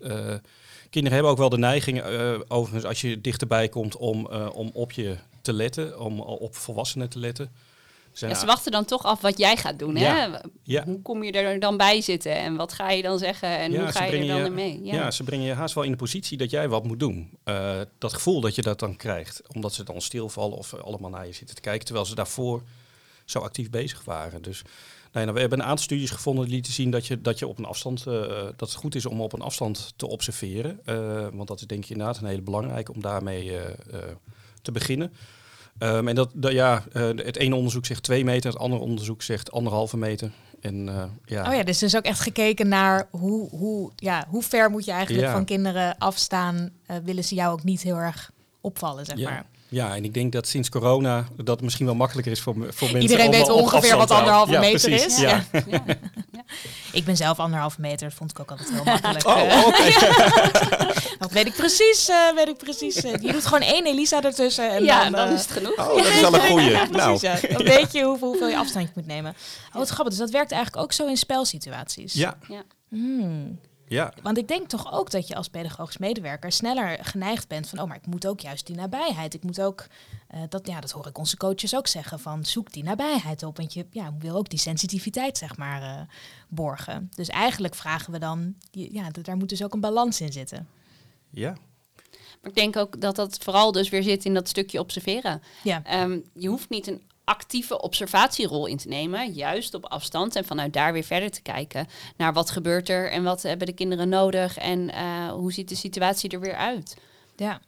kinderen 0.89 1.13
hebben 1.13 1.31
ook 1.31 1.38
wel 1.38 1.50
de 1.50 1.57
neiging, 1.57 2.03
overigens, 2.48 2.86
als 2.86 3.01
je 3.01 3.22
dichterbij 3.22 3.69
komt, 3.69 3.98
om, 3.98 4.25
om 4.53 4.69
op 4.74 4.91
je 4.91 5.17
te 5.41 5.53
letten, 5.53 6.00
om 6.00 6.19
op 6.19 6.55
volwassenen 6.55 7.10
te 7.10 7.19
letten. 7.19 7.51
Zijn 8.15 8.31
Ja, 8.31 8.38
ze 8.39 8.45
wachten 8.45 8.72
dan 8.72 8.86
toch 8.86 9.03
af 9.03 9.22
wat 9.22 9.38
jij 9.38 9.57
gaat 9.57 9.79
doen. 9.79 9.95
Hè? 9.95 10.25
Ja. 10.63 10.84
Hoe 10.86 11.01
kom 11.01 11.24
je 11.24 11.31
er 11.31 11.60
dan 11.60 11.77
bij 11.77 12.01
zitten? 12.01 12.36
En 12.36 12.55
wat 12.55 12.74
ga 12.74 12.89
je 12.89 13.01
dan 13.01 13.19
zeggen? 13.19 13.50
En 13.57 13.72
Ja, 13.72 13.79
hoe 13.79 13.91
ga 13.91 14.03
je 14.03 14.17
er 14.17 14.27
dan 14.27 14.43
je- 14.43 14.50
mee? 14.50 14.79
Ja. 14.84 15.12
ze 15.12 15.24
brengen 15.24 15.45
je 15.45 15.53
haast 15.53 15.75
wel 15.75 15.84
in 15.84 15.91
de 15.91 15.98
positie 15.98 16.38
dat 16.38 16.50
jij 16.50 16.69
wat 16.69 16.84
moet 16.84 17.00
doen. 17.00 17.29
Eh, 17.43 17.79
dat 17.98 18.13
gevoel 18.13 18.41
dat 18.41 18.55
je 18.55 18.62
dat 18.62 18.79
dan 18.79 18.95
krijgt, 18.95 19.41
omdat 19.53 19.74
ze 19.74 19.84
dan 19.84 20.01
stilvallen 20.01 20.57
of 20.57 20.74
allemaal 20.74 21.10
naar 21.10 21.25
je 21.27 21.34
zitten 21.34 21.55
te 21.55 21.62
kijken, 21.62 21.86
terwijl 21.86 22.05
ze 22.05 22.15
daarvoor 22.15 22.63
zo 23.25 23.39
actief 23.39 23.69
bezig 23.69 24.03
waren. 24.03 24.41
Dus 24.41 24.62
nou 25.12 25.27
ja, 25.27 25.34
we 25.34 25.39
hebben 25.39 25.60
een 25.60 25.65
aantal 25.65 25.84
studies 25.84 26.12
gevonden 26.12 26.45
die 26.45 26.53
lieten 26.53 26.74
zien 26.74 26.91
dat 26.91 27.07
je, 27.07 27.22
dat 27.22 27.39
je 27.39 27.48
op 27.48 27.57
een 27.57 27.65
afstand, 27.65 28.07
eh, 28.07 28.13
dat 28.55 28.69
het 28.69 28.74
goed 28.74 28.95
is 28.95 29.05
om 29.05 29.22
op 29.22 29.34
een 29.34 29.41
afstand 29.41 29.93
te 29.95 30.07
observeren. 30.07 30.79
Eh, 30.86 31.27
want 31.34 31.48
dat 31.48 31.60
is 31.60 31.67
denk 31.67 31.84
ik 31.84 31.89
inderdaad 31.89 32.17
een 32.17 32.27
hele 32.27 32.41
belangrijke 32.41 32.93
om 32.93 33.01
daarmee 33.01 33.51
te 34.62 34.72
beginnen. 34.72 35.13
Ehm, 35.77 36.08
en 36.08 36.15
dat, 36.15 36.29
dat 36.34 36.51
ja, 36.51 36.84
eh, 36.94 37.03
het 37.15 37.36
ene 37.38 37.55
onderzoek 37.55 37.86
zegt 37.86 38.03
twee 38.03 38.24
meter, 38.24 38.51
het 38.51 38.60
andere 38.60 38.82
onderzoek 38.82 39.22
zegt 39.22 39.51
anderhalve 39.51 39.98
meter. 39.98 40.32
En 40.62 40.89
eh, 40.89 41.03
ja, 41.25 41.48
Oh 41.50 41.55
ja, 41.55 41.63
dus 41.63 41.77
er 41.82 41.88
is 41.88 41.96
ook 41.96 42.03
echt 42.03 42.20
gekeken 42.20 42.67
naar 42.67 43.08
hoe, 43.12 43.50
hoe, 43.50 43.91
ja, 43.96 44.25
hoe 44.29 44.44
ver 44.44 44.70
moet 44.70 44.86
je 44.86 44.91
eigenlijk 44.91 45.25
Ja. 45.25 45.32
van 45.32 45.46
kinderen 45.46 45.96
afstaan. 45.98 46.70
eh, 46.86 46.96
willen 47.03 47.24
ze 47.24 47.36
jou 47.36 47.51
ook 47.53 47.63
niet 47.63 47.82
heel 47.82 47.96
erg 47.98 48.32
opvallen, 48.62 49.05
zeg 49.05 49.17
Ja. 49.17 49.29
maar. 49.29 49.46
Ja, 49.70 49.96
en 49.96 50.03
ik 50.03 50.13
denk 50.13 50.32
dat 50.32 50.48
sinds 50.48 50.70
corona 50.70 51.27
dat 51.44 51.62
misschien 51.62 51.86
wel 51.86 51.96
makkelijker 51.96 52.32
is 52.32 52.41
voor, 52.41 52.53
voor 52.53 52.67
mensen. 52.91 53.01
Iedereen 53.01 53.25
om 53.25 53.32
weet 53.32 53.50
ongeveer 53.50 53.98
wat 53.98 54.12
anderhalve 54.12 54.51
Ja, 54.51 54.60
meter 54.60 54.89
precies. 54.89 55.05
is. 55.05 55.20
Ja. 55.20 55.44
Ja. 56.47 56.69
Ik 56.91 57.05
ben 57.05 57.17
zelf 57.17 57.39
anderhalve 57.39 57.81
meter, 57.81 58.07
dat 58.07 58.17
vond 58.17 58.31
ik 58.31 58.39
ook 58.39 58.49
altijd 58.51 58.69
heel 58.71 58.83
makkelijk. 58.93 59.27
Oh, 59.27 59.41
eh. 59.41 59.65
oké. 59.67 59.83
dat 61.19 61.31
weet 61.31 61.45
ik 61.45 61.55
precies, 61.55 62.09
eh, 62.09 62.33
weet 62.35 62.47
ik 62.47 62.57
precies. 62.57 62.95
eh. 62.95 63.11
je 63.21 63.31
doet 63.31 63.45
gewoon 63.45 63.61
één 63.61 63.85
Elisa 63.85 64.23
ertussen. 64.23 64.71
En 64.71 64.83
ja, 64.83 65.03
dan, 65.03 65.11
dan 65.11 65.29
is 65.29 65.41
het 65.41 65.51
genoeg. 65.51 65.77
Oh, 65.89 65.97
dat 65.97 66.05
is 66.05 66.23
al 66.23 66.33
een 66.33 66.41
goeie. 66.51 66.69
Ja, 66.69 66.85
nou, 66.89 67.19
precies, 67.19 67.41
ja. 67.41 67.57
Dan 67.57 67.63
weet 67.67 67.91
je 67.91 68.03
hoeveel, 68.03 68.27
hoeveel 68.27 68.47
je 68.49 68.57
afstand 68.57 68.85
je 68.87 68.91
moet 68.95 69.07
nemen. 69.07 69.35
Oh, 69.69 69.75
wat 69.75 69.89
grappig. 69.89 70.09
Dus 70.09 70.17
dat 70.23 70.29
werkt 70.31 70.51
eigenlijk 70.51 70.83
ook 70.83 70.93
zo 70.93 71.07
in 71.07 71.17
spelsituaties. 71.17 72.13
ja, 72.13 72.37
Hmm. 72.89 73.59
Ja, 73.87 74.13
Want 74.21 74.37
ik 74.37 74.47
denk 74.47 74.67
toch 74.67 74.91
ook 74.93 75.11
dat 75.11 75.27
je 75.27 75.35
als 75.35 75.47
pedagogisch 75.47 75.97
medewerker 75.97 76.51
sneller 76.51 76.97
geneigd 77.01 77.47
bent 77.47 77.69
van, 77.69 77.79
oh, 77.79 77.87
maar 77.87 77.97
ik 77.97 78.05
moet 78.05 78.27
ook 78.27 78.39
juist 78.39 78.65
die 78.65 78.75
nabijheid. 78.75 79.33
Ik 79.33 79.43
moet 79.43 79.61
ook, 79.61 79.87
eh, 80.27 80.41
dat, 80.49 80.67
ja, 80.67 80.79
dat 80.79 80.91
hoor 80.91 81.07
ik 81.07 81.17
onze 81.17 81.37
coaches 81.37 81.75
ook 81.75 81.87
zeggen, 81.87 82.19
van 82.19 82.45
zoek 82.45 82.71
die 82.71 82.83
nabijheid 82.83 83.43
op. 83.43 83.57
Want 83.57 83.73
je 83.73 83.85
ja, 83.89 84.13
wil 84.19 84.35
ook 84.35 84.49
die 84.49 84.59
sensitiviteit, 84.59 85.37
zeg 85.37 85.57
maar, 85.57 85.81
eh, 85.81 86.01
borgen. 86.49 87.09
Dus 87.15 87.27
eigenlijk 87.29 87.75
vragen 87.75 88.11
we 88.11 88.19
dan, 88.19 88.55
ja, 88.71 89.09
daar 89.21 89.37
moet 89.37 89.49
dus 89.49 89.63
ook 89.63 89.73
een 89.73 89.79
balans 89.79 90.21
in 90.21 90.31
zitten. 90.31 90.67
ja. 91.29 91.55
Maar 92.41 92.53
ik 92.53 92.59
denk 92.59 92.75
ook 92.77 93.01
dat 93.01 93.15
dat 93.15 93.37
vooral 93.41 93.71
dus 93.71 93.89
weer 93.89 94.03
zit 94.03 94.25
in 94.25 94.33
dat 94.33 94.47
stukje 94.47 94.79
observeren. 94.79 95.41
Ja, 95.63 95.83
Ehm, 95.83 96.19
je 96.33 96.47
hoeft 96.47 96.69
niet 96.69 96.87
een 96.87 97.01
actieve 97.25 97.82
observatierol 97.82 98.65
in 98.65 98.77
te 98.77 98.88
nemen, 98.88 99.32
juist 99.32 99.74
op 99.74 99.86
afstand 99.86 100.36
en 100.36 100.46
vanuit 100.46 100.74
daar 100.74 100.94
weer 100.94 101.03
verder 101.03 101.32
te 101.32 101.41
kijken 101.41 101.88
naar 102.17 102.34
wat 102.34 102.50
gebeurt 102.50 102.89
er 102.89 103.12
en 103.12 103.24
wat 103.24 103.41
hebben 103.41 103.67
de 103.67 103.74
kinderen 103.74 104.10
nodig 104.10 104.58
en 104.58 104.89
eh, 104.89 105.29
hoe 105.32 105.53
ziet 105.53 105.70
de 105.70 105.75
situatie 105.75 106.29
er 106.29 106.39
weer 106.39 106.55
uit. 106.55 106.98
ja. 107.36 107.62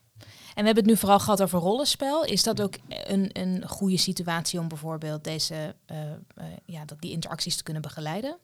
En 0.57 0.63
we 0.63 0.69
hebben 0.69 0.83
het 0.83 0.93
nu 0.93 0.99
vooral 0.99 1.19
gehad 1.19 1.41
over 1.41 1.59
rollenspel. 1.59 2.25
Is 2.25 2.43
dat 2.43 2.61
ook 2.61 2.73
een, 2.87 3.29
een 3.33 3.67
goede 3.67 3.97
situatie 3.97 4.59
om 4.59 4.67
bijvoorbeeld 4.67 5.23
deze, 5.23 5.75
eh, 5.85 6.11
eh, 6.11 6.17
ja, 6.65 6.85
dat 6.85 7.01
die 7.01 7.11
interacties 7.11 7.55
te 7.55 7.63
kunnen 7.63 7.81
begeleiden? 7.81 8.37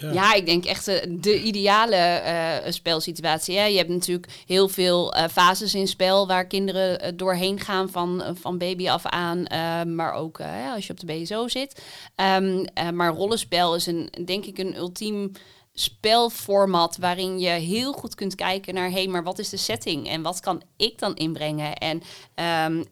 Ja, 0.00 0.34
ik 0.34 0.46
denk 0.46 0.64
echt 0.64 0.88
eh, 0.88 1.06
de 1.10 1.42
ideale 1.42 1.96
eh, 1.96 2.72
spelsituatie. 2.72 3.56
Hè. 3.56 3.64
Je 3.64 3.76
hebt 3.76 3.88
natuurlijk 3.88 4.42
heel 4.46 4.68
veel 4.68 5.14
eh, 5.14 5.28
fases 5.28 5.74
in 5.74 5.88
spel 5.88 6.26
waar 6.26 6.46
kinderen 6.46 7.16
doorheen 7.16 7.60
gaan 7.60 7.90
van, 7.90 8.22
van 8.40 8.58
baby 8.58 8.88
af 8.88 9.06
aan, 9.06 9.46
maar 9.94 10.12
ook 10.12 10.40
als 10.74 10.86
je 10.86 10.92
op 10.92 11.00
de 11.00 11.06
BSO 11.06 11.48
zit. 11.48 11.82
Ehm, 12.14 12.64
eh, 12.74 12.90
maar 12.90 13.14
rollenspel 13.14 13.74
is 13.74 13.86
een, 13.86 14.10
denk 14.24 14.44
ik 14.44 14.58
een 14.58 14.76
ultiem 14.76 15.32
spelformat 15.78 16.96
waarin 16.96 17.38
je 17.38 17.48
heel 17.48 17.92
goed 17.92 18.14
kunt 18.14 18.34
kijken 18.34 18.74
naar, 18.74 18.88
hé, 18.88 18.92
hey, 18.92 19.06
maar 19.06 19.22
wat 19.22 19.38
is 19.38 19.48
de 19.48 19.56
setting 19.56 20.08
en 20.08 20.22
wat 20.22 20.40
kan 20.40 20.62
ik 20.76 20.98
dan 20.98 21.16
inbrengen? 21.16 21.74
En 21.74 22.02
ehm, 22.34 22.82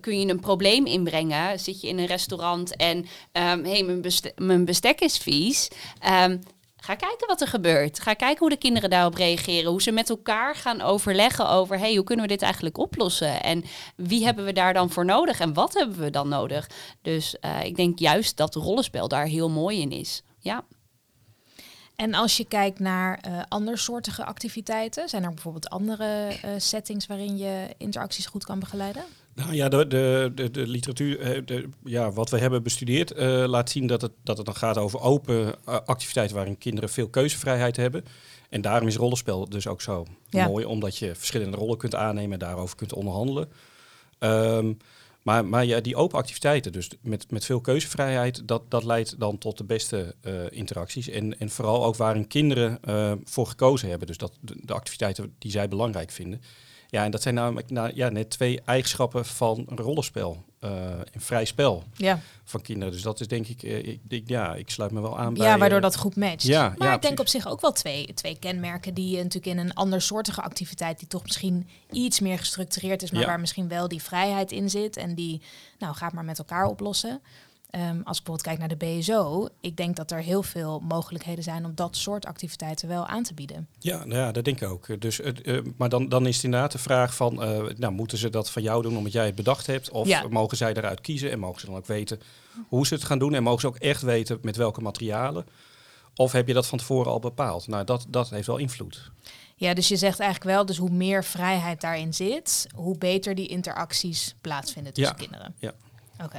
kun 0.00 0.20
je 0.20 0.28
een 0.28 0.40
probleem 0.40 0.86
inbrengen? 0.86 1.60
Zit 1.60 1.80
je 1.80 1.88
in 1.88 1.98
een 1.98 2.06
restaurant 2.06 2.76
en, 2.76 3.06
hé, 3.32 3.60
hey, 3.62 3.82
mijn, 3.82 4.02
mijn 4.36 4.64
bestek 4.64 5.00
is 5.00 5.18
vies. 5.18 5.68
Ehm, 5.98 6.36
Ga 6.82 6.94
kijken 6.94 7.26
wat 7.26 7.40
er 7.40 7.46
gebeurt. 7.46 8.00
Ga 8.00 8.14
kijken 8.14 8.38
hoe 8.38 8.48
de 8.48 8.56
kinderen 8.56 8.90
daarop 8.90 9.14
reageren. 9.14 9.70
Hoe 9.70 9.82
ze 9.82 9.92
met 9.92 10.10
elkaar 10.10 10.54
gaan 10.54 10.80
overleggen 10.80 11.48
over... 11.48 11.78
hey, 11.78 11.94
hoe 11.94 12.04
kunnen 12.04 12.24
we 12.24 12.30
dit 12.30 12.42
eigenlijk 12.42 12.78
oplossen? 12.78 13.42
En 13.42 13.64
wie 13.96 14.24
hebben 14.24 14.44
we 14.44 14.52
daar 14.52 14.74
dan 14.74 14.90
voor 14.90 15.04
nodig? 15.04 15.40
En 15.40 15.54
wat 15.54 15.74
hebben 15.74 15.98
we 15.98 16.10
dan 16.10 16.28
nodig? 16.28 16.70
Dus 17.02 17.38
eh, 17.38 17.64
ik 17.64 17.76
denk 17.76 17.98
juist 17.98 18.36
dat 18.36 18.54
rollenspel 18.54 19.08
daar 19.08 19.26
heel 19.26 19.50
mooi 19.50 19.80
in 19.80 19.90
is. 19.90 20.22
Ja. 20.38 20.64
En 22.00 22.14
als 22.14 22.36
je 22.36 22.44
kijkt 22.44 22.78
naar 22.78 23.18
eh 23.22 23.42
andersoortige 23.48 24.24
activiteiten, 24.24 25.08
zijn 25.08 25.22
er 25.22 25.30
bijvoorbeeld 25.34 25.68
andere 25.68 26.28
eh, 26.42 26.50
settings 26.56 27.06
waarin 27.06 27.38
je 27.38 27.66
interacties 27.78 28.26
goed 28.26 28.44
kan 28.44 28.58
begeleiden? 28.58 29.02
Nou 29.34 29.54
ja, 29.54 29.68
de, 29.68 29.86
de, 29.86 30.32
de, 30.34 30.50
de 30.50 30.66
literatuur, 30.66 31.20
eh, 31.20 31.42
de, 31.44 31.68
ja, 31.84 32.10
wat 32.12 32.30
we 32.30 32.38
hebben 32.38 32.62
bestudeerd, 32.62 33.18
laat 33.46 33.70
zien 33.70 33.86
dat 33.86 34.00
het, 34.00 34.12
dat 34.22 34.36
het 34.36 34.46
dan 34.46 34.56
gaat 34.56 34.78
over 34.78 35.00
open 35.00 35.64
activiteiten 35.64 36.36
waarin 36.36 36.58
kinderen 36.58 36.90
veel 36.90 37.08
keuzevrijheid 37.08 37.76
hebben. 37.76 38.04
En 38.48 38.60
daarom 38.60 38.88
is 38.88 38.96
rollenspel 38.96 39.48
dus 39.48 39.66
ook 39.66 39.80
zo 39.80 40.06
Ja. 40.28 40.46
mooi, 40.46 40.64
omdat 40.64 40.96
je 40.96 41.14
verschillende 41.14 41.56
rollen 41.56 41.78
kunt 41.78 41.94
aannemen 41.94 42.32
en 42.32 42.38
daarover 42.38 42.76
kunt 42.76 42.92
onderhandelen. 42.92 43.48
Ehm, 44.18 44.72
maar, 45.42 45.64
ja, 45.64 45.80
die 45.80 45.96
open 45.96 46.18
activiteiten, 46.18 46.72
dus 46.72 46.90
met, 47.00 47.30
met 47.30 47.44
veel 47.44 47.60
keuzevrijheid, 47.60 48.48
dat, 48.48 48.70
dat 48.70 48.84
leidt 48.84 49.20
dan 49.20 49.38
tot 49.38 49.58
de 49.58 49.64
beste 49.64 50.14
eh, 50.20 50.32
interacties. 50.50 51.08
En, 51.08 51.38
en 51.38 51.50
vooral 51.50 51.84
ook 51.84 51.96
waarin 51.96 52.26
kinderen 52.26 52.78
eh, 52.82 53.12
voor 53.24 53.46
gekozen 53.46 53.88
hebben. 53.88 54.06
Dus 54.06 54.16
dat 54.16 54.32
de, 54.40 54.54
de 54.62 54.72
activiteiten 54.72 55.34
die 55.38 55.50
zij 55.50 55.68
belangrijk 55.68 56.10
vinden. 56.10 56.40
Ja, 56.88 57.04
en 57.04 57.10
dat 57.10 57.22
zijn 57.22 57.34
namelijk 57.34 57.70
nou, 57.70 57.90
ja, 57.94 58.08
net 58.08 58.30
twee 58.30 58.60
eigenschappen 58.64 59.24
van 59.24 59.64
een 59.66 59.76
rollenspel. 59.76 60.44
Eh 60.60 60.70
een 61.12 61.20
vrij 61.20 61.44
spel 61.44 61.84
Ja, 61.96 62.20
van 62.44 62.60
kinderen. 62.62 62.92
Dus 62.92 63.02
dat 63.02 63.20
is 63.20 63.28
denk 63.28 63.46
ik, 63.46 63.62
eh, 63.62 63.78
ik, 63.78 64.00
ik- 64.08 64.28
ja, 64.28 64.54
ik 64.54 64.70
sluit 64.70 64.90
me 64.90 65.00
wel 65.00 65.18
aan 65.18 65.34
bij... 65.34 65.46
ja 65.46 65.58
waardoor 65.58 65.78
eh, 65.78 65.84
dat 65.84 65.96
goed 65.96 66.16
matcht. 66.16 66.42
ja, 66.42 66.74
maar 66.78 66.88
ja, 66.88 66.94
ik 66.94 67.02
denk 67.02 67.20
op 67.20 67.28
zich 67.28 67.46
ook 67.48 67.60
wel 67.60 67.72
twee, 67.72 68.14
twee 68.14 68.38
kenmerken 68.38 68.94
die 68.94 69.10
je 69.10 69.16
natuurlijk 69.16 69.46
in 69.46 69.58
een 69.58 69.74
andersoortige 69.74 70.42
activiteit, 70.42 70.98
die 70.98 71.08
toch 71.08 71.22
misschien 71.22 71.68
iets 71.90 72.20
meer 72.20 72.38
gestructureerd 72.38 73.02
is, 73.02 73.10
maar 73.10 73.26
waar 73.26 73.40
misschien 73.40 73.68
wel 73.68 73.88
die 73.88 74.02
vrijheid 74.02 74.52
in 74.52 74.70
zit 74.70 74.96
en 74.96 75.14
die, 75.14 75.42
nou, 75.78 75.94
ga 75.94 76.04
het 76.06 76.14
maar 76.14 76.24
met 76.24 76.38
elkaar 76.38 76.64
oplossen. 76.66 77.20
Ehm, 77.70 77.84
als 78.04 78.18
ik 78.18 78.24
bijvoorbeeld 78.24 78.42
kijk 78.42 78.58
naar 78.58 78.68
de 78.68 78.76
BSO, 78.76 79.48
ik 79.60 79.76
denk 79.76 79.96
dat 79.96 80.10
er 80.10 80.18
heel 80.22 80.42
veel 80.42 80.80
mogelijkheden 80.80 81.44
zijn 81.44 81.64
om 81.64 81.74
dat 81.74 81.96
soort 81.96 82.26
activiteiten 82.26 82.88
wel 82.88 83.06
aan 83.06 83.22
te 83.22 83.34
bieden. 83.34 83.68
Ja, 83.78 83.96
nou 84.04 84.20
ja, 84.20 84.32
dat 84.32 84.44
denk 84.44 84.60
ik 84.60 84.68
ook. 84.68 85.00
Dus, 85.00 85.20
eh, 85.20 85.58
maar 85.76 85.88
dan, 85.88 86.08
dan 86.08 86.26
is 86.26 86.34
het 86.34 86.44
inderdaad 86.44 86.72
de 86.72 86.78
vraag 86.78 87.14
van, 87.14 87.42
eh, 87.42 87.62
nou, 87.76 87.92
moeten 87.92 88.18
ze 88.18 88.30
dat 88.30 88.50
van 88.50 88.62
jou 88.62 88.82
doen 88.82 88.96
omdat 88.96 89.12
jij 89.12 89.26
het 89.26 89.34
bedacht 89.34 89.66
hebt? 89.66 89.90
Of 89.90 90.08
Ja. 90.08 90.26
mogen 90.30 90.56
zij 90.56 90.74
eruit 90.74 91.00
kiezen 91.00 91.30
en 91.30 91.38
mogen 91.38 91.60
ze 91.60 91.66
dan 91.66 91.76
ook 91.76 91.86
weten 91.86 92.20
hoe 92.68 92.86
ze 92.86 92.94
het 92.94 93.04
gaan 93.04 93.18
doen? 93.18 93.34
En 93.34 93.42
mogen 93.42 93.60
ze 93.60 93.66
ook 93.66 93.76
echt 93.76 94.02
weten 94.02 94.38
met 94.42 94.56
welke 94.56 94.80
materialen? 94.80 95.46
Of 96.14 96.32
heb 96.32 96.46
je 96.46 96.54
dat 96.54 96.66
van 96.66 96.78
tevoren 96.78 97.12
al 97.12 97.18
bepaald? 97.18 97.66
Nou, 97.66 97.84
dat, 97.84 98.06
dat 98.08 98.30
heeft 98.30 98.46
wel 98.46 98.56
invloed. 98.56 99.10
Ja, 99.56 99.74
dus 99.74 99.88
je 99.88 99.96
zegt 99.96 100.20
eigenlijk 100.20 100.50
wel, 100.50 100.66
dus 100.66 100.76
hoe 100.76 100.90
meer 100.90 101.24
vrijheid 101.24 101.80
daarin 101.80 102.14
zit, 102.14 102.66
hoe 102.74 102.98
beter 102.98 103.34
die 103.34 103.46
interacties 103.48 104.34
plaatsvinden 104.40 104.92
tussen 104.92 105.14
Ja, 105.18 105.22
kinderen. 105.22 105.54
ja. 105.58 105.72
Oké. 106.24 106.38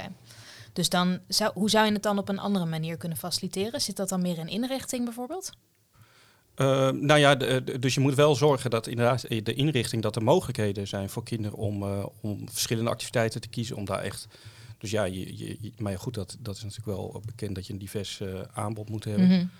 Dus 0.72 0.88
dan 0.88 1.18
zou, 1.28 1.50
hoe 1.54 1.70
zou 1.70 1.86
je 1.86 1.92
het 1.92 2.02
dan 2.02 2.18
op 2.18 2.28
een 2.28 2.38
andere 2.38 2.64
manier 2.64 2.96
kunnen 2.96 3.18
faciliteren? 3.18 3.80
Zit 3.80 3.96
dat 3.96 4.08
dan 4.08 4.22
meer 4.22 4.38
in 4.38 4.48
inrichting 4.48 5.04
bijvoorbeeld? 5.04 5.52
Eh, 6.54 6.90
nou 6.90 7.20
ja, 7.20 7.34
de- 7.34 7.64
de- 7.64 7.78
dus 7.78 7.94
je 7.94 8.00
moet 8.00 8.14
wel 8.14 8.34
zorgen 8.34 8.70
dat 8.70 8.86
inderdaad 8.86 9.28
de 9.28 9.54
inrichting, 9.54 10.02
dat 10.02 10.16
er 10.16 10.22
mogelijkheden 10.22 10.88
zijn 10.88 11.08
voor 11.10 11.24
kinderen 11.24 11.58
om, 11.58 11.82
eh, 11.82 12.06
om 12.20 12.48
verschillende 12.50 12.90
activiteiten 12.90 13.40
te 13.40 13.48
kiezen. 13.48 13.76
Om 13.76 13.84
daar 13.84 14.00
echt. 14.00 14.26
Dus 14.78 14.90
ja, 14.90 15.04
je, 15.04 15.38
je, 15.38 15.72
maar 15.76 15.98
goed, 15.98 16.14
dat, 16.14 16.36
dat 16.40 16.56
is 16.56 16.62
natuurlijk 16.62 16.98
wel 16.98 17.22
bekend 17.26 17.54
dat 17.54 17.66
je 17.66 17.72
een 17.72 17.78
divers 17.78 18.20
eh, 18.20 18.40
aanbod 18.52 18.88
moet 18.88 19.04
hebben. 19.04 19.50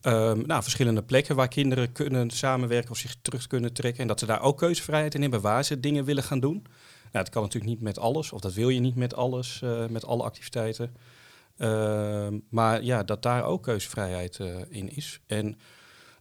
Ehm, 0.00 0.42
nou, 0.46 0.62
verschillende 0.62 1.02
plekken 1.02 1.36
waar 1.36 1.48
kinderen 1.48 1.92
kunnen 1.92 2.30
samenwerken 2.30 2.90
of 2.90 2.96
zich 2.98 3.14
terug 3.22 3.46
kunnen 3.46 3.72
trekken. 3.72 4.02
En 4.02 4.08
dat 4.08 4.18
ze 4.18 4.26
daar 4.26 4.40
ook 4.40 4.58
keuzevrijheid 4.58 5.14
in 5.14 5.20
hebben 5.22 5.40
waar 5.40 5.64
ze 5.64 5.80
dingen 5.80 6.04
willen 6.04 6.22
gaan 6.22 6.40
doen. 6.40 6.66
Nou, 7.12 7.24
dat 7.24 7.28
kan 7.28 7.42
natuurlijk 7.42 7.72
niet 7.72 7.82
met 7.82 7.98
alles, 7.98 8.32
of 8.32 8.40
dat 8.40 8.54
wil 8.54 8.68
je 8.68 8.80
niet 8.80 8.96
met 8.96 9.14
alles, 9.14 9.62
eh, 9.62 9.86
met 9.86 10.04
alle 10.04 10.22
activiteiten. 10.22 10.94
Ehm, 11.56 12.38
maar 12.50 12.82
ja, 12.82 13.02
dat 13.02 13.22
daar 13.22 13.44
ook 13.44 13.62
keuzevrijheid 13.62 14.38
eh, 14.38 14.46
in 14.68 14.96
is. 14.96 15.20
En 15.26 15.44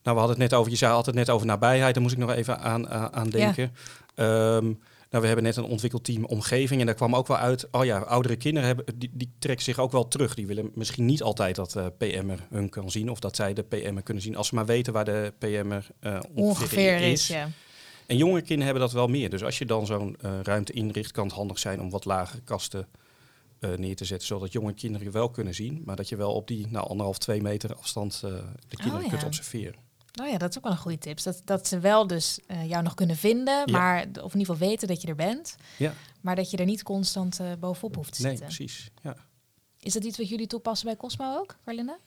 nou, 0.04 0.20
we 0.20 0.26
hadden 0.26 0.30
het 0.30 0.50
net 0.50 0.54
over, 0.54 0.72
je 0.72 0.78
zei 0.78 0.94
altijd 0.94 1.16
net 1.16 1.30
over 1.30 1.48
nabijheid, 1.48 1.94
daar 1.94 2.04
moest 2.04 2.16
ik 2.16 2.22
nog 2.22 2.32
even 2.32 2.60
aan, 2.60 2.90
aan, 2.90 3.30
denken. 3.30 3.72
Ehm, 4.16 4.74
nou, 5.10 5.22
we 5.22 5.28
hebben 5.28 5.44
net 5.44 5.56
een 5.56 5.64
ontwikkelteam 5.64 6.26
omgeving 6.26 6.80
en 6.80 6.86
daar 6.86 6.96
kwam 6.96 7.16
ook 7.16 7.28
wel 7.28 7.38
uit, 7.38 7.68
oh 7.72 7.86
ja, 7.86 8.00
oudere 8.00 8.36
kinderen 8.36 8.68
hebben, 8.68 8.86
die, 9.00 9.10
die 9.14 9.32
trekken 9.40 9.66
zich 9.66 9.80
ook 9.80 9.92
wel 9.92 10.08
terug. 10.08 10.36
Die 10.36 10.48
willen 10.48 10.72
misschien 10.74 11.06
niet 11.06 11.24
altijd 11.24 11.56
dat 11.56 11.72
de 11.72 11.94
PM'er 11.98 12.48
hun 12.50 12.70
kan 12.70 12.92
zien 12.92 13.10
of 13.10 13.20
dat 13.20 13.36
zij 13.36 13.54
de 13.54 13.64
PM'er 13.64 14.04
kunnen 14.04 14.24
zien, 14.24 14.36
als 14.36 14.48
ze 14.48 14.56
maar 14.56 14.66
weten 14.66 14.94
waar 14.94 15.06
de 15.06 15.34
PM'er 15.38 15.88
eh 16.00 16.20
ongeveer, 16.34 16.44
Ongeveer 16.44 17.02
is. 17.02 17.12
is, 17.12 17.28
ja. 17.28 17.50
En 18.08 18.18
jongere 18.18 18.40
kinderen 18.42 18.64
hebben 18.64 18.82
dat 18.84 18.92
wel 18.92 19.08
meer. 19.08 19.30
Dus 19.30 19.44
als 19.44 19.58
je 19.58 19.66
dan 19.66 19.86
zo'n 19.86 20.16
eh, 20.22 20.40
ruimte 20.42 20.74
inricht, 20.74 21.12
kan 21.12 21.26
het 21.26 21.36
handig 21.36 21.60
zijn 21.60 21.82
om 21.82 21.90
wat 21.90 22.06
lagere 22.06 22.42
kasten 22.42 22.88
eh, 23.60 23.74
neer 23.74 23.96
te 23.96 24.06
zetten, 24.06 24.28
zodat 24.28 24.52
jonge 24.52 24.74
kinderen 24.74 25.08
je 25.08 25.14
wel 25.14 25.30
kunnen 25.30 25.56
zien, 25.56 25.82
maar 25.86 25.96
dat 25.96 26.10
je 26.10 26.16
wel 26.16 26.34
op 26.34 26.48
die 26.48 26.68
nou, 26.68 26.88
anderhalf, 26.88 27.18
twee 27.18 27.42
meter 27.42 27.76
afstand 27.76 28.22
eh, 28.24 28.32
de 28.68 28.76
kinderen 28.76 29.04
ja. 29.04 29.10
kunt 29.10 29.24
observeren. 29.24 29.76
Nou 30.14 30.30
ja, 30.30 30.38
dat 30.38 30.50
is 30.50 30.58
ook 30.58 30.64
wel 30.64 30.72
een 30.72 30.78
goede 30.78 30.98
tip. 30.98 31.24
Dat, 31.24 31.42
dat 31.46 31.68
ze 31.68 31.80
wel 31.80 32.08
dus 32.08 32.40
jou 32.68 32.84
nog 32.84 32.94
kunnen 32.94 33.16
vinden, 33.16 33.54
Ja. 33.66 33.72
maar 33.72 34.02
of 34.02 34.34
in 34.34 34.40
ieder 34.40 34.54
geval 34.54 34.68
weten 34.68 34.88
dat 34.88 35.02
je 35.02 35.08
er 35.08 35.16
bent. 35.16 35.56
Ja. 35.78 35.94
Maar 36.22 36.36
dat 36.36 36.52
je 36.52 36.58
er 36.58 36.66
niet 36.66 36.84
constant 36.84 37.40
bovenop 37.60 37.96
hoeft 37.96 38.14
te 38.16 38.22
Nee, 38.22 38.32
zitten. 38.38 38.56
precies. 38.56 38.92
Ja. 39.04 39.16
Is 39.80 39.94
dat 39.94 40.04
iets 40.04 40.18
wat 40.18 40.30
jullie 40.30 40.48
toepassen 40.48 40.88
bij 40.88 40.96
Cosmo 40.96 41.38
ook, 41.38 41.56
Carlinda? 41.66 41.98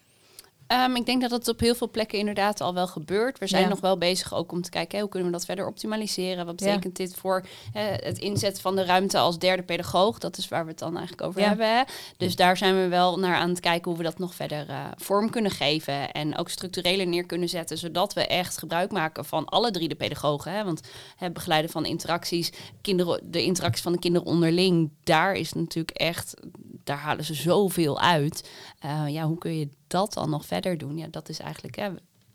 Ehm, 0.70 0.94
ik 0.96 1.06
denk 1.06 1.20
dat 1.20 1.30
het 1.30 1.48
op 1.48 1.61
heel 1.61 1.74
veel 1.74 1.90
plekken 1.90 2.18
inderdaad 2.18 2.61
al 2.61 2.74
wel 2.74 2.87
gebeurt. 2.87 3.38
We 3.38 3.46
zijn 3.46 3.62
Ja. 3.62 3.68
nog 3.68 3.80
wel 3.80 3.98
bezig 3.98 4.35
ook 4.35 4.52
om 4.52 4.62
te 4.62 4.70
kijken 4.70 4.94
hè, 4.94 5.00
hoe 5.00 5.11
kunnen 5.11 5.28
we 5.30 5.37
dat 5.37 5.44
verder 5.44 5.66
optimaliseren. 5.66 6.46
Wat 6.46 6.61
Ja. 6.61 6.66
betekent 6.66 6.96
dit 6.96 7.14
voor 7.14 7.44
het 7.72 8.18
inzetten 8.18 8.62
van 8.62 8.76
de 8.76 8.85
ruimte 8.85 9.18
als 9.18 9.38
derde 9.38 9.62
pedagoog? 9.62 10.18
Dat 10.18 10.37
is 10.37 10.48
waar 10.48 10.64
we 10.64 10.70
het 10.70 10.78
dan 10.78 10.96
eigenlijk 10.96 11.28
over 11.28 11.40
Ja. 11.40 11.48
hebben. 11.48 11.76
Hè? 11.76 11.83
Dus 12.16 12.37
daar 12.37 12.56
zijn 12.56 12.74
we 12.83 12.88
wel 12.88 13.18
naar 13.18 13.37
aan 13.37 13.48
het 13.48 13.61
kijken 13.61 13.88
hoe 13.90 13.98
we 13.98 14.04
dat 14.06 14.18
nog 14.18 14.35
verder 14.35 14.68
eh, 14.68 14.85
vorm 14.96 15.30
kunnen 15.30 15.50
geven. 15.50 16.11
En 16.12 16.37
ook 16.38 16.48
structureler 16.48 17.06
neer 17.06 17.26
kunnen 17.26 17.48
zetten. 17.48 17.78
Zodat 17.78 18.12
we 18.12 18.26
echt 18.26 18.59
gebruik 18.59 18.92
maken 18.92 19.24
van 19.24 19.44
alle 19.44 19.70
drie 19.70 19.88
de 19.88 19.94
pedagogen. 19.94 20.52
Hè? 20.52 20.64
Want 20.64 20.80
het 21.16 21.33
begeleiden 21.33 21.70
van 21.70 21.85
interacties, 21.85 22.52
kinderen, 22.80 23.20
de 23.30 23.42
interactie 23.42 23.83
van 23.83 23.92
de 23.92 23.98
kinderen 23.98 24.26
onderling, 24.28 24.90
daar 25.04 25.35
is 25.35 25.52
natuurlijk 25.52 25.96
echt, 25.96 26.35
daar 26.84 26.98
halen 26.98 27.24
ze 27.24 27.34
zoveel 27.34 28.00
uit. 28.00 28.50
Eh, 28.78 29.04
ja, 29.08 29.26
hoe 29.26 29.38
kun 29.38 29.58
je 29.58 29.68
dat 29.86 30.12
dan 30.12 30.30
nog 30.30 30.46
verder 30.46 30.78
doen? 30.78 30.96
Ja, 30.96 31.06
dat 31.10 31.28
is 31.28 31.38
eigenlijk 31.38 31.76
hè, 31.76 31.90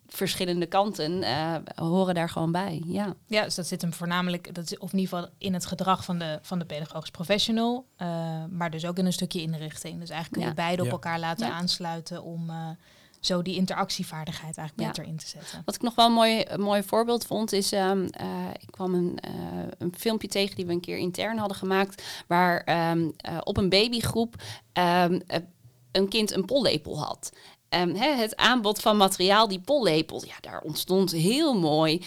verschillende 0.07 0.65
kanten 0.65 1.23
eh, 1.23 1.55
horen 1.75 2.15
daar 2.15 2.29
gewoon 2.29 2.51
bij. 2.51 2.81
Ja. 2.85 3.13
Ja, 3.27 3.43
dus 3.43 3.55
dat 3.55 3.67
zit 3.67 3.81
hem 3.81 3.93
voornamelijk, 3.93 4.55
dat 4.55 4.71
is, 4.71 4.77
of 4.77 4.93
in 4.93 4.99
ieder 4.99 5.17
geval 5.17 5.33
in 5.37 5.53
het 5.53 5.65
gedrag 5.65 6.05
van 6.05 6.19
de, 6.19 6.39
van 6.41 6.59
de 6.59 6.65
pedagogisch 6.65 7.09
professional, 7.11 7.85
eh, 7.95 8.07
maar 8.49 8.71
dus 8.71 8.85
ook 8.85 8.97
in 8.97 9.05
een 9.05 9.13
stukje 9.13 9.41
inrichting. 9.41 9.99
Dus 9.99 10.09
eigenlijk 10.09 10.31
kun 10.31 10.41
je 10.41 10.47
Ja. 10.47 10.63
beide 10.65 10.81
op 10.81 10.87
Ja. 10.87 10.93
elkaar 10.93 11.19
laten 11.19 11.47
Ja. 11.47 11.53
aansluiten 11.53 12.23
om 12.23 12.49
eh, 12.49 12.69
zo 13.25 13.41
die 13.41 13.55
interactievaardigheid 13.55 14.57
eigenlijk 14.57 14.87
Ja. 14.87 14.93
beter 14.95 15.11
in 15.13 15.17
te 15.17 15.27
zetten. 15.27 15.61
Wat 15.65 15.75
ik 15.75 15.81
nog 15.81 15.95
wel 15.95 16.05
een 16.05 16.11
mooi, 16.13 16.43
een 16.47 16.61
mooi 16.61 16.83
voorbeeld 16.83 17.25
vond, 17.25 17.51
is 17.51 17.71
ehm, 17.71 18.05
eh, 18.11 18.27
ik 18.59 18.71
kwam 18.71 18.93
een, 18.93 19.17
eh, 19.19 19.31
een 19.77 19.93
filmpje 19.97 20.27
tegen 20.27 20.55
die 20.55 20.65
we 20.65 20.71
een 20.73 20.79
keer 20.79 20.97
intern 20.97 21.37
hadden 21.37 21.57
gemaakt, 21.57 22.03
waar 22.27 22.61
ehm, 22.63 23.09
eh, 23.17 23.37
op 23.43 23.57
een 23.57 23.69
babygroep 23.69 24.35
ehm, 24.73 25.19
eh, 25.27 25.39
een 25.91 26.07
kind 26.09 26.31
een 26.31 26.45
pollepel 26.45 26.99
had. 27.03 27.31
Hè, 27.69 28.09
het 28.15 28.35
aanbod 28.35 28.81
van 28.81 28.97
materiaal, 28.97 29.47
die 29.47 29.59
pollepel, 29.59 30.23
ja, 30.25 30.33
daar 30.41 30.61
ontstond 30.61 31.11
heel 31.11 31.59
mooi 31.59 32.01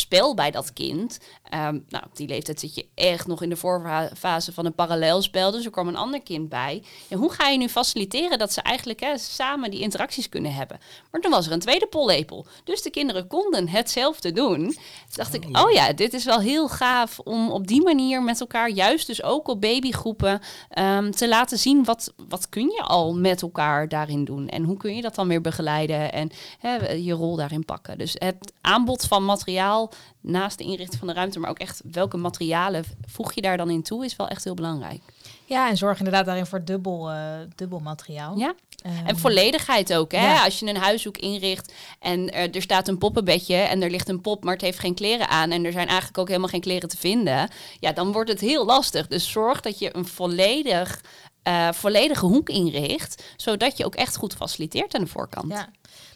spel 0.00 0.34
bij 0.34 0.50
dat 0.50 0.72
kind. 0.72 1.18
Ehm, 1.42 1.78
nou, 1.88 2.04
op 2.04 2.16
die 2.16 2.28
leeftijd 2.28 2.60
zit 2.60 2.74
je 2.74 2.86
echt 2.94 3.26
nog 3.26 3.42
in 3.42 3.48
de 3.48 3.56
voorfase 3.56 4.52
van 4.52 4.66
een 4.66 4.74
parallelspel. 4.74 5.50
Dus 5.50 5.64
er 5.64 5.70
kwam 5.70 5.88
een 5.88 5.96
ander 5.96 6.22
kind 6.22 6.48
bij. 6.48 6.82
Ja, 7.08 7.16
hoe 7.16 7.32
ga 7.32 7.48
je 7.48 7.58
nu 7.58 7.68
faciliteren 7.68 8.38
dat 8.38 8.52
ze 8.52 8.60
eigenlijk 8.62 9.00
hè, 9.00 9.18
samen 9.18 9.70
die 9.70 9.80
interacties 9.80 10.28
kunnen 10.28 10.54
hebben? 10.54 10.78
Maar 11.10 11.20
toen 11.20 11.30
was 11.30 11.46
er 11.46 11.52
een 11.52 11.60
tweede 11.60 11.86
pollepel. 11.86 12.46
Dus 12.64 12.82
de 12.82 12.90
kinderen 12.90 13.26
konden 13.26 13.68
hetzelfde 13.68 14.32
doen. 14.32 14.58
Toen 14.58 14.76
dacht 15.12 15.34
ik, 15.34 15.44
oh 15.52 15.70
ja, 15.70 15.92
dit 15.92 16.12
is 16.12 16.24
wel 16.24 16.40
heel 16.40 16.68
gaaf 16.68 17.18
om 17.18 17.50
op 17.50 17.66
die 17.66 17.82
manier 17.82 18.22
met 18.22 18.40
elkaar, 18.40 18.70
juist 18.70 19.06
dus 19.06 19.22
ook 19.22 19.48
op 19.48 19.60
babygroepen, 19.60 20.40
ehm, 20.68 21.10
te 21.10 21.28
laten 21.28 21.58
zien 21.58 21.84
wat, 21.84 22.12
wat 22.28 22.48
kun 22.48 22.70
je 22.70 22.82
al 22.82 23.14
met 23.14 23.42
elkaar 23.42 23.88
daarin 23.88 24.24
doen. 24.24 24.48
En 24.48 24.64
hoe 24.64 24.76
kun 24.76 24.96
je 24.96 25.02
dat 25.02 25.14
dan 25.14 25.28
weer 25.28 25.40
begeleiden 25.40 26.12
en 26.12 26.30
hè, 26.58 26.92
je 26.92 27.12
rol 27.12 27.36
daarin 27.36 27.64
pakken. 27.64 27.98
Dus 27.98 28.14
het 28.18 28.52
aanbod 28.60 29.04
van 29.04 29.24
materiaal 29.24 29.89
naast 30.20 30.58
de 30.58 30.64
inrichting 30.64 30.98
van 30.98 31.08
de 31.08 31.14
ruimte, 31.14 31.38
maar 31.38 31.50
ook 31.50 31.58
echt 31.58 31.82
welke 31.92 32.16
materialen 32.16 32.84
voeg 33.06 33.32
je 33.32 33.40
daar 33.40 33.56
dan 33.56 33.70
in 33.70 33.82
toe, 33.82 34.04
is 34.04 34.16
wel 34.16 34.28
echt 34.28 34.44
heel 34.44 34.54
belangrijk. 34.54 35.00
Ja, 35.44 35.68
en 35.68 35.76
zorg 35.76 35.98
inderdaad 35.98 36.26
daarin 36.26 36.46
voor 36.46 36.64
dubbel, 36.64 37.10
eh, 37.10 37.38
dubbel 37.56 37.78
materiaal. 37.78 38.38
Ja. 38.38 38.54
Ehm, 38.82 39.06
En 39.06 39.18
volledigheid 39.18 39.94
ook. 39.94 40.12
Hè? 40.12 40.32
Ja. 40.32 40.44
Als 40.44 40.58
je 40.58 40.66
een 40.66 40.76
huishoek 40.76 41.18
inricht 41.18 41.72
en 41.98 42.32
er, 42.32 42.50
er 42.50 42.62
staat 42.62 42.88
een 42.88 42.98
poppenbedje 42.98 43.54
en 43.54 43.82
er 43.82 43.90
ligt 43.90 44.08
een 44.08 44.20
pop, 44.20 44.44
maar 44.44 44.52
het 44.52 44.62
heeft 44.62 44.78
geen 44.78 44.94
kleren 44.94 45.28
aan 45.28 45.50
en 45.50 45.64
er 45.64 45.72
zijn 45.72 45.86
eigenlijk 45.86 46.18
ook 46.18 46.28
helemaal 46.28 46.48
geen 46.48 46.60
kleren 46.60 46.88
te 46.88 46.96
vinden, 46.96 47.48
ja, 47.80 47.92
dan 47.92 48.12
wordt 48.12 48.30
het 48.30 48.40
heel 48.40 48.64
lastig. 48.64 49.06
Dus 49.06 49.30
zorg 49.30 49.60
dat 49.60 49.78
je 49.78 49.96
een 49.96 50.06
volledig, 50.06 51.00
eh, 51.42 51.72
volledige 51.72 52.26
hoek 52.26 52.48
inricht, 52.48 53.22
zodat 53.36 53.76
je 53.76 53.84
ook 53.84 53.94
echt 53.94 54.16
goed 54.16 54.34
faciliteert 54.34 54.94
aan 54.94 55.04
de 55.04 55.10
voorkant. 55.10 55.52
Ja. 55.52 55.68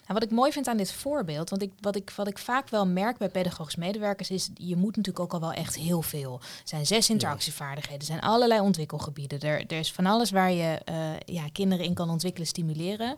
Nou, 0.07 0.19
wat 0.19 0.23
ik 0.23 0.31
mooi 0.31 0.53
vind 0.53 0.69
aan 0.69 0.77
dit 0.77 0.93
voorbeeld, 0.93 1.51
want 1.51 1.63
ik, 1.63 1.73
wat, 1.81 1.97
ik, 1.97 2.11
wat 2.11 2.29
ik 2.29 2.39
vaak 2.39 2.69
wel 2.69 2.87
merk 2.87 3.19
bij 3.19 3.29
pedagogisch 3.29 3.77
medewerkers 3.77 4.31
is, 4.31 4.51
je 4.55 4.77
moet 4.77 4.97
natuurlijk 4.97 5.25
ook 5.25 5.33
al 5.33 5.41
wel 5.41 5.53
echt 5.53 5.77
heel 5.77 6.03
veel. 6.03 6.41
Er 6.41 6.49
zijn 6.65 6.87
zes 6.87 7.11
interactievaardigheden, 7.11 8.01
er 8.01 8.07
zijn 8.07 8.21
allerlei 8.21 8.61
ontwikkelgebieden. 8.61 9.41
Er, 9.41 9.67
er 9.67 9.79
is 9.79 9.93
van 9.93 10.07
alles 10.07 10.31
waar 10.31 10.53
je 10.53 10.81
eh, 10.85 11.19
ja, 11.25 11.45
kinderen 11.53 11.85
in 11.85 11.95
kan 11.95 12.11
ontwikkelen, 12.11 12.47
stimuleren. 12.47 13.17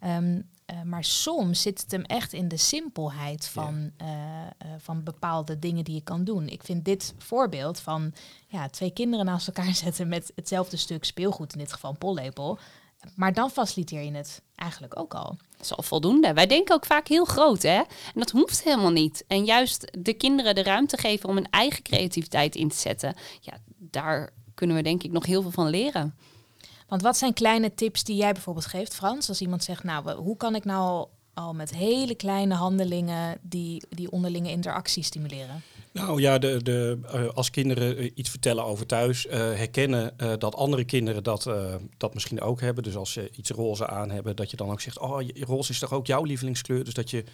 Ehm, 0.00 0.40
eh, 0.66 0.82
maar 0.82 1.04
soms 1.04 1.62
zit 1.62 1.80
het 1.80 1.90
hem 1.90 2.02
echt 2.02 2.32
in 2.32 2.48
de 2.48 2.56
simpelheid 2.56 3.46
van, 3.46 3.90
eh, 3.96 4.06
van 4.78 5.02
bepaalde 5.02 5.58
dingen 5.58 5.84
die 5.84 5.94
je 5.94 6.02
kan 6.02 6.24
doen. 6.24 6.48
Ik 6.48 6.62
vind 6.62 6.84
dit 6.84 7.14
voorbeeld 7.18 7.80
van 7.80 8.12
ja, 8.46 8.68
twee 8.68 8.90
kinderen 8.90 9.26
naast 9.26 9.46
elkaar 9.46 9.74
zetten 9.84 10.08
met 10.08 10.32
hetzelfde 10.34 10.76
stuk 10.76 11.04
speelgoed, 11.04 11.52
in 11.52 11.58
dit 11.58 11.72
geval 11.72 11.90
een 11.90 11.98
pollepel. 11.98 12.58
Maar 13.14 13.32
dan 13.32 13.50
faciliteer 13.50 14.02
je 14.02 14.12
het 14.12 14.42
eigenlijk 14.54 14.98
ook 14.98 15.14
al. 15.14 15.36
Dat 15.56 15.60
is 15.60 15.76
al 15.76 15.82
voldoende. 15.82 16.32
Wij 16.32 16.46
denken 16.46 16.74
ook 16.74 16.86
vaak 16.86 17.08
heel 17.08 17.24
groot, 17.24 17.62
hè? 17.62 17.76
En 17.76 18.14
dat 18.14 18.30
hoeft 18.30 18.62
helemaal 18.62 18.90
niet. 18.90 19.24
En 19.26 19.44
juist 19.44 19.90
de 19.98 20.12
kinderen 20.14 20.54
de 20.54 20.62
ruimte 20.62 20.96
geven 20.98 21.28
om 21.28 21.34
hun 21.34 21.50
eigen 21.50 21.82
creativiteit 21.82 22.54
in 22.54 22.68
te 22.68 22.76
zetten. 22.76 23.14
Ja, 23.40 23.58
daar 23.78 24.30
kunnen 24.54 24.76
we 24.76 24.82
denk 24.82 25.02
ik 25.02 25.12
nog 25.12 25.26
heel 25.26 25.42
veel 25.42 25.50
van 25.50 25.68
leren. 25.68 26.14
Want 26.88 27.02
wat 27.02 27.16
zijn 27.16 27.32
kleine 27.32 27.74
tips 27.74 28.04
die 28.04 28.16
jij 28.16 28.32
bijvoorbeeld 28.32 28.66
geeft, 28.66 28.94
Frans? 28.94 29.28
Als 29.28 29.40
iemand 29.40 29.64
zegt, 29.64 29.84
nou, 29.84 30.10
hoe 30.10 30.36
kan 30.36 30.54
ik 30.54 30.64
nou 30.64 31.06
al 31.36 31.54
met 31.54 31.74
hele 31.74 32.14
kleine 32.14 32.54
handelingen 32.54 33.38
die, 33.42 33.82
die 33.88 34.10
onderlinge 34.10 34.50
interactie 34.50 35.02
stimuleren? 35.02 35.62
Nou 35.92 36.20
ja, 36.20 36.38
de, 36.38 36.62
de, 36.62 36.98
eh, 37.12 37.28
als 37.28 37.50
kinderen 37.50 37.96
eh, 37.96 38.10
iets 38.14 38.30
vertellen 38.30 38.64
over 38.64 38.86
thuis, 38.86 39.26
eh, 39.26 39.38
herkennen 39.38 40.16
dat 40.38 40.54
andere 40.54 40.84
kinderen 40.84 41.22
dat, 41.22 41.50
dat 41.96 42.14
misschien 42.14 42.40
ook 42.40 42.60
hebben. 42.60 42.82
Dus 42.82 42.96
als 42.96 43.12
ze 43.12 43.30
iets 43.36 43.50
roze 43.50 43.86
aan 43.86 44.10
hebben, 44.10 44.36
dat 44.36 44.50
je 44.50 44.56
dan 44.56 44.70
ook 44.70 44.80
zegt, 44.80 44.98
oh, 44.98 45.20
roze 45.40 45.70
is 45.70 45.78
toch 45.78 45.92
ook 45.92 46.06
jouw 46.06 46.22
lievelingskleur? 46.22 46.84
Dus 46.84 46.94
dat 46.94 47.10
je 47.10 47.24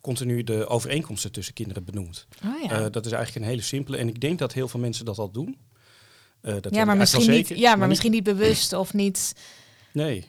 continu 0.00 0.44
de 0.44 0.66
overeenkomsten 0.66 1.32
tussen 1.32 1.54
kinderen 1.54 1.84
benoemt. 1.84 2.26
Oh 2.44 2.62
ja. 2.62 2.88
Dat 2.88 3.06
is 3.06 3.12
eigenlijk 3.12 3.44
een 3.44 3.50
hele 3.50 3.62
simpele. 3.62 3.96
En 3.96 4.08
ik 4.08 4.20
denk 4.20 4.38
dat 4.38 4.52
heel 4.52 4.68
veel 4.68 4.80
mensen 4.80 5.04
dat 5.04 5.18
al 5.18 5.30
doen. 5.30 5.56
Dat 6.40 6.74
ja, 6.74 6.84
maar 6.84 6.96
misschien, 6.96 7.30
niet, 7.30 7.48
ja, 7.48 7.76
maar 7.76 7.88
misschien 7.88 8.10
niet 8.10 8.24
bewust 8.24 8.72
of 8.72 8.92
niet. 8.92 9.34
Nee. 9.92 10.24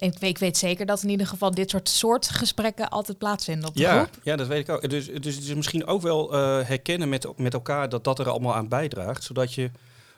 Ik, 0.00 0.18
weet- 0.18 0.30
ik 0.30 0.38
weet 0.38 0.56
zeker 0.56 0.86
dat 0.86 1.02
in 1.02 1.08
ieder 1.08 1.26
geval 1.26 1.50
dit 1.50 1.70
soort, 1.70 1.88
soort 1.88 2.28
gesprekken 2.28 2.88
altijd 2.88 3.18
plaatsvinden 3.18 3.68
op 3.68 3.74
de 3.74 3.80
Ja, 3.80 3.96
groep. 4.04 4.18
ja, 4.22 4.36
dat 4.36 4.46
weet 4.46 4.68
ik 4.68 4.74
ook. 4.74 4.90
Dus, 4.90 5.06
dus 5.06 5.34
het 5.34 5.44
is 5.44 5.54
misschien 5.54 5.86
ook 5.86 6.02
wel 6.02 6.32
eh, 6.32 6.66
herkennen 6.66 7.08
met, 7.08 7.38
met 7.38 7.54
elkaar 7.54 7.88
dat 7.88 8.04
dat 8.04 8.18
er 8.18 8.28
allemaal 8.28 8.54
aan 8.54 8.68
bijdraagt. 8.68 9.24
Zodat 9.24 9.54
je 9.54 9.70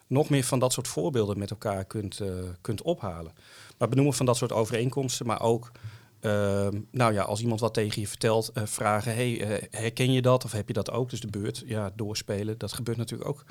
nog 0.07 0.29
meer 0.29 0.45
van 0.45 0.59
dat 0.59 0.73
soort 0.73 0.88
voorbeelden 0.88 1.38
met 1.38 1.51
elkaar 1.51 1.85
kunt, 1.85 2.21
eh, 2.21 2.29
kunt 2.61 2.83
ophalen. 2.83 3.33
Maar 3.79 3.88
benoemen 3.88 4.14
van 4.14 4.27
dat 4.27 4.37
soort 4.37 4.53
overeenkomsten, 4.53 5.27
maar 5.27 5.40
ook... 5.42 5.71
ehm, 6.21 6.81
nou 6.90 7.12
ja, 7.12 7.23
als 7.23 7.40
iemand 7.40 7.61
wat 7.61 7.75
tegen 7.75 8.01
je 8.01 8.09
vertelt, 8.09 8.49
eh, 8.55 8.62
vragen: 8.66 9.14
hey, 9.14 9.61
herken 9.71 10.12
je 10.12 10.23
dat 10.23 10.45
of 10.45 10.53
heb 10.53 10.66
je 10.68 10.73
dat 10.75 10.90
ook? 10.90 11.11
Dus 11.11 11.21
de 11.21 11.27
beurt, 11.31 11.62
ja, 11.66 11.92
doorspelen, 11.97 12.59
dat 12.59 12.73
gebeurt 12.73 12.97
natuurlijk 12.99 13.31
ook 13.31 13.45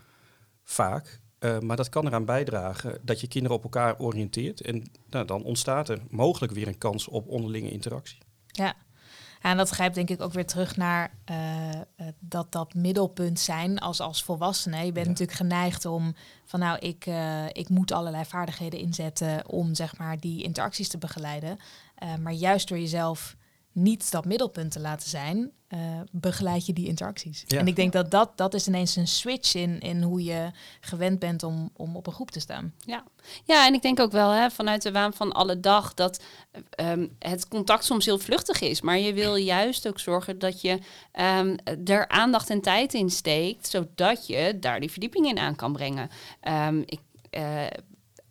vaak. 0.64 1.20
Eh, 1.42 1.60
maar 1.60 1.78
dat 1.78 1.90
kan 1.90 2.08
eraan 2.08 2.26
bijdragen 2.26 3.00
dat 3.02 3.22
je 3.22 3.28
kinderen 3.28 3.58
op 3.58 3.64
elkaar 3.64 4.00
oriënteert. 4.00 4.62
En 4.62 4.92
nou, 5.10 5.26
dan 5.26 5.44
ontstaat 5.44 5.90
er 5.90 6.00
mogelijk 6.10 6.54
weer 6.54 6.68
een 6.68 6.78
kans 6.78 7.08
op 7.08 7.28
onderlinge 7.28 7.72
interactie. 7.72 8.18
Ja. 8.48 8.74
En 9.42 9.58
dat 9.58 9.70
grijpt 9.70 9.96
denk 9.96 10.10
ik 10.10 10.22
ook 10.22 10.34
weer 10.34 10.46
terug 10.46 10.78
naar 10.78 11.14
eh, 11.26 11.70
eh, 11.72 11.82
dat, 12.20 12.52
dat 12.52 12.74
middelpunt 12.74 13.40
zijn 13.40 13.80
als, 13.80 14.00
als 14.00 14.24
volwassene. 14.24 14.86
Je 14.86 14.92
bent 14.92 15.06
Ja. 15.06 15.12
natuurlijk 15.12 15.38
geneigd 15.38 15.86
om 15.86 16.16
van 16.46 16.60
nou, 16.60 16.80
ik, 16.80 17.06
ik 17.52 17.70
moet 17.70 17.92
allerlei 17.92 18.26
vaardigheden 18.26 18.80
inzetten 18.80 19.48
om 19.50 19.76
zeg 19.76 19.98
maar 19.98 20.20
die 20.20 20.44
interacties 20.44 20.88
te 20.88 20.98
begeleiden. 20.98 21.58
Maar 22.20 22.34
juist 22.34 22.68
door 22.68 22.80
jezelf 22.80 23.36
niet 23.72 24.12
dat 24.12 24.26
middelpunt 24.26 24.72
te 24.72 24.80
laten 24.80 25.10
zijn, 25.10 25.52
eh, 25.68 25.80
begeleid 26.12 26.66
je 26.66 26.74
die 26.74 26.88
interacties. 26.88 27.44
Ja. 27.48 27.60
En 27.60 27.68
ik 27.68 27.76
denk 27.76 27.94
dat, 27.94 28.12
dat 28.12 28.38
dat 28.38 28.54
is 28.54 28.68
ineens 28.68 28.96
een 28.96 29.08
switch 29.08 29.56
in, 29.56 29.80
in 29.80 30.02
hoe 30.02 30.24
je 30.24 30.52
gewend 30.80 31.20
bent 31.20 31.44
om, 31.44 31.70
om 31.74 31.96
op 31.96 32.08
een 32.08 32.14
groep 32.14 32.32
te 32.32 32.40
staan. 32.40 32.74
Ja. 32.86 33.04
ja, 33.44 33.68
en 33.68 33.74
ik 33.74 33.82
denk 33.82 34.00
ook 34.00 34.12
wel 34.12 34.30
hè, 34.30 34.50
vanuit 34.50 34.82
de 34.82 34.92
waan 34.92 35.14
van 35.14 35.32
alle 35.32 35.60
dag 35.60 35.94
dat 35.94 36.24
ehm, 36.70 37.08
het 37.20 37.48
contact 37.48 37.86
soms 37.86 38.06
heel 38.06 38.20
vluchtig 38.20 38.62
is. 38.62 38.82
Maar 38.82 39.00
je 39.00 39.14
wil 39.14 39.36
juist 39.36 39.88
ook 39.88 40.00
zorgen 40.00 40.40
dat 40.40 40.62
je 40.62 40.80
ehm, 41.12 41.58
er 41.86 42.08
aandacht 42.08 42.50
en 42.50 42.62
tijd 42.62 42.94
in 42.94 43.10
steekt, 43.10 43.68
zodat 43.68 44.28
je 44.28 44.58
daar 44.60 44.80
die 44.80 44.92
verdieping 44.92 45.28
in 45.28 45.40
aan 45.40 45.56
kan 45.56 45.74
brengen. 45.74 46.10
Ehm, 46.42 46.82
ik, 46.86 47.00
eh, 47.30 47.66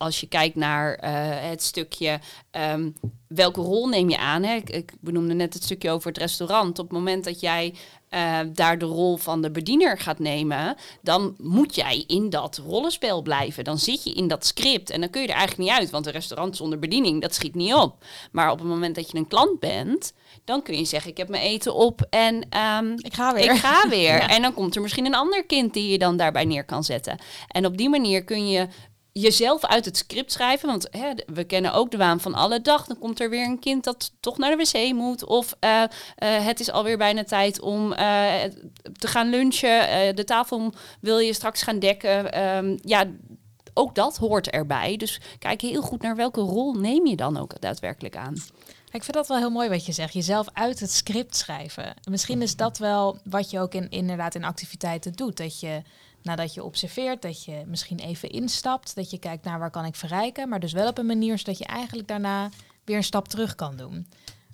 als 0.00 0.20
je 0.20 0.26
kijkt 0.26 0.56
naar 0.56 0.94
eh, 0.94 1.12
het 1.48 1.62
stukje 1.62 2.20
ehm, 2.50 2.90
welke 3.28 3.60
rol 3.60 3.88
neem 3.88 4.10
je 4.10 4.18
aan. 4.18 4.42
Hè? 4.42 4.54
Ik, 4.54 4.70
ik 4.70 4.92
benoemde 5.00 5.34
net 5.34 5.54
het 5.54 5.62
stukje 5.62 5.90
over 5.90 6.08
het 6.08 6.18
restaurant. 6.18 6.78
Op 6.78 6.88
het 6.88 6.98
moment 6.98 7.24
dat 7.24 7.40
jij 7.40 7.74
eh, 8.08 8.38
daar 8.52 8.78
de 8.78 8.84
rol 8.84 9.16
van 9.16 9.42
de 9.42 9.50
bediener 9.50 9.98
gaat 9.98 10.18
nemen, 10.18 10.76
dan 11.02 11.34
moet 11.38 11.74
jij 11.74 12.04
in 12.06 12.30
dat 12.30 12.60
rollenspel 12.66 13.22
blijven. 13.22 13.64
Dan 13.64 13.78
zit 13.78 14.04
je 14.04 14.12
in 14.12 14.28
dat 14.28 14.46
script 14.46 14.90
en 14.90 15.00
dan 15.00 15.10
kun 15.10 15.20
je 15.22 15.28
er 15.28 15.34
eigenlijk 15.34 15.68
niet 15.68 15.78
uit, 15.78 15.90
want 15.90 16.06
een 16.06 16.12
restaurant 16.12 16.56
zonder 16.56 16.78
bediening, 16.78 17.20
dat 17.20 17.34
schiet 17.34 17.54
niet 17.54 17.74
op. 17.74 18.04
Maar 18.32 18.50
op 18.50 18.58
het 18.58 18.68
moment 18.68 18.94
dat 18.94 19.10
je 19.10 19.18
een 19.18 19.28
klant 19.28 19.60
bent, 19.60 20.12
dan 20.44 20.62
kun 20.62 20.78
je 20.78 20.84
zeggen, 20.84 21.10
ik 21.10 21.16
heb 21.16 21.28
mijn 21.28 21.42
eten 21.42 21.74
op 21.74 22.06
en 22.10 22.46
ehm, 22.48 22.92
Ik 22.96 23.14
ga 23.14 23.34
weer. 23.34 23.52
ik 23.52 23.58
ga 23.58 23.88
weer. 23.98 24.16
Ja. 24.16 24.28
En 24.28 24.42
dan 24.42 24.54
komt 24.54 24.74
er 24.74 24.82
misschien 24.82 25.06
een 25.06 25.14
ander 25.14 25.44
kind 25.44 25.74
die 25.74 25.90
je 25.90 25.98
dan 25.98 26.16
daarbij 26.16 26.44
neer 26.44 26.64
kan 26.64 26.84
zetten. 26.84 27.18
En 27.48 27.66
op 27.66 27.76
die 27.76 27.88
manier 27.88 28.24
kun 28.24 28.48
je 28.48 28.68
jezelf 29.20 29.64
uit 29.64 29.84
het 29.84 29.96
script 29.96 30.32
schrijven. 30.32 30.68
Want 30.68 30.88
hè, 30.90 31.10
we 31.26 31.44
kennen 31.44 31.72
ook 31.72 31.90
de 31.90 31.96
waan 31.96 32.20
van 32.20 32.34
alle 32.34 32.60
dag. 32.60 32.86
Dan 32.86 32.98
komt 32.98 33.20
er 33.20 33.30
weer 33.30 33.44
een 33.44 33.58
kind 33.58 33.84
dat 33.84 34.12
toch 34.20 34.38
naar 34.38 34.56
de 34.56 34.64
wc 34.72 34.92
moet. 34.92 35.24
Of 35.24 35.56
eh, 35.60 35.82
eh, 35.82 35.88
het 36.18 36.60
is 36.60 36.70
alweer 36.70 36.98
bijna 36.98 37.24
tijd 37.24 37.60
om 37.60 37.92
eh, 37.92 38.34
te 38.98 39.06
gaan 39.06 39.30
lunchen. 39.30 40.16
De 40.16 40.24
tafel 40.24 40.72
wil 41.00 41.18
je 41.18 41.32
straks 41.32 41.62
gaan 41.62 41.78
dekken. 41.78 42.32
Ehm, 42.32 42.78
ja, 42.82 43.04
ook 43.74 43.94
dat 43.94 44.16
hoort 44.16 44.50
erbij. 44.50 44.96
Dus 44.96 45.20
kijk 45.38 45.60
heel 45.60 45.82
goed 45.82 46.02
naar 46.02 46.16
welke 46.16 46.40
rol 46.40 46.74
neem 46.74 47.06
je 47.06 47.16
dan 47.16 47.36
ook 47.36 47.60
daadwerkelijk 47.60 48.16
aan. 48.16 48.34
Ik 48.92 49.04
vind 49.04 49.16
dat 49.16 49.28
wel 49.28 49.38
heel 49.38 49.50
mooi 49.50 49.68
wat 49.68 49.86
je 49.86 49.92
zegt. 49.92 50.12
Jezelf 50.12 50.46
uit 50.52 50.80
het 50.80 50.92
script 50.92 51.36
schrijven. 51.36 51.94
Misschien 52.10 52.42
is 52.42 52.56
dat 52.56 52.78
wel 52.78 53.18
wat 53.24 53.50
je 53.50 53.60
ook 53.60 53.74
in, 53.74 53.90
inderdaad 53.90 54.34
in 54.34 54.44
activiteiten 54.44 55.12
doet. 55.12 55.36
Dat 55.36 55.60
je 55.60 55.82
nadat 56.22 56.54
je 56.54 56.64
observeert, 56.64 57.22
dat 57.22 57.44
je 57.44 57.62
misschien 57.66 57.98
even 57.98 58.30
instapt. 58.30 58.94
Dat 58.94 59.10
je 59.10 59.18
kijkt 59.18 59.44
naar 59.44 59.58
waar 59.58 59.70
kan 59.70 59.84
ik 59.84 59.94
verrijken. 59.96 60.48
Maar 60.48 60.60
dus 60.60 60.72
wel 60.72 60.88
op 60.88 60.98
een 60.98 61.06
manier 61.06 61.38
zodat 61.38 61.58
je 61.58 61.64
eigenlijk 61.64 62.08
daarna 62.08 62.48
weer 62.84 62.96
een 62.96 63.04
stap 63.04 63.28
terug 63.28 63.54
kan 63.54 63.76
doen. 63.76 64.06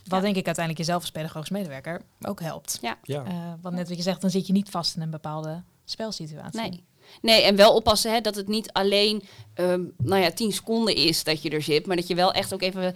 Wat 0.04 0.18
Ja. 0.18 0.20
denk 0.24 0.36
ik 0.36 0.46
uiteindelijk 0.46 0.78
jezelf 0.86 1.00
als 1.02 1.10
pedagogisch 1.10 1.50
medewerker 1.50 2.02
ook 2.20 2.40
helpt. 2.40 2.78
Ja. 2.80 2.98
Ja. 3.02 3.24
Eh, 3.24 3.52
want 3.60 3.74
net 3.74 3.88
wat 3.88 3.96
je 3.96 4.02
zegt, 4.02 4.20
dan 4.20 4.30
zit 4.30 4.46
je 4.46 4.52
niet 4.52 4.70
vast 4.70 4.96
in 4.96 5.02
een 5.02 5.10
bepaalde 5.10 5.62
spelsituatie. 5.84 6.60
Nee. 6.60 6.84
Nee, 7.22 7.42
en 7.42 7.56
wel 7.56 7.74
oppassen 7.74 8.12
hè, 8.12 8.20
dat 8.20 8.34
het 8.34 8.48
niet 8.48 8.72
alleen 8.72 9.22
ehm, 9.54 9.82
nou 9.96 10.22
ja, 10.22 10.30
10 10.30 10.52
seconden 10.52 10.94
is 10.94 11.24
dat 11.24 11.42
je 11.42 11.50
er 11.50 11.62
zit, 11.62 11.86
maar 11.86 11.96
dat 11.96 12.06
je 12.06 12.14
wel 12.14 12.32
echt 12.32 12.54
ook 12.54 12.62
even 12.62 12.94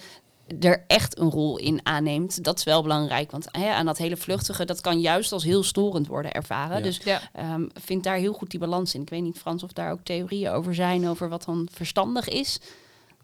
er 0.61 0.85
echt 0.87 1.19
een 1.19 1.31
rol 1.31 1.59
in 1.59 1.81
aanneemt. 1.83 2.45
Dat 2.45 2.59
is 2.59 2.65
wel 2.65 2.83
belangrijk, 2.83 3.31
want 3.31 3.47
hè, 3.51 3.69
aan 3.71 3.87
dat 3.87 3.99
hele 3.99 4.17
vluchtige, 4.17 4.65
dat 4.65 4.81
kan 4.81 5.01
juist 5.01 5.33
als 5.33 5.45
heel 5.45 5.63
storend 5.63 6.07
worden 6.07 6.33
ervaren. 6.33 6.77
Ja. 6.77 6.83
Dus 6.83 7.01
Ja. 7.05 7.21
ehm, 7.33 7.67
vind 7.75 8.05
daar 8.05 8.17
heel 8.17 8.33
goed 8.33 8.51
die 8.51 8.61
balans 8.61 8.95
in. 8.95 9.03
Ik 9.03 9.11
weet 9.11 9.23
niet, 9.23 9.39
Frans, 9.39 9.63
of 9.63 9.73
daar 9.73 9.93
ook 9.93 10.03
theorieën 10.05 10.51
over 10.51 10.75
zijn, 10.75 11.09
over 11.09 11.29
wat 11.29 11.45
dan 11.45 11.69
verstandig 11.73 12.29
is. 12.29 12.61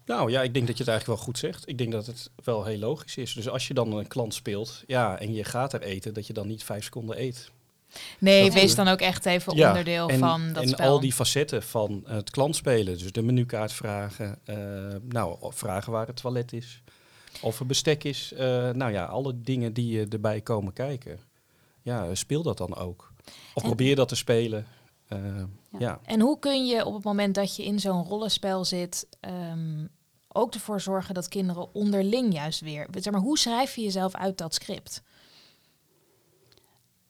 Nou 0.05 0.31
ja, 0.31 0.41
ik 0.41 0.53
denk 0.53 0.67
dat 0.67 0.77
je 0.77 0.83
het 0.83 0.91
eigenlijk 0.91 1.19
wel 1.19 1.27
goed 1.29 1.37
zegt. 1.37 1.67
Ik 1.69 1.77
denk 1.77 1.91
dat 1.91 2.05
het 2.05 2.29
wel 2.43 2.65
heel 2.65 2.77
logisch 2.79 3.17
is. 3.17 3.33
Dus 3.33 3.49
als 3.49 3.67
je 3.67 3.73
dan 3.73 3.91
een 3.91 4.07
klant 4.07 4.33
speelt, 4.33 4.83
ja, 4.87 5.19
en 5.19 5.33
je 5.33 5.43
gaat 5.43 5.73
er 5.73 5.81
eten, 5.81 6.13
dat 6.13 6.27
je 6.27 6.33
dan 6.33 6.47
niet 6.47 6.63
vijf 6.63 6.83
seconden 6.83 7.21
eet. 7.21 7.51
Nee, 8.19 8.43
Dat- 8.43 8.53
wees 8.53 8.75
dan 8.75 8.87
ook 8.87 8.99
echt 8.99 9.25
even 9.25 9.55
Ja, 9.55 9.67
onderdeel 9.69 10.09
en, 10.09 10.19
van 10.19 10.53
dat 10.53 10.63
en 10.63 10.69
spel. 10.69 10.89
al 10.89 10.99
die 10.99 11.13
facetten 11.13 11.63
van 11.63 12.03
het 12.07 12.29
klantspelen. 12.29 12.97
Dus 12.97 13.11
de 13.11 13.21
menukaart 13.21 13.73
vragen, 13.73 14.39
eh, 14.45 14.55
nou, 15.09 15.37
vragen 15.53 15.91
waar 15.91 16.07
het 16.07 16.15
toilet 16.21 16.53
is, 16.53 16.81
of 17.41 17.59
er 17.59 17.65
bestek 17.65 18.03
is. 18.03 18.31
eh, 18.33 18.69
nou 18.69 18.91
ja, 18.91 19.05
alle 19.05 19.41
dingen 19.41 19.73
die 19.73 19.99
eh, 20.01 20.13
erbij 20.13 20.41
komen 20.41 20.73
kijken. 20.73 21.19
Ja, 21.81 22.15
speel 22.15 22.43
dat 22.43 22.57
dan 22.57 22.75
ook. 22.75 23.11
Of 23.53 23.61
En- 23.63 23.67
probeer 23.69 23.95
dat 23.95 24.07
te 24.07 24.15
spelen. 24.15 24.65
Eh, 25.07 25.19
Ja. 25.71 25.79
ja. 25.79 25.99
En 26.05 26.19
hoe 26.19 26.39
kun 26.39 26.65
je 26.65 26.85
op 26.85 26.93
het 26.93 27.03
moment 27.03 27.35
dat 27.35 27.55
je 27.55 27.63
in 27.65 27.79
zo'n 27.79 28.03
rollenspel 28.03 28.65
zit, 28.65 29.07
ehm, 29.19 29.85
ook 30.27 30.53
ervoor 30.53 30.81
zorgen 30.81 31.13
dat 31.13 31.27
kinderen 31.27 31.73
onderling 31.73 32.33
juist 32.33 32.59
weer. 32.59 32.87
Zeg 32.99 33.13
maar, 33.13 33.21
hoe 33.21 33.37
schrijf 33.37 33.75
je 33.75 33.81
jezelf 33.81 34.15
uit 34.15 34.37
dat 34.37 34.53
script? 34.53 35.01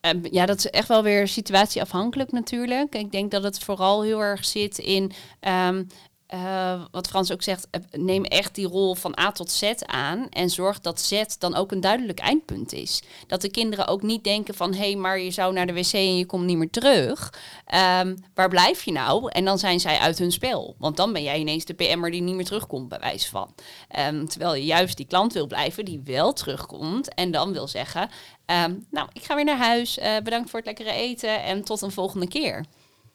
Ehm, 0.02 0.26
ja, 0.32 0.46
dat 0.46 0.58
is 0.58 0.70
echt 0.70 0.88
wel 0.88 1.04
weer 1.04 1.28
situatieafhankelijk 1.28 2.32
natuurlijk. 2.32 2.96
Ik 2.96 3.12
denk 3.12 3.32
dat 3.32 3.44
het 3.44 3.60
vooral 3.60 4.04
heel 4.04 4.20
erg 4.22 4.46
zit 4.46 4.78
in. 4.78 5.12
ehm, 5.40 5.84
eh, 6.28 6.82
wat 6.92 7.08
Frans 7.08 7.32
ook 7.32 7.42
zegt, 7.42 7.68
eh, 7.72 7.82
neem 7.92 8.24
echt 8.24 8.56
die 8.56 8.68
rol 8.68 8.96
van 8.96 9.20
A 9.20 9.32
tot 9.32 9.52
Z 9.52 9.72
aan 9.86 10.30
en 10.30 10.50
zorg 10.50 10.80
dat 10.82 11.02
Z 11.02 11.24
dan 11.40 11.56
ook 11.56 11.72
een 11.72 11.82
duidelijk 11.82 12.20
eindpunt 12.20 12.74
is. 12.74 13.02
Dat 13.28 13.42
de 13.42 13.50
kinderen 13.50 13.88
ook 13.88 14.02
niet 14.02 14.24
denken 14.24 14.56
van, 14.56 14.74
hé, 14.74 14.80
hey, 14.80 14.96
maar 14.96 15.20
je 15.20 15.32
zou 15.32 15.54
naar 15.54 15.68
de 15.68 15.74
wc 15.74 15.94
en 15.94 16.18
je 16.18 16.26
komt 16.26 16.46
niet 16.46 16.58
meer 16.58 16.70
terug. 16.70 17.34
Ehm, 17.66 18.16
waar 18.34 18.50
blijf 18.50 18.84
je 18.84 18.92
nou? 18.92 19.30
En 19.32 19.46
dan 19.46 19.60
zijn 19.60 19.80
zij 19.80 19.98
uit 19.98 20.20
hun 20.20 20.32
spel. 20.32 20.76
Want 20.78 20.98
dan 20.98 21.14
ben 21.14 21.24
jij 21.24 21.40
ineens 21.40 21.66
de 21.66 21.74
PM'er 21.74 22.12
die 22.12 22.22
niet 22.22 22.36
meer 22.36 22.46
terugkomt, 22.46 22.90
bij 22.90 23.00
wijze 23.00 23.30
van. 23.30 23.54
Ehm, 23.88 24.26
terwijl 24.26 24.56
je 24.56 24.66
juist 24.66 24.98
die 24.98 25.08
klant 25.08 25.34
wil 25.34 25.48
blijven 25.48 25.86
die 25.86 26.02
wel 26.04 26.34
terugkomt 26.34 27.14
en 27.14 27.32
dan 27.32 27.54
wil 27.54 27.68
zeggen, 27.68 28.10
ehm, 28.46 28.76
nou, 28.92 29.08
ik 29.14 29.24
ga 29.24 29.36
weer 29.36 29.46
naar 29.46 29.58
huis, 29.58 29.98
eh, 29.98 30.18
bedankt 30.24 30.50
voor 30.50 30.60
het 30.60 30.68
lekkere 30.68 30.92
eten 30.92 31.44
en 31.44 31.64
tot 31.64 31.82
een 31.82 31.92
volgende 31.92 32.28
keer. 32.28 32.66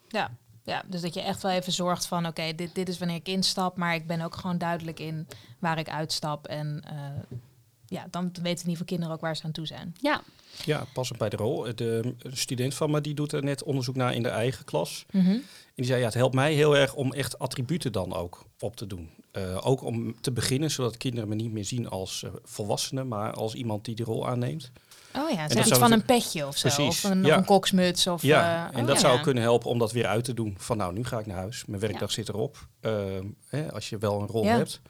Ja. 0.07 0.31
Ja, 0.63 0.83
dus 0.87 1.01
dat 1.01 1.13
je 1.13 1.21
echt 1.21 1.41
wel 1.41 1.51
even 1.51 1.71
zorgt 1.71 2.05
van, 2.05 2.25
oké, 2.25 2.55
dit, 2.55 2.75
dit 2.75 2.89
is 2.89 2.97
wanneer 2.97 3.17
ik 3.17 3.27
instap, 3.27 3.77
maar 3.77 3.95
ik 3.95 4.07
ben 4.07 4.21
ook 4.21 4.35
gewoon 4.35 4.57
duidelijk 4.57 4.99
in 4.99 5.27
waar 5.59 5.77
ik 5.77 5.89
uitstap. 5.89 6.47
En 6.47 6.83
eh, 6.87 7.37
ja, 7.85 8.07
dan 8.11 8.23
weten 8.23 8.43
in 8.43 8.49
ieder 8.49 8.69
geval 8.69 8.85
kinderen 8.85 9.13
ook 9.13 9.21
waar 9.21 9.35
ze 9.35 9.43
aan 9.43 9.51
toe 9.51 9.67
zijn. 9.67 9.95
Ja, 9.99 10.21
ja, 10.65 10.85
passend 10.93 11.19
bij 11.19 11.29
de 11.29 11.35
rol. 11.35 11.75
De 11.75 12.15
een 12.19 12.37
student 12.37 12.73
van 12.73 12.91
me 12.91 13.01
die 13.01 13.13
doet 13.13 13.31
er 13.31 13.43
net 13.43 13.63
onderzoek 13.63 13.95
naar 13.95 14.13
in 14.13 14.23
de 14.23 14.29
eigen 14.29 14.65
klas. 14.65 15.05
Mhm. 15.11 15.29
En 15.29 15.43
die 15.75 15.85
zei, 15.85 15.99
ja, 15.99 16.05
het 16.05 16.13
helpt 16.13 16.35
mij 16.35 16.53
heel 16.53 16.77
erg 16.77 16.93
om 16.93 17.13
echt 17.13 17.39
attributen 17.39 17.91
dan 17.91 18.13
ook 18.13 18.45
op 18.59 18.75
te 18.75 18.87
doen. 18.87 19.09
Eh, 19.31 19.67
ook 19.67 19.83
om 19.83 20.21
te 20.21 20.31
beginnen, 20.31 20.71
zodat 20.71 20.97
kinderen 20.97 21.29
me 21.29 21.35
niet 21.35 21.51
meer 21.51 21.65
zien 21.65 21.89
als 21.89 22.23
eh, 22.23 22.31
volwassene, 22.43 23.03
maar 23.03 23.33
als 23.33 23.53
iemand 23.53 23.85
die 23.85 23.95
die 23.95 24.05
rol 24.05 24.27
aanneemt. 24.27 24.71
Oh 25.15 25.29
ja, 25.29 25.49
zoiets 25.49 25.67
zou 25.67 25.79
van 25.79 25.91
een 25.91 26.05
petje 26.05 26.47
of 26.47 26.57
zo. 26.57 26.67
Precies, 26.69 27.03
Of 27.05 27.11
een, 27.11 27.23
ja. 27.23 27.37
een 27.37 27.45
koksmuts. 27.45 28.07
Of, 28.07 28.21
ja, 28.21 28.69
eh, 28.69 28.75
en 28.75 28.81
oh 28.81 28.87
dat 28.87 29.01
ja. 29.01 29.07
zou 29.07 29.21
kunnen 29.21 29.43
helpen 29.43 29.69
om 29.69 29.79
dat 29.79 29.91
weer 29.91 30.05
uit 30.05 30.23
te 30.23 30.33
doen. 30.33 30.55
Van 30.57 30.77
nou, 30.77 30.93
nu 30.93 31.03
ga 31.05 31.19
ik 31.19 31.25
naar 31.25 31.37
huis. 31.37 31.65
Mijn 31.65 31.81
werkdag 31.81 32.07
Ja. 32.09 32.13
zit 32.15 32.29
erop. 32.29 32.67
Ehm, 32.79 33.25
hè, 33.47 33.71
als 33.73 33.89
je 33.89 33.97
wel 33.97 34.21
een 34.21 34.27
rol 34.27 34.43
Ja. 34.43 34.57
hebt. 34.57 34.81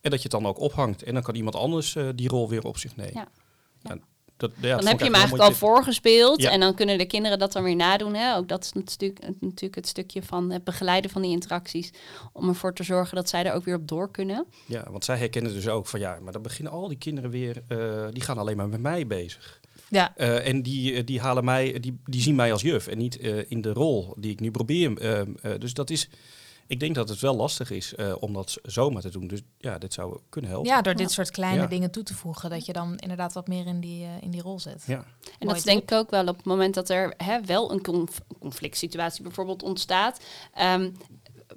En 0.00 0.10
dat 0.10 0.22
je 0.22 0.28
het 0.28 0.40
dan 0.40 0.46
ook 0.50 0.58
ophangt. 0.60 1.02
En 1.02 1.14
dan 1.14 1.22
kan 1.22 1.34
iemand 1.34 1.54
anders 1.56 1.96
eh, 1.96 2.08
die 2.14 2.28
rol 2.28 2.48
weer 2.48 2.62
op 2.64 2.78
zich 2.78 2.96
nemen. 2.96 3.14
Ja. 3.14 3.28
Ja, 3.82 3.96
dat, 4.36 4.50
dan 4.60 4.86
heb 4.86 4.98
je 4.98 5.04
hem 5.04 5.14
eigenlijk 5.14 5.44
al 5.44 5.52
voorgespeeld 5.52 6.42
Ja. 6.42 6.50
en 6.50 6.60
dan 6.60 6.74
kunnen 6.74 6.98
de 6.98 7.06
kinderen 7.06 7.38
dat 7.38 7.52
dan 7.52 7.62
weer 7.62 7.76
nadoen. 7.76 8.14
Hè? 8.14 8.36
Ook 8.36 8.48
dat 8.48 8.64
is 8.64 8.72
natuurlijk, 8.72 9.20
natuurlijk 9.40 9.74
het 9.74 9.88
stukje 9.88 10.22
van 10.22 10.50
het 10.50 10.64
begeleiden 10.64 11.10
van 11.10 11.22
die 11.22 11.30
interacties. 11.30 11.90
Om 12.32 12.48
ervoor 12.48 12.74
te 12.74 12.82
zorgen 12.82 13.16
dat 13.16 13.28
zij 13.28 13.44
er 13.44 13.52
ook 13.52 13.64
weer 13.64 13.74
op 13.74 13.88
door 13.88 14.10
kunnen. 14.10 14.46
Ja, 14.66 14.84
want 14.90 15.04
zij 15.04 15.16
herkennen 15.16 15.52
dus 15.52 15.68
ook 15.68 15.86
van 15.86 16.00
ja, 16.00 16.18
maar 16.22 16.32
dan 16.32 16.42
beginnen 16.42 16.72
al 16.72 16.88
die 16.88 16.98
kinderen 16.98 17.30
weer, 17.30 17.62
eh, 17.68 18.06
die 18.10 18.22
gaan 18.22 18.38
alleen 18.38 18.56
maar 18.56 18.68
met 18.68 18.80
mij 18.80 19.06
bezig. 19.06 19.60
Ja, 19.92 20.16
Eh, 20.16 20.46
en 20.48 20.62
die, 20.62 20.94
eh, 20.94 21.06
die 21.06 21.20
halen 21.20 21.44
mij, 21.44 21.80
die, 21.80 22.00
die 22.04 22.20
zien 22.20 22.34
mij 22.34 22.52
als 22.52 22.62
juf 22.62 22.86
en 22.86 22.98
niet 22.98 23.18
eh, 23.18 23.50
in 23.50 23.60
de 23.60 23.72
rol 23.72 24.14
die 24.18 24.30
ik 24.32 24.40
nu 24.40 24.50
probeer. 24.50 24.94
dus 25.58 25.74
dat 25.74 25.90
is, 25.90 26.08
ik 26.66 26.80
denk 26.80 26.94
dat 26.94 27.08
het 27.08 27.20
wel 27.20 27.36
lastig 27.36 27.70
is 27.70 27.94
eh, 27.94 28.14
om 28.20 28.32
dat 28.32 28.58
zomaar 28.62 29.02
te 29.02 29.10
doen. 29.10 29.26
Dus 29.26 29.40
ja, 29.58 29.78
dit 29.78 29.92
zou 29.92 30.18
kunnen 30.28 30.50
helpen. 30.50 30.70
ja, 30.70 30.82
door 30.82 30.94
dit 30.94 31.10
soort 31.10 31.30
kleine 31.30 31.60
Ja. 31.62 31.66
dingen 31.66 31.90
toe 31.90 32.02
te 32.02 32.14
voegen, 32.14 32.50
dat 32.50 32.66
je 32.66 32.72
dan 32.72 32.96
inderdaad 32.96 33.32
wat 33.32 33.48
meer 33.48 33.66
in 33.66 33.80
die, 33.80 34.04
eh, 34.04 34.10
in 34.22 34.30
die 34.30 34.42
rol 34.42 34.60
zit. 34.60 34.82
Ja. 34.86 34.94
En 34.96 35.04
Mooi 35.24 35.38
dat 35.38 35.56
is 35.56 35.62
denk 35.62 35.82
ik 35.82 35.92
ook 35.92 36.10
wel 36.10 36.26
op 36.28 36.36
het 36.36 36.44
moment 36.46 36.74
dat 36.74 36.88
er 36.90 37.14
hè, 37.16 37.40
wel 37.40 37.72
een 37.72 37.82
conf- 37.82 38.20
conflict 38.40 38.76
situatie 38.76 39.22
bijvoorbeeld 39.22 39.62
ontstaat. 39.62 40.20
Ehm, 40.54 40.90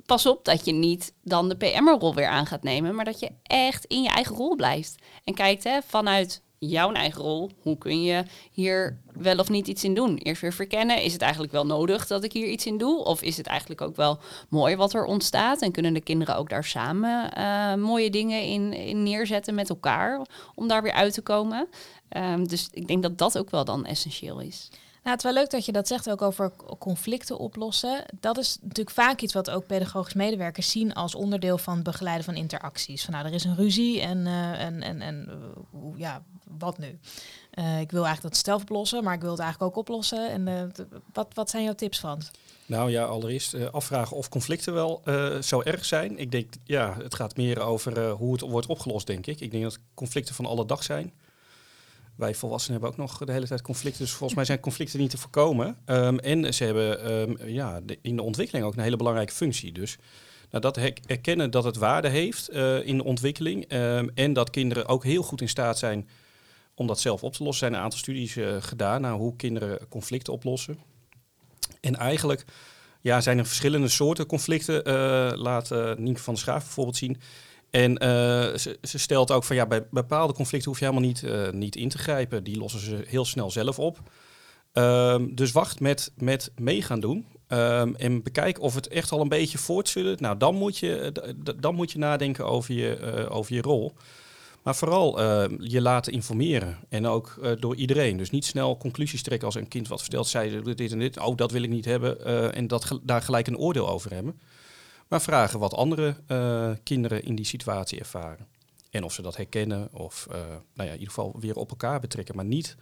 pas 0.05 0.25
op 0.25 0.45
dat 0.45 0.65
je 0.65 0.71
niet 0.73 1.13
dan 1.23 1.49
de 1.49 1.55
PM'er-rol 1.57 2.15
weer 2.15 2.27
aan 2.27 2.45
gaat 2.45 2.63
nemen, 2.63 2.95
maar 2.95 3.05
dat 3.05 3.19
je 3.19 3.31
echt 3.43 3.85
in 3.85 4.01
je 4.01 4.09
eigen 4.09 4.35
rol 4.35 4.55
blijft. 4.55 4.95
En 5.23 5.33
kijkt 5.33 5.63
hè, 5.63 5.79
vanuit 5.87 6.41
jouw 6.59 6.91
eigen 6.91 7.21
rol, 7.21 7.51
hoe 7.61 7.77
kun 7.77 8.03
je 8.03 8.23
hier 8.51 8.99
wel 9.13 9.37
of 9.37 9.49
niet 9.49 9.67
iets 9.67 9.83
in 9.83 9.93
doen? 9.93 10.17
Eerst 10.17 10.41
weer 10.41 10.53
verkennen, 10.53 11.01
is 11.01 11.13
het 11.13 11.21
eigenlijk 11.21 11.51
wel 11.51 11.65
nodig 11.65 12.07
dat 12.07 12.23
ik 12.23 12.33
hier 12.33 12.47
iets 12.47 12.65
in 12.65 12.77
doe? 12.77 13.03
Of 13.03 13.21
is 13.21 13.37
het 13.37 13.47
eigenlijk 13.47 13.81
ook 13.81 13.95
wel 13.95 14.19
mooi 14.49 14.75
wat 14.75 14.93
er 14.93 15.05
ontstaat? 15.05 15.61
En 15.61 15.71
kunnen 15.71 15.93
de 15.93 16.01
kinderen 16.01 16.37
ook 16.37 16.49
daar 16.49 16.63
samen 16.63 17.31
eh, 17.33 17.75
mooie 17.75 18.09
dingen 18.09 18.41
in, 18.41 18.73
in 18.73 19.03
neerzetten 19.03 19.55
met 19.55 19.69
elkaar 19.69 20.25
om 20.55 20.67
daar 20.67 20.81
weer 20.81 20.93
uit 20.93 21.13
te 21.13 21.21
komen? 21.21 21.67
Ehm, 22.09 22.43
dus 22.43 22.67
ik 22.71 22.87
denk 22.87 23.03
dat 23.03 23.17
dat 23.17 23.37
ook 23.37 23.49
wel 23.49 23.65
dan 23.65 23.85
essentieel 23.85 24.39
is. 24.39 24.69
Nou, 25.05 25.17
het 25.17 25.25
is 25.25 25.31
wel 25.31 25.41
leuk 25.41 25.51
dat 25.51 25.65
je 25.65 25.71
dat 25.71 25.87
zegt 25.87 26.09
ook 26.09 26.21
over 26.21 26.51
conflicten 26.79 27.37
oplossen. 27.37 28.05
Dat 28.19 28.37
is 28.37 28.57
natuurlijk 28.61 28.89
vaak 28.89 29.21
iets 29.21 29.33
wat 29.33 29.49
ook 29.49 29.65
pedagogisch 29.65 30.13
medewerkers 30.13 30.71
zien 30.71 30.93
als 30.93 31.15
onderdeel 31.15 31.57
van 31.57 31.83
begeleiden 31.83 32.25
van 32.25 32.35
interacties. 32.35 33.03
Van 33.03 33.13
nou, 33.13 33.25
er 33.25 33.33
is 33.33 33.43
een 33.43 33.55
ruzie 33.55 34.01
en, 34.01 34.27
eh, 34.27 34.61
en, 34.61 34.81
en, 34.81 35.01
en 35.01 35.27
eh, 35.29 35.79
ja, 35.95 36.23
wat 36.58 36.77
nu? 36.77 36.97
Eh, 37.51 37.79
ik 37.79 37.91
wil 37.91 38.05
eigenlijk 38.05 38.36
dat 38.36 38.45
zelf 38.45 38.62
oplossen, 38.62 39.03
maar 39.03 39.13
ik 39.13 39.21
wil 39.21 39.31
het 39.31 39.39
eigenlijk 39.39 39.71
ook 39.71 39.79
oplossen. 39.79 40.29
En 40.31 40.47
eh, 40.47 40.63
wat, 41.13 41.27
wat 41.34 41.49
zijn 41.49 41.63
jouw 41.63 41.73
tips, 41.75 41.99
Frans? 41.99 42.31
Nou 42.65 42.91
ja, 42.91 43.03
allereerst 43.03 43.53
eh, 43.53 43.65
afvragen 43.71 44.17
of 44.17 44.29
conflicten 44.29 44.73
wel 44.73 45.01
zo 45.41 45.62
erg 45.62 45.86
zijn. 45.86 46.17
Ik 46.19 46.31
denk, 46.31 46.53
ja, 46.63 46.95
het 47.03 47.15
gaat 47.15 47.38
meer 47.38 47.60
over 47.62 48.10
hoe 48.10 48.31
het 48.31 48.41
wordt 48.41 48.67
opgelost, 48.67 49.08
denk 49.08 49.27
ik. 49.27 49.39
Ik 49.39 49.51
denk 49.51 49.63
dat 49.63 49.79
conflicten 49.93 50.36
van 50.36 50.45
alle 50.45 50.65
dag 50.65 50.84
zijn. 50.84 51.13
Wij 52.15 52.36
volwassenen 52.36 52.81
hebben 52.81 52.99
ook 52.99 53.10
nog 53.10 53.17
de 53.17 53.31
hele 53.31 53.47
tijd 53.47 53.62
conflicten. 53.62 54.01
Dus 54.01 54.12
volgens 54.12 54.34
mij 54.36 54.45
zijn 54.45 54.60
conflicten 54.60 54.99
niet 54.99 55.10
te 55.10 55.17
voorkomen. 55.17 55.77
Ehm, 55.86 56.17
en 56.17 56.53
ze 56.53 56.63
hebben 56.63 57.03
ehm, 57.03 57.47
ja, 57.49 57.79
in 58.01 58.15
de 58.15 58.21
ontwikkeling 58.21 58.65
ook 58.65 58.75
een 58.75 58.84
hele 58.84 58.97
belangrijke 58.97 59.34
functie. 59.34 59.71
Dus 59.71 59.97
Nou, 60.49 60.62
dat 60.62 60.75
her- 60.75 60.97
erkennen 61.05 61.51
dat 61.51 61.63
het 61.63 61.77
waarde 61.77 62.08
heeft 62.10 62.49
in 62.84 62.97
de 62.97 63.03
ontwikkeling. 63.03 63.65
ehm, 63.67 64.08
en 64.13 64.34
dat 64.34 64.49
kinderen 64.49 64.88
ook 64.88 65.03
heel 65.03 65.23
goed 65.23 65.41
in 65.41 65.49
staat 65.49 65.77
zijn 65.77 66.10
om 66.75 66.88
dat 66.88 66.99
zelf 66.99 67.23
op 67.23 67.33
te 67.33 67.43
lossen. 67.43 67.65
Zijn 67.67 67.73
een 67.73 67.83
aantal 67.83 67.99
studies 67.99 68.35
eh, 68.35 68.55
gedaan 68.59 69.01
naar 69.01 69.13
hoe 69.13 69.35
kinderen 69.35 69.88
conflicten 69.89 70.33
oplossen. 70.33 70.79
En 71.81 71.95
eigenlijk 71.95 72.45
ja, 73.01 73.21
zijn 73.21 73.38
er 73.38 73.45
verschillende 73.45 73.88
soorten 73.88 74.25
conflicten. 74.25 74.83
eh 74.83 75.31
laat 75.35 75.71
eh 75.71 75.95
Nienke 75.95 76.21
van 76.21 76.33
der 76.33 76.43
Schaaf 76.43 76.63
bijvoorbeeld 76.63 76.97
zien. 76.97 77.17
En 77.69 77.97
ze, 78.59 78.77
stelt 78.81 79.31
ook 79.31 79.43
van 79.43 79.55
ja, 79.55 79.65
bij 79.65 79.88
bepaalde 79.91 80.33
conflicten 80.33 80.69
hoef 80.71 80.79
je 80.79 80.85
helemaal 80.85 81.07
niet, 81.09 81.53
niet 81.53 81.75
in 81.75 81.89
te 81.89 81.97
grijpen. 81.97 82.43
Die 82.43 82.57
lossen 82.57 82.79
ze 82.79 83.03
heel 83.07 83.25
snel 83.25 83.51
zelf 83.51 83.79
op. 83.79 83.99
Ehm, 84.73 85.35
dus 85.35 85.51
wacht 85.51 85.79
met, 85.79 86.11
met 86.17 86.51
mee 86.55 86.81
gaan 86.81 86.99
doen. 86.99 87.25
Ehm, 87.47 87.93
en 87.93 88.23
bekijk 88.23 88.61
of 88.61 88.75
het 88.75 88.88
echt 88.88 89.11
al 89.11 89.21
een 89.21 89.29
beetje 89.29 89.57
voortzult. 89.57 90.19
Nou, 90.19 90.38
dan 90.38 90.55
moet 90.55 90.77
je, 90.77 91.11
dan 91.59 91.75
moet 91.75 91.91
je 91.91 91.97
nadenken 91.97 92.45
over 92.45 92.73
je, 92.73 93.27
over 93.29 93.53
je 93.55 93.61
rol. 93.61 93.93
Maar 94.65 94.75
vooral 94.75 95.19
eh, 95.19 95.45
je 95.60 95.82
laten 95.82 96.13
informeren. 96.13 96.78
En 96.89 97.08
ook 97.08 97.38
eh, 97.41 97.51
door 97.60 97.75
iedereen. 97.75 98.17
Dus 98.17 98.30
niet 98.30 98.45
snel 98.45 98.78
conclusies 98.78 99.21
trekken 99.21 99.45
als 99.47 99.56
een 99.56 99.67
kind 99.67 99.88
wat 99.88 100.01
vertelt. 100.01 100.28
Zij 100.28 100.62
dit 100.62 100.91
en 100.91 100.99
dit. 100.99 101.19
Oh, 101.19 101.38
dat 101.38 101.51
wil 101.51 101.63
ik 101.63 101.69
niet 101.69 101.86
hebben. 101.86 102.25
eh, 102.25 102.58
en 102.58 102.67
dat, 102.67 102.99
daar 103.04 103.21
gelijk 103.21 103.47
een 103.47 103.58
oordeel 103.58 103.89
over 103.89 104.13
hebben. 104.13 104.41
Maar 105.08 105.21
vragen 105.21 105.60
wat 105.60 105.73
andere 105.73 106.15
kinderen 106.84 107.23
in 107.23 107.36
die 107.36 107.45
situatie 107.45 107.99
ervaren. 107.99 108.47
En 108.89 109.04
of 109.04 109.13
ze 109.13 109.21
dat 109.21 109.36
herkennen. 109.36 109.89
Of 109.91 110.28
nou 110.30 110.60
ja, 110.75 110.84
in 110.84 110.91
ieder 110.91 111.08
geval 111.08 111.36
weer 111.39 111.56
op 111.56 111.69
elkaar 111.69 111.99
betrekken. 111.99 112.36
Maar 112.36 112.45
niet 112.45 112.75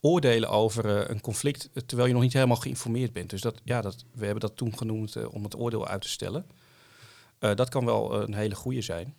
oordelen 0.00 0.48
over 0.50 1.10
een 1.10 1.20
conflict. 1.20 1.70
terwijl 1.86 2.08
je 2.08 2.14
nog 2.14 2.22
niet 2.22 2.32
helemaal 2.32 2.56
geïnformeerd 2.56 3.12
bent. 3.12 3.30
Dus 3.30 3.40
dat, 3.40 3.60
ja, 3.64 3.80
dat, 3.80 4.04
we 4.12 4.24
hebben 4.24 4.40
dat 4.40 4.56
toen 4.56 4.78
genoemd 4.78 5.26
om 5.26 5.44
het 5.44 5.56
oordeel 5.56 5.86
uit 5.86 6.02
te 6.02 6.08
stellen. 6.08 6.46
Dat 7.38 7.68
kan 7.68 7.84
wel 7.84 8.22
een 8.22 8.34
hele 8.34 8.54
goede 8.54 8.82
zijn. 8.82 9.14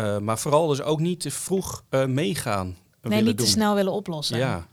Eh, 0.00 0.18
maar 0.18 0.38
vooral 0.38 0.66
dus 0.66 0.82
ook 0.82 1.00
niet 1.00 1.20
te 1.20 1.30
vroeg 1.30 1.84
eh, 1.88 2.06
meegaan. 2.06 2.76
Nee, 3.02 3.22
niet 3.22 3.38
te 3.38 3.46
snel 3.46 3.74
willen 3.74 3.92
oplossen. 3.92 4.38
Ja, 4.38 4.68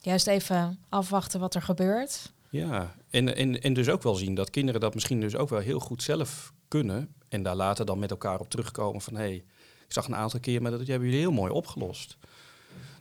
Juist 0.00 0.26
even 0.26 0.78
afwachten 0.88 1.40
wat 1.40 1.54
er 1.54 1.62
gebeurt. 1.62 2.32
ja. 2.50 2.94
En, 3.10 3.36
en, 3.36 3.62
en 3.62 3.72
dus 3.72 3.88
ook 3.88 4.02
wel 4.02 4.14
zien 4.14 4.34
dat 4.34 4.50
kinderen 4.50 4.80
dat 4.80 4.94
misschien 4.94 5.20
dus 5.20 5.36
ook 5.36 5.48
wel 5.48 5.58
heel 5.60 5.80
goed 5.80 6.02
zelf 6.02 6.52
kunnen. 6.68 7.14
En 7.28 7.42
daar 7.42 7.56
later 7.56 7.86
dan 7.86 7.98
met 7.98 8.10
elkaar 8.10 8.40
op 8.40 8.50
terugkomen 8.50 9.00
van... 9.00 9.14
hé, 9.14 9.20
hey, 9.20 9.34
ik 9.86 9.92
zag 9.92 10.06
een 10.06 10.16
aantal 10.16 10.40
keer, 10.40 10.62
maar 10.62 10.70
dat 10.70 10.86
hebben 10.86 11.08
jullie 11.08 11.22
heel 11.22 11.32
mooi 11.32 11.52
opgelost. 11.52 12.16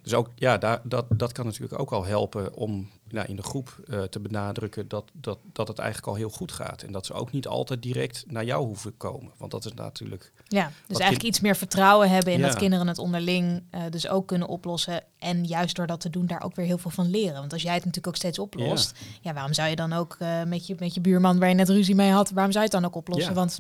Dus 0.04 0.13
ook, 0.13 0.30
ja, 0.36 0.58
daar, 0.58 0.82
dat, 0.84 1.06
dat 1.10 1.32
kan 1.32 1.46
natuurlijk 1.46 1.80
ook 1.80 1.92
al 1.92 2.06
helpen 2.06 2.54
om 2.54 2.89
nou, 3.10 3.28
in 3.28 3.36
de 3.36 3.44
groep 3.44 3.80
eh, 3.88 4.02
te 4.02 4.20
benadrukken 4.20 4.88
dat, 4.88 5.12
dat, 5.13 5.39
dat 5.54 5.68
het 5.68 5.80
eigenlijk 5.80 6.08
al 6.08 6.16
heel 6.16 6.30
goed 6.30 6.52
gaat. 6.52 6.82
En 6.82 6.92
dat 6.92 7.06
ze 7.06 7.13
ook 7.13 7.32
niet 7.32 7.48
altijd 7.48 7.82
direct 7.82 8.24
naar 8.28 8.46
jou 8.46 8.66
hoeven 8.66 8.98
komen. 8.98 9.32
Want 9.38 9.52
dat 9.52 9.66
is 9.66 9.74
natuurlijk 9.74 10.32
Ja, 10.48 10.72
dus 10.88 10.98
eigenlijk 10.98 11.30
iets 11.30 11.39
meer 11.39 11.56
vertrouwen 11.56 12.10
hebben 12.10 12.34
in 12.34 12.39
Ja. 12.39 12.48
dat 12.48 12.56
kinderen 12.56 12.88
het 12.88 12.98
onderling 12.98 13.63
eh, 13.70 13.82
dus 13.89 14.08
ook 14.08 14.28
kunnen 14.28 14.48
oplossen. 14.48 15.04
En 15.20 15.46
juist 15.46 15.76
door 15.76 15.88
dat 15.88 16.00
te 16.00 16.10
doen, 16.10 16.26
daar 16.26 16.44
ook 16.44 16.56
weer 16.56 16.66
heel 16.66 16.78
veel 16.78 16.92
van 16.92 17.10
leren. 17.10 17.39
Want 17.39 17.54
als 17.54 17.62
jij 17.62 17.74
het 17.74 17.86
natuurlijk 17.86 18.08
ook 18.08 18.22
steeds 18.22 18.39
oplost, 18.39 19.00
ja, 19.22 19.34
waarom 19.34 19.54
zou 19.54 19.70
je 19.70 19.76
dan 19.76 19.94
ook 19.94 20.16
eh, 20.20 20.44
met, 20.44 20.68
je, 20.68 20.76
met 20.80 20.94
je 20.94 21.02
buurman 21.02 21.39
waar 21.39 21.50
je 21.50 21.56
net 21.56 21.70
ruzie 21.70 21.96
mee 21.96 22.12
had, 22.12 22.30
waarom 22.32 22.52
zou 22.52 22.66
je 22.66 22.72
het 22.72 22.82
dan 22.82 22.89
ook 22.89 22.96
oplossen? 22.98 23.30
Ja. 23.34 23.39
Want 23.39 23.60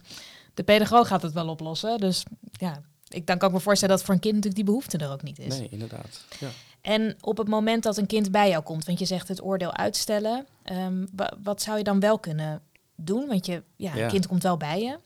de 0.53 0.63
pedagoog 0.63 1.07
gaat 1.07 1.21
het 1.21 1.33
wel 1.33 1.47
oplossen. 1.47 1.97
Dus 1.97 2.23
ja, 2.51 2.81
ik, 3.13 3.27
dan 3.27 3.37
kan 3.37 3.47
ik 3.49 3.55
me 3.55 3.61
voorstellen 3.61 3.95
dat 3.95 4.05
voor 4.05 4.13
een 4.13 4.19
kind 4.19 4.33
natuurlijk 4.35 4.65
die 4.65 4.73
behoefte 4.73 4.97
er 4.97 5.11
ook 5.11 5.23
niet 5.23 5.39
is. 5.39 5.57
Nee, 5.59 5.67
inderdaad. 5.71 6.25
Ja. 6.39 6.49
En 6.81 7.15
op 7.21 7.37
het 7.37 7.47
moment 7.47 7.83
dat 7.83 7.97
een 7.97 8.05
kind 8.07 8.31
bij 8.31 8.49
jou 8.49 8.63
komt, 8.63 8.85
want 8.85 8.99
je 8.99 9.05
zegt 9.05 9.27
het 9.27 9.43
oordeel 9.43 9.73
uitstellen, 9.73 10.45
ehm, 10.63 11.05
wa- 11.15 11.33
wat 11.43 11.61
zou 11.61 11.77
je 11.77 11.83
dan 11.83 11.99
wel 11.99 12.19
kunnen 12.19 12.61
doen? 12.95 13.27
Want 13.27 13.45
je, 13.45 13.63
ja, 13.75 13.95
Ja. 13.95 14.03
een 14.03 14.09
kind 14.11 14.27
komt 14.27 14.43
wel 14.43 14.57
bij 14.57 14.81
je. 14.81 14.97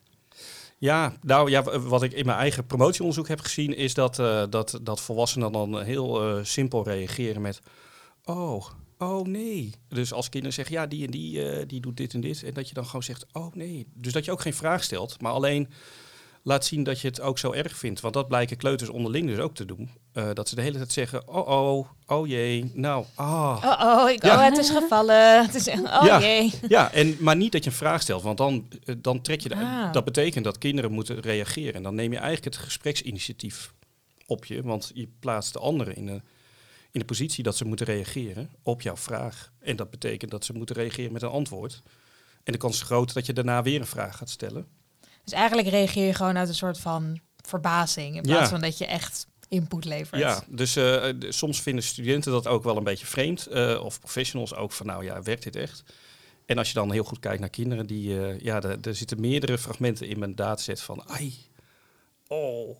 Ja, 0.79 1.13
nou 1.21 1.49
ja, 1.49 1.79
wat 1.79 2.03
ik 2.03 2.13
in 2.13 2.25
mijn 2.25 2.37
eigen 2.37 2.65
promotieonderzoek 2.65 3.27
heb 3.27 3.39
gezien, 3.39 3.75
is 3.75 3.93
dat, 3.93 4.19
eh, 4.19 4.43
dat, 4.49 4.79
dat 4.81 5.01
volwassenen 5.01 5.51
dan 5.51 5.81
heel 5.81 6.21
eh, 6.37 6.43
simpel 6.43 6.83
reageren 6.83 7.41
met: 7.41 7.59
Oh, 8.23 8.65
oh 8.97 9.25
nee. 9.27 9.71
Dus 9.89 10.13
als 10.13 10.29
kinderen 10.29 10.53
zeggen: 10.55 10.75
Ja, 10.75 10.85
die 10.87 11.05
en 11.05 11.11
die, 11.11 11.49
eh, 11.51 11.67
die 11.67 11.79
doet 11.81 11.97
dit 11.97 12.13
en 12.13 12.21
dit. 12.21 12.43
En 12.43 12.53
dat 12.53 12.67
je 12.67 12.73
dan 12.73 12.85
gewoon 12.85 13.03
zegt: 13.03 13.25
Oh 13.31 13.53
nee. 13.55 13.87
Dus 13.93 14.13
dat 14.13 14.25
je 14.25 14.31
ook 14.31 14.41
geen 14.41 14.53
vraag 14.53 14.83
stelt, 14.83 15.21
maar 15.21 15.31
alleen 15.31 15.69
laat 16.47 16.65
zien 16.65 16.83
dat 16.83 16.99
je 17.01 17.07
het 17.07 17.21
ook 17.21 17.37
zo 17.39 17.51
erg 17.51 17.77
vindt. 17.77 17.99
Want 17.99 18.13
dat 18.13 18.27
blijken 18.27 18.57
kleuters 18.57 18.89
onderling 18.89 19.27
dus 19.27 19.37
ook 19.39 19.55
te 19.55 19.65
doen. 19.65 19.89
Eh, 20.13 20.29
dat 20.33 20.49
ze 20.49 20.55
de 20.55 20.61
hele 20.61 20.77
tijd 20.77 20.91
zeggen: 20.91 21.27
Oh, 21.27 21.47
oh, 21.47 21.87
oh 22.05 22.27
jee. 22.27 22.71
Nou, 22.73 23.05
ah. 23.15 23.63
Oh, 23.63 24.01
oh, 24.03 24.09
ik, 24.09 24.23
Ja. 24.25 24.35
oh 24.35 24.43
het 24.43 24.57
is 24.57 24.69
gevallen. 24.69 25.41
Het 25.45 25.55
is, 25.55 25.67
oh 25.67 26.03
Ja. 26.05 26.19
jee. 26.19 26.53
Ja, 26.67 26.91
en, 26.91 27.17
maar 27.19 27.35
niet 27.35 27.51
dat 27.51 27.63
je 27.63 27.69
een 27.69 27.75
vraag 27.75 28.01
stelt, 28.01 28.23
want 28.23 28.37
dan, 28.37 28.67
eh, 28.83 28.95
dan 28.97 29.21
trek 29.21 29.41
je... 29.41 29.49
de- 29.49 29.55
Ah. 29.55 29.93
Dat 29.93 30.05
betekent 30.05 30.43
dat 30.43 30.57
kinderen 30.57 30.91
moeten 30.91 31.19
reageren. 31.19 31.73
En 31.73 31.83
dan 31.83 31.95
neem 31.95 32.11
je 32.11 32.17
eigenlijk 32.17 32.55
het 32.55 32.63
gespreksinitiatief 32.65 33.73
op 34.25 34.45
je, 34.45 34.61
want 34.63 34.91
je 34.93 35.07
plaatst 35.19 35.53
de 35.53 35.59
anderen 35.59 35.95
in 35.95 36.05
de, 36.05 36.21
in 36.91 36.99
de 36.99 37.05
positie 37.05 37.43
dat 37.43 37.55
ze 37.57 37.65
moeten 37.65 37.85
reageren 37.85 38.49
op 38.63 38.81
jouw 38.81 38.97
vraag. 38.97 39.51
En 39.59 39.75
dat 39.75 39.89
betekent 39.89 40.31
dat 40.31 40.45
ze 40.45 40.53
moeten 40.53 40.75
reageren 40.75 41.11
met 41.11 41.21
een 41.21 41.29
antwoord. 41.29 41.81
En 42.43 42.51
de 42.53 42.57
kans 42.59 42.75
is 42.75 42.81
groot 42.81 43.13
dat 43.13 43.25
je 43.25 43.33
daarna 43.33 43.63
weer 43.63 43.79
een 43.79 43.85
vraag 43.87 44.17
gaat 44.17 44.29
stellen. 44.29 44.67
Dus 45.29 45.39
eigenlijk 45.39 45.67
reageer 45.67 46.05
je 46.05 46.13
gewoon 46.13 46.37
uit 46.37 46.47
een 46.47 46.55
soort 46.55 46.79
van 46.79 47.19
verbazing. 47.45 48.15
In 48.15 48.21
plaats 48.21 48.41
Ja. 48.41 48.47
van 48.49 48.61
dat 48.61 48.77
je 48.77 48.85
echt 48.85 49.27
input 49.47 49.85
levert. 49.85 50.21
Ja, 50.21 50.41
dus 50.47 50.75
eh, 50.75 51.03
soms 51.29 51.61
vinden 51.61 51.83
studenten 51.83 52.31
dat 52.31 52.47
ook 52.47 52.63
wel 52.63 52.77
een 52.77 52.83
beetje 52.83 53.05
vreemd. 53.05 53.45
eh, 53.45 53.79
of 53.83 53.99
professionals 53.99 54.55
ook 54.55 54.71
van, 54.71 54.85
nou 54.85 55.03
ja, 55.03 55.21
werkt 55.21 55.43
dit 55.43 55.55
echt? 55.55 55.83
En 56.45 56.57
als 56.57 56.67
je 56.67 56.73
dan 56.73 56.91
heel 56.91 57.03
goed 57.03 57.19
kijkt 57.19 57.39
naar 57.39 57.49
kinderen, 57.49 57.85
die, 57.87 58.25
eh, 58.25 58.39
ja, 58.39 58.61
er, 58.61 58.95
zitten 58.95 59.19
meerdere 59.19 59.57
fragmenten 59.57 60.07
in 60.07 60.19
mijn 60.19 60.35
dataset 60.35 60.81
van, 60.81 61.03
ai, 61.07 61.33
oh, 62.27 62.77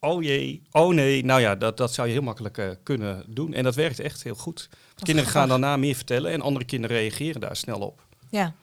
oh 0.00 0.22
jee, 0.22 0.62
oh 0.70 0.94
nee. 0.94 1.24
Nou 1.24 1.40
ja, 1.40 1.54
dat, 1.56 1.76
dat 1.76 1.94
zou 1.94 2.06
je 2.06 2.12
heel 2.12 2.22
makkelijk 2.22 2.78
kunnen 2.82 3.24
doen. 3.28 3.54
En 3.54 3.62
dat 3.64 3.74
werkt 3.74 4.00
echt 4.00 4.22
heel 4.22 4.34
goed. 4.34 4.68
kinderen 5.02 5.30
gaan 5.30 5.48
daarna 5.48 5.76
meer 5.76 5.94
vertellen 5.94 6.32
en 6.32 6.40
andere 6.40 6.64
kinderen 6.64 6.96
reageren 6.96 7.40
daar 7.40 7.56
snel 7.56 7.80
op. 7.80 8.06
Ja. 8.30 8.54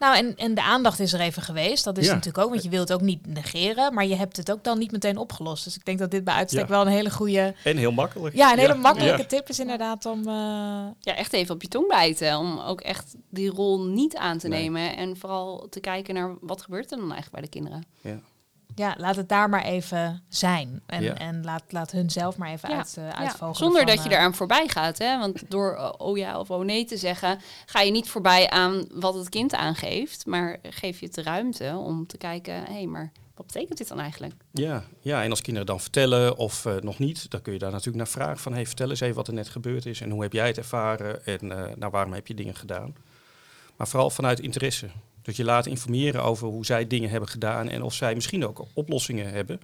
Nou, 0.00 0.16
en, 0.16 0.36
en 0.36 0.54
de 0.54 0.62
aandacht 0.62 1.00
is 1.00 1.12
er 1.12 1.20
even 1.20 1.42
geweest. 1.42 1.84
Dat 1.84 1.98
is 1.98 2.06
Ja. 2.06 2.10
natuurlijk 2.14 2.44
ook, 2.44 2.50
want 2.50 2.62
je 2.62 2.68
wilt 2.68 2.88
het 2.88 2.98
ook 2.98 3.04
niet 3.06 3.26
negeren. 3.26 3.94
Maar 3.94 4.06
je 4.06 4.14
hebt 4.16 4.36
het 4.36 4.52
ook 4.52 4.64
dan 4.64 4.78
niet 4.78 4.92
meteen 4.92 5.16
opgelost. 5.16 5.64
Dus 5.64 5.76
ik 5.76 5.84
denk 5.84 5.98
dat 5.98 6.10
dit 6.10 6.24
bij 6.24 6.34
uitstek 6.34 6.62
Ja. 6.62 6.68
wel 6.68 6.80
een 6.80 6.92
hele 6.92 7.10
goede... 7.10 7.54
En 7.64 7.76
heel 7.76 7.92
makkelijk. 7.92 8.34
Ja, 8.36 8.52
een 8.52 8.58
hele 8.58 8.74
makkelijke 8.74 9.20
Ja. 9.22 9.26
tip 9.28 9.48
is 9.48 9.58
inderdaad 9.60 10.06
om... 10.06 10.18
eh, 10.28 10.34
Ja, 11.00 11.14
echt 11.16 11.32
even 11.32 11.54
op 11.54 11.62
je 11.62 11.68
tong 11.68 11.88
bijten. 11.88 12.38
Om 12.38 12.58
ook 12.58 12.80
echt 12.80 13.14
die 13.30 13.50
rol 13.50 13.80
niet 13.84 14.16
aan 14.16 14.38
te 14.38 14.48
Nee. 14.48 14.60
nemen. 14.62 14.96
En 14.96 15.16
vooral 15.16 15.66
te 15.70 15.80
kijken 15.80 16.14
naar 16.14 16.34
wat 16.40 16.62
gebeurt 16.62 16.90
er 16.90 16.98
dan 16.98 17.12
eigenlijk 17.12 17.32
bij 17.32 17.42
de 17.42 17.48
kinderen. 17.48 17.84
Ja. 18.00 18.20
Ja, 18.74 18.94
laat 18.98 19.16
het 19.16 19.28
daar 19.28 19.48
maar 19.48 19.64
even 19.64 20.22
zijn. 20.28 20.82
En, 20.86 21.02
Ja. 21.02 21.14
en 21.14 21.44
laat, 21.44 21.62
laat 21.68 21.90
hun 21.90 22.10
zelf 22.10 22.36
maar 22.36 22.50
even 22.50 22.70
Ja. 22.70 22.76
uit, 22.76 22.94
uh, 22.98 23.04
Ja, 23.04 23.14
uitvogelen. 23.16 23.54
zonder 23.54 23.82
van, 23.86 23.94
dat 23.94 24.04
je 24.04 24.10
eh, 24.10 24.16
eraan 24.16 24.34
voorbij 24.34 24.68
gaat. 24.68 24.98
Hè? 24.98 25.18
Want 25.18 25.50
door 25.50 25.74
eh, 25.76 25.92
oh 25.98 26.16
ja 26.16 26.38
of 26.38 26.50
oh 26.50 26.64
nee 26.64 26.84
te 26.84 26.96
zeggen, 26.96 27.38
ga 27.66 27.80
je 27.80 27.90
niet 27.90 28.08
voorbij 28.08 28.50
aan 28.50 28.84
wat 28.92 29.14
het 29.14 29.28
kind 29.28 29.54
aangeeft. 29.54 30.26
Maar 30.26 30.56
geef 30.62 31.00
je 31.00 31.06
het 31.06 31.14
de 31.14 31.22
ruimte 31.22 31.74
om 31.76 32.06
te 32.06 32.16
kijken, 32.18 32.54
hé, 32.54 32.72
hey, 32.72 32.86
maar 32.86 33.12
wat 33.34 33.46
betekent 33.46 33.78
dit 33.78 33.88
dan 33.88 34.00
eigenlijk? 34.00 34.34
Ja, 34.52 34.82
ja, 35.00 35.22
en 35.22 35.30
als 35.30 35.40
kinderen 35.40 35.66
dan 35.68 35.80
vertellen 35.80 36.36
of 36.36 36.64
eh, 36.66 36.74
nog 36.76 36.98
niet, 36.98 37.30
dan 37.30 37.42
kun 37.42 37.52
je 37.52 37.58
daar 37.58 37.70
natuurlijk 37.70 37.96
naar 37.96 38.08
vragen 38.08 38.38
van, 38.38 38.52
hey, 38.52 38.66
vertel 38.66 38.90
eens 38.90 39.00
even 39.00 39.16
wat 39.16 39.28
er 39.28 39.34
net 39.34 39.48
gebeurd 39.48 39.86
is 39.86 40.00
en 40.00 40.10
hoe 40.10 40.22
heb 40.22 40.32
jij 40.32 40.46
het 40.46 40.58
ervaren 40.58 41.26
en 41.26 41.52
eh, 41.52 41.74
nou, 41.76 41.90
waarom 41.92 42.12
heb 42.12 42.26
je 42.26 42.34
dingen 42.34 42.54
gedaan. 42.54 42.94
Maar 43.76 43.88
vooral 43.88 44.10
vanuit 44.10 44.40
interesse. 44.40 44.88
Dus 45.22 45.36
je 45.36 45.44
laat 45.44 45.66
informeren 45.66 46.22
over 46.22 46.48
hoe 46.48 46.64
zij 46.64 46.86
dingen 46.86 47.10
hebben 47.10 47.28
gedaan 47.28 47.68
en 47.68 47.82
of 47.82 47.94
zij 47.94 48.14
misschien 48.14 48.46
ook 48.46 48.66
oplossingen 48.74 49.32
hebben. 49.32 49.60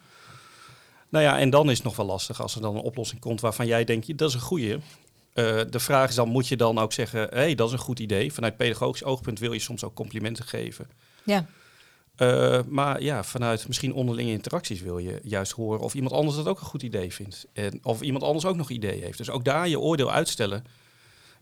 Nou 1.08 1.24
ja, 1.24 1.38
en 1.38 1.50
dan 1.50 1.70
is 1.70 1.76
het 1.76 1.86
nog 1.86 1.96
wel 1.96 2.06
lastig 2.06 2.42
als 2.42 2.54
er 2.54 2.60
dan 2.60 2.74
een 2.76 2.82
oplossing 2.82 3.20
komt 3.20 3.40
waarvan 3.40 3.66
jij 3.66 3.84
denkt, 3.84 4.18
dat 4.18 4.28
is 4.28 4.34
een 4.34 4.40
goeie. 4.40 4.78
Eh, 5.32 5.60
de 5.70 5.80
vraag 5.80 6.08
is 6.08 6.14
dan, 6.14 6.28
moet 6.28 6.48
je 6.48 6.56
dan 6.56 6.78
ook 6.78 6.92
zeggen, 6.92 7.20
hé, 7.20 7.36
hey, 7.36 7.54
dat 7.54 7.66
is 7.66 7.72
een 7.72 7.78
goed 7.78 7.98
idee. 7.98 8.32
Vanuit 8.32 8.56
pedagogisch 8.56 9.04
oogpunt 9.04 9.38
wil 9.38 9.52
je 9.52 9.58
soms 9.58 9.84
ook 9.84 9.94
complimenten 9.94 10.44
geven. 10.44 10.88
Ja, 11.24 11.46
Uh, 12.16 12.60
maar 12.68 13.02
ja, 13.02 13.24
vanuit 13.24 13.66
misschien 13.66 13.92
onderlinge 13.92 14.30
interacties 14.30 14.80
wil 14.80 14.98
je 14.98 15.20
juist 15.22 15.52
horen 15.52 15.80
of 15.80 15.94
iemand 15.94 16.14
anders 16.14 16.36
dat 16.36 16.46
ook 16.46 16.60
een 16.60 16.66
goed 16.66 16.82
idee 16.82 17.12
vindt. 17.12 17.46
En 17.52 17.78
of 17.82 18.00
iemand 18.00 18.24
anders 18.24 18.44
ook 18.44 18.56
nog 18.56 18.70
ideeën 18.70 19.02
heeft. 19.02 19.18
Dus 19.18 19.30
ook 19.30 19.44
daar 19.44 19.68
je 19.68 19.80
oordeel 19.80 20.10
uitstellen, 20.10 20.64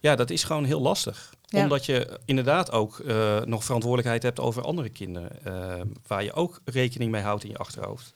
ja, 0.05 0.17
dat 0.17 0.31
is 0.31 0.45
gewoon 0.45 0.65
heel 0.65 0.81
lastig. 0.81 1.35
Ja. 1.45 1.63
Omdat 1.63 1.87
je 1.87 2.21
inderdaad 2.25 2.73
ook 2.73 2.99
uh, 2.99 3.41
nog 3.41 3.65
verantwoordelijkheid 3.65 4.23
hebt 4.23 4.41
over 4.41 4.63
andere 4.63 4.89
kinderen. 4.89 5.31
Uh, 5.47 5.81
waar 6.07 6.25
je 6.25 6.33
ook 6.33 6.61
rekening 6.65 7.11
mee 7.11 7.23
houdt 7.23 7.45
in 7.45 7.51
je 7.51 7.57
achterhoofd. 7.57 8.13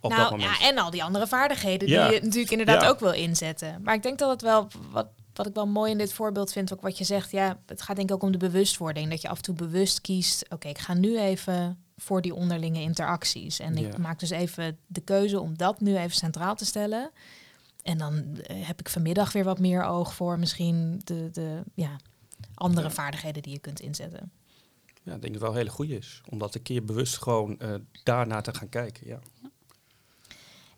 Op 0.00 0.10
dat 0.10 0.18
nou 0.18 0.30
moment. 0.30 0.58
ja, 0.58 0.68
en 0.68 0.78
al 0.78 0.90
die 0.90 1.04
andere 1.04 1.26
vaardigheden 1.26 1.88
Ja. 1.88 2.06
die 2.06 2.14
je 2.14 2.22
natuurlijk 2.22 2.50
inderdaad 2.50 2.82
Ja. 2.82 2.88
ook 2.88 3.00
wil 3.00 3.12
inzetten. 3.12 3.80
Maar 3.82 3.94
ik 3.94 4.02
denk 4.02 4.18
dat 4.18 4.30
het 4.30 4.42
wel, 4.42 4.68
wat, 4.90 5.06
wat 5.34 5.46
ik 5.46 5.54
wel 5.54 5.66
mooi 5.66 5.90
in 5.90 5.98
dit 5.98 6.12
voorbeeld 6.12 6.52
vind, 6.52 6.72
ook 6.72 6.80
wat 6.80 6.98
je 6.98 7.04
zegt, 7.04 7.30
ja, 7.30 7.58
het 7.66 7.82
gaat 7.82 7.96
denk 7.96 8.08
ik 8.08 8.14
ook 8.14 8.22
om 8.22 8.32
de 8.32 8.38
bewustwording. 8.38 9.10
Dat 9.10 9.22
je 9.22 9.28
af 9.28 9.36
en 9.36 9.42
toe 9.42 9.54
bewust 9.54 10.00
kiest, 10.00 10.44
oké, 10.48 10.68
ik 10.68 10.78
ga 10.78 10.94
nu 10.94 11.18
even 11.18 11.84
voor 11.96 12.22
die 12.22 12.34
onderlinge 12.34 12.80
interacties. 12.80 13.58
En 13.58 13.76
ik 13.76 13.98
maak 13.98 14.18
dus 14.18 14.30
even 14.30 14.78
de 14.86 15.00
keuze 15.00 15.40
om 15.40 15.56
dat 15.56 15.80
nu 15.80 15.96
even 15.96 16.16
centraal 16.16 16.54
te 16.54 16.64
stellen. 16.64 17.10
En 17.82 17.98
dan 17.98 18.36
eh, 18.36 18.66
heb 18.66 18.80
ik 18.80 18.88
vanmiddag 18.88 19.32
weer 19.32 19.44
wat 19.44 19.58
meer 19.58 19.84
oog 19.84 20.14
voor 20.14 20.38
misschien 20.38 21.00
de, 21.04 21.28
de 21.32 21.62
ja, 21.74 21.96
andere 22.54 22.86
Ja. 22.86 22.92
vaardigheden 22.92 23.42
die 23.42 23.52
je 23.52 23.58
kunt 23.58 23.80
inzetten. 23.80 24.32
ja, 25.02 25.14
ik 25.14 25.20
denk 25.20 25.22
dat 25.22 25.32
het 25.32 25.40
wel 25.40 25.50
een 25.50 25.56
hele 25.56 25.70
goede 25.70 25.96
is. 25.96 26.22
Om 26.28 26.38
dat 26.38 26.54
een 26.54 26.62
keer 26.62 26.84
bewust 26.84 27.18
gewoon 27.18 27.56
uh, 27.58 27.74
daarnaar 28.02 28.42
te 28.42 28.54
gaan 28.54 28.68
kijken. 28.68 29.06
Ja. 29.06 29.18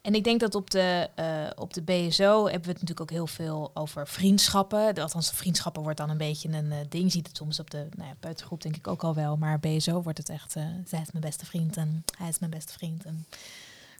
En 0.02 0.14
ik 0.14 0.24
denk 0.24 0.40
dat 0.40 0.54
op 0.54 0.70
de, 0.70 1.08
uh, 1.18 1.62
op 1.62 1.74
de 1.74 1.82
BSO 1.82 2.42
hebben 2.44 2.62
we 2.62 2.70
het 2.70 2.80
natuurlijk 2.80 3.00
ook 3.00 3.10
heel 3.10 3.26
veel 3.26 3.70
over 3.74 4.08
vriendschappen. 4.08 4.94
Althans, 4.94 5.30
vriendschappen 5.30 5.82
wordt 5.82 5.98
dan 5.98 6.10
een 6.10 6.16
beetje 6.16 6.48
een 6.48 6.64
uh, 6.64 6.76
ding. 6.88 7.04
Je 7.04 7.10
ziet 7.10 7.26
het 7.26 7.36
soms 7.36 7.60
op 7.60 7.70
de 7.70 7.86
nou 7.96 8.08
ja, 8.08 8.16
buitengroep 8.20 8.62
denk 8.62 8.76
ik 8.76 8.88
ook 8.88 9.04
al 9.04 9.14
wel. 9.14 9.36
Maar 9.36 9.60
BSO 9.60 10.02
wordt 10.02 10.18
het 10.18 10.28
echt, 10.28 10.56
uh, 10.56 10.66
zij 10.84 11.00
is 11.00 11.10
mijn 11.10 11.24
beste 11.24 11.46
vriend 11.46 11.76
en 11.76 12.04
hij 12.18 12.28
is 12.28 12.38
mijn 12.38 12.50
beste 12.50 12.72
vriend. 12.72 13.04
En 13.04 13.26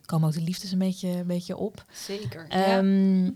komen 0.07 0.29
ook 0.29 0.35
de 0.35 0.41
liefdes 0.41 0.73
een 0.73 0.79
beetje, 0.79 1.09
een 1.09 1.27
beetje 1.27 1.57
op. 1.57 1.85
Zeker, 1.93 2.77
um, 2.79 3.25
ja. 3.25 3.33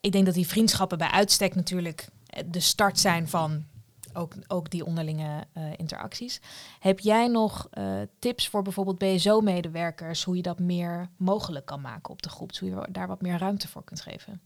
Ik 0.00 0.12
denk 0.12 0.24
dat 0.24 0.34
die 0.34 0.46
vriendschappen 0.46 0.98
bij 0.98 1.10
uitstek 1.10 1.54
natuurlijk 1.54 2.08
de 2.46 2.60
start 2.60 2.98
zijn 2.98 3.28
van 3.28 3.64
ook, 4.12 4.34
ook 4.46 4.70
die 4.70 4.84
onderlinge 4.84 5.44
uh, 5.56 5.64
interacties. 5.76 6.40
Heb 6.80 6.98
jij 6.98 7.28
nog 7.28 7.68
uh, 7.78 8.00
tips 8.18 8.48
voor 8.48 8.62
bijvoorbeeld 8.62 8.98
BSO-medewerkers 8.98 10.24
hoe 10.24 10.36
je 10.36 10.42
dat 10.42 10.58
meer 10.58 11.08
mogelijk 11.16 11.66
kan 11.66 11.80
maken 11.80 12.12
op 12.12 12.22
de 12.22 12.28
groep, 12.28 12.56
hoe 12.56 12.68
je 12.68 12.86
daar 12.90 13.06
wat 13.06 13.20
meer 13.20 13.38
ruimte 13.38 13.68
voor 13.68 13.84
kunt 13.84 14.00
geven? 14.00 14.40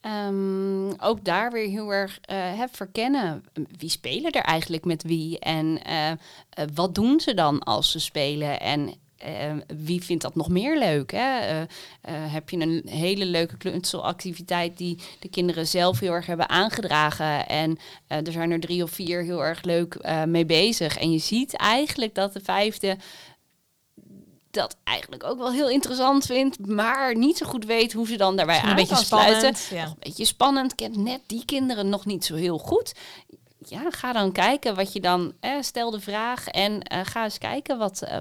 Um, 0.00 1.00
ook 1.00 1.24
daar 1.24 1.52
weer 1.52 1.68
heel 1.68 1.92
erg 1.92 2.20
uh, 2.30 2.62
verkennen. 2.70 3.44
Wie 3.76 3.90
spelen 3.90 4.30
er 4.30 4.42
eigenlijk 4.42 4.84
met 4.84 5.02
wie? 5.02 5.38
En 5.38 5.80
wat 6.74 6.94
doen 6.94 7.20
ze 7.20 7.34
dan 7.34 7.58
als 7.58 7.90
ze 7.90 8.00
spelen? 8.00 8.60
En 8.60 8.94
uh, 9.26 9.76
wie 9.76 10.04
vindt 10.04 10.22
dat 10.22 10.34
nog 10.34 10.48
meer 10.48 10.78
leuk? 10.78 11.10
Hè? 11.10 11.50
Uh, 11.50 11.60
uh, 11.60 12.32
heb 12.32 12.50
je 12.50 12.56
een 12.56 12.82
hele 12.88 13.24
leuke 13.24 13.56
knutselactiviteit 13.56 14.78
die 14.78 14.98
de 15.20 15.28
kinderen 15.28 15.66
zelf 15.66 15.98
heel 15.98 16.12
erg 16.12 16.26
hebben 16.26 16.48
aangedragen. 16.48 17.48
En 17.48 17.78
er 18.06 18.32
zijn 18.32 18.50
er 18.50 18.60
drie 18.60 18.82
of 18.82 18.90
vier 18.90 19.22
heel 19.22 19.44
erg 19.44 19.62
leuk 19.62 20.08
mee 20.26 20.46
bezig. 20.46 20.98
En 20.98 21.12
je 21.12 21.18
ziet 21.18 21.56
eigenlijk 21.56 22.14
dat 22.14 22.32
de 22.32 22.40
vijfde 22.40 22.96
dat 24.50 24.76
eigenlijk 24.84 25.24
ook 25.24 25.38
wel 25.38 25.52
heel 25.52 25.70
interessant 25.70 26.26
vindt, 26.26 26.66
maar 26.66 27.16
niet 27.16 27.36
zo 27.36 27.46
goed 27.46 27.64
weet 27.64 27.92
hoe 27.92 28.06
ze 28.06 28.16
dan 28.16 28.36
daarbij 28.36 28.60
aan 28.60 28.68
een 28.68 28.76
beetje 28.76 28.94
kan 28.94 29.04
sluiten. 29.04 29.76
ja. 29.76 29.84
Een 29.84 29.94
beetje 29.98 30.24
spannend, 30.24 30.74
kent 30.74 30.96
net 30.96 31.20
die 31.26 31.44
kinderen 31.44 31.88
nog 31.88 32.06
niet 32.06 32.24
zo 32.24 32.34
heel 32.34 32.58
goed 32.58 32.92
ja, 33.66 33.90
ga 33.90 34.12
dan 34.12 34.32
kijken 34.32 34.74
wat 34.74 34.92
je 34.92 35.00
dan, 35.00 35.32
eh, 35.40 35.52
stel 35.60 35.90
de 35.90 36.00
vraag 36.00 36.46
en 36.46 36.72
uh, 36.72 37.00
ga 37.02 37.24
eens 37.24 37.38
kijken 37.38 37.78
wat, 37.78 38.02
uh, 38.04 38.16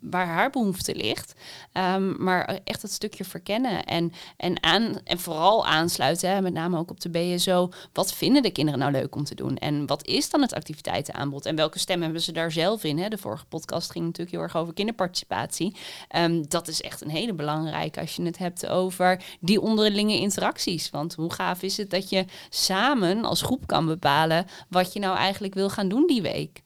waar 0.00 0.26
haar 0.26 0.50
behoefte 0.50 0.94
ligt. 0.94 1.34
Um, 1.72 2.24
maar 2.24 2.60
echt 2.64 2.82
het 2.82 2.92
stukje 2.92 3.24
verkennen 3.24 3.84
en, 3.84 4.12
en, 4.36 4.62
aan, 4.62 5.00
en 5.04 5.18
vooral 5.18 5.66
aansluiten, 5.66 6.30
hè, 6.30 6.40
met 6.40 6.52
name 6.52 6.78
ook 6.78 6.90
op 6.90 7.00
de 7.00 7.08
BSO. 7.08 7.70
Wat 7.92 8.12
vinden 8.14 8.42
de 8.42 8.50
kinderen 8.50 8.80
nou 8.80 8.92
leuk 8.92 9.14
om 9.14 9.24
te 9.24 9.34
doen? 9.34 9.56
En 9.56 9.86
wat 9.86 10.06
is 10.06 10.30
dan 10.30 10.40
het 10.40 10.54
activiteitenaanbod? 10.54 11.46
En 11.46 11.56
welke 11.56 11.78
stem 11.78 12.02
hebben 12.02 12.20
ze 12.20 12.32
daar 12.32 12.52
zelf 12.52 12.84
in? 12.84 12.98
Hè? 12.98 13.08
De 13.08 13.18
vorige 13.18 13.44
podcast 13.44 13.90
ging 13.90 14.04
natuurlijk 14.04 14.36
heel 14.36 14.44
erg 14.44 14.56
over 14.56 14.74
kinderparticipatie. 14.74 15.76
Um, 16.16 16.48
dat 16.48 16.68
is 16.68 16.82
echt 16.82 17.00
een 17.00 17.10
hele 17.10 17.34
belangrijke 17.34 18.00
als 18.00 18.16
je 18.16 18.22
het 18.22 18.38
hebt 18.38 18.66
over 18.66 19.22
die 19.40 19.60
onderlinge 19.60 20.18
interacties. 20.18 20.90
Want 20.90 21.14
hoe 21.14 21.32
gaaf 21.32 21.62
is 21.62 21.76
het 21.76 21.90
dat 21.90 22.10
je 22.10 22.24
samen 22.48 23.24
als 23.24 23.42
groep 23.42 23.66
kan 23.66 23.86
bepalen 23.86 24.46
wat 24.78 24.92
je 24.92 25.00
nou 25.00 25.16
eigenlijk 25.16 25.54
wil 25.54 25.70
gaan 25.70 25.88
doen 25.88 26.06
die 26.06 26.22
week. 26.22 26.62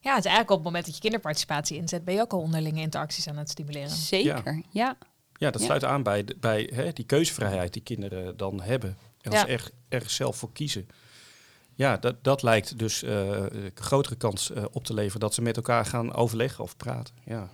Ja, 0.00 0.14
het 0.14 0.24
is 0.24 0.30
eigenlijk 0.30 0.50
op 0.50 0.56
het 0.56 0.64
moment 0.64 0.84
dat 0.84 0.94
je 0.94 1.00
kinderparticipatie 1.00 1.76
inzet, 1.76 2.04
ben 2.04 2.14
je 2.14 2.20
ook 2.20 2.32
al 2.32 2.40
onderlinge 2.40 2.80
interacties 2.80 3.28
aan 3.28 3.36
het 3.36 3.50
stimuleren. 3.50 3.90
Zeker, 3.90 4.54
ja. 4.54 4.62
Ja, 4.70 4.96
ja 5.38 5.50
dat 5.50 5.62
sluit 5.62 5.84
aan 5.84 6.02
bij, 6.02 6.26
bij 6.40 6.70
hè, 6.74 6.92
die 6.92 7.04
keuzevrijheid 7.04 7.72
die 7.72 7.82
kinderen 7.82 8.36
dan 8.36 8.60
hebben. 8.60 8.96
En 9.20 9.30
als 9.30 9.40
Ja. 9.40 9.46
ze 9.46 9.52
erg, 9.52 9.70
erg 9.88 10.10
zelf 10.10 10.36
voor 10.36 10.52
kiezen. 10.52 10.88
Ja, 11.74 11.96
dat, 11.96 12.24
dat 12.24 12.42
lijkt 12.42 12.78
dus 12.78 13.02
eh, 13.02 13.28
een 13.28 13.70
grotere 13.74 14.16
kans 14.16 14.50
eh, 14.50 14.64
op 14.72 14.84
te 14.84 14.94
leveren 14.94 15.20
dat 15.20 15.34
ze 15.34 15.42
met 15.42 15.56
elkaar 15.56 15.86
gaan 15.86 16.14
overleggen 16.14 16.64
of 16.64 16.76
praten. 16.76 17.14
Ja. 17.24 17.50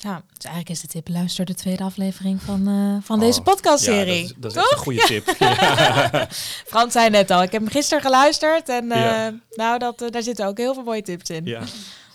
Ja, 0.00 0.22
dus 0.32 0.44
eigenlijk 0.44 0.68
is 0.68 0.80
de 0.80 0.86
tip, 0.86 1.08
luister 1.08 1.44
de 1.44 1.54
tweede 1.54 1.82
aflevering 1.82 2.42
van, 2.42 2.68
eh, 2.68 3.04
van 3.06 3.16
Oh, 3.16 3.22
deze 3.24 3.42
podcastserie. 3.42 4.22
Ja, 4.26 4.32
dat, 4.38 4.50
is- 4.50 4.56
dat 4.56 4.64
is 4.64 4.70
echt 4.70 4.72
een 4.72 4.78
goede 4.78 5.00
tip. 5.06 5.28
Frans 6.72 6.92
zei 6.92 7.10
net 7.10 7.30
al, 7.30 7.42
ik 7.42 7.52
heb 7.52 7.60
hem 7.62 7.70
gisteren 7.70 8.02
geluisterd 8.02 8.68
en 8.68 8.92
eh, 8.92 9.00
Ja. 9.00 9.34
nou, 9.50 9.78
dat, 9.78 10.02
eh, 10.02 10.10
daar 10.10 10.22
zitten 10.22 10.46
ook 10.46 10.58
heel 10.58 10.74
veel 10.74 10.82
mooie 10.82 11.02
tips 11.02 11.30
in. 11.30 11.44
Ja. 11.44 11.62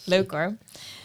Leuk 0.04 0.32
hoor. 0.32 0.56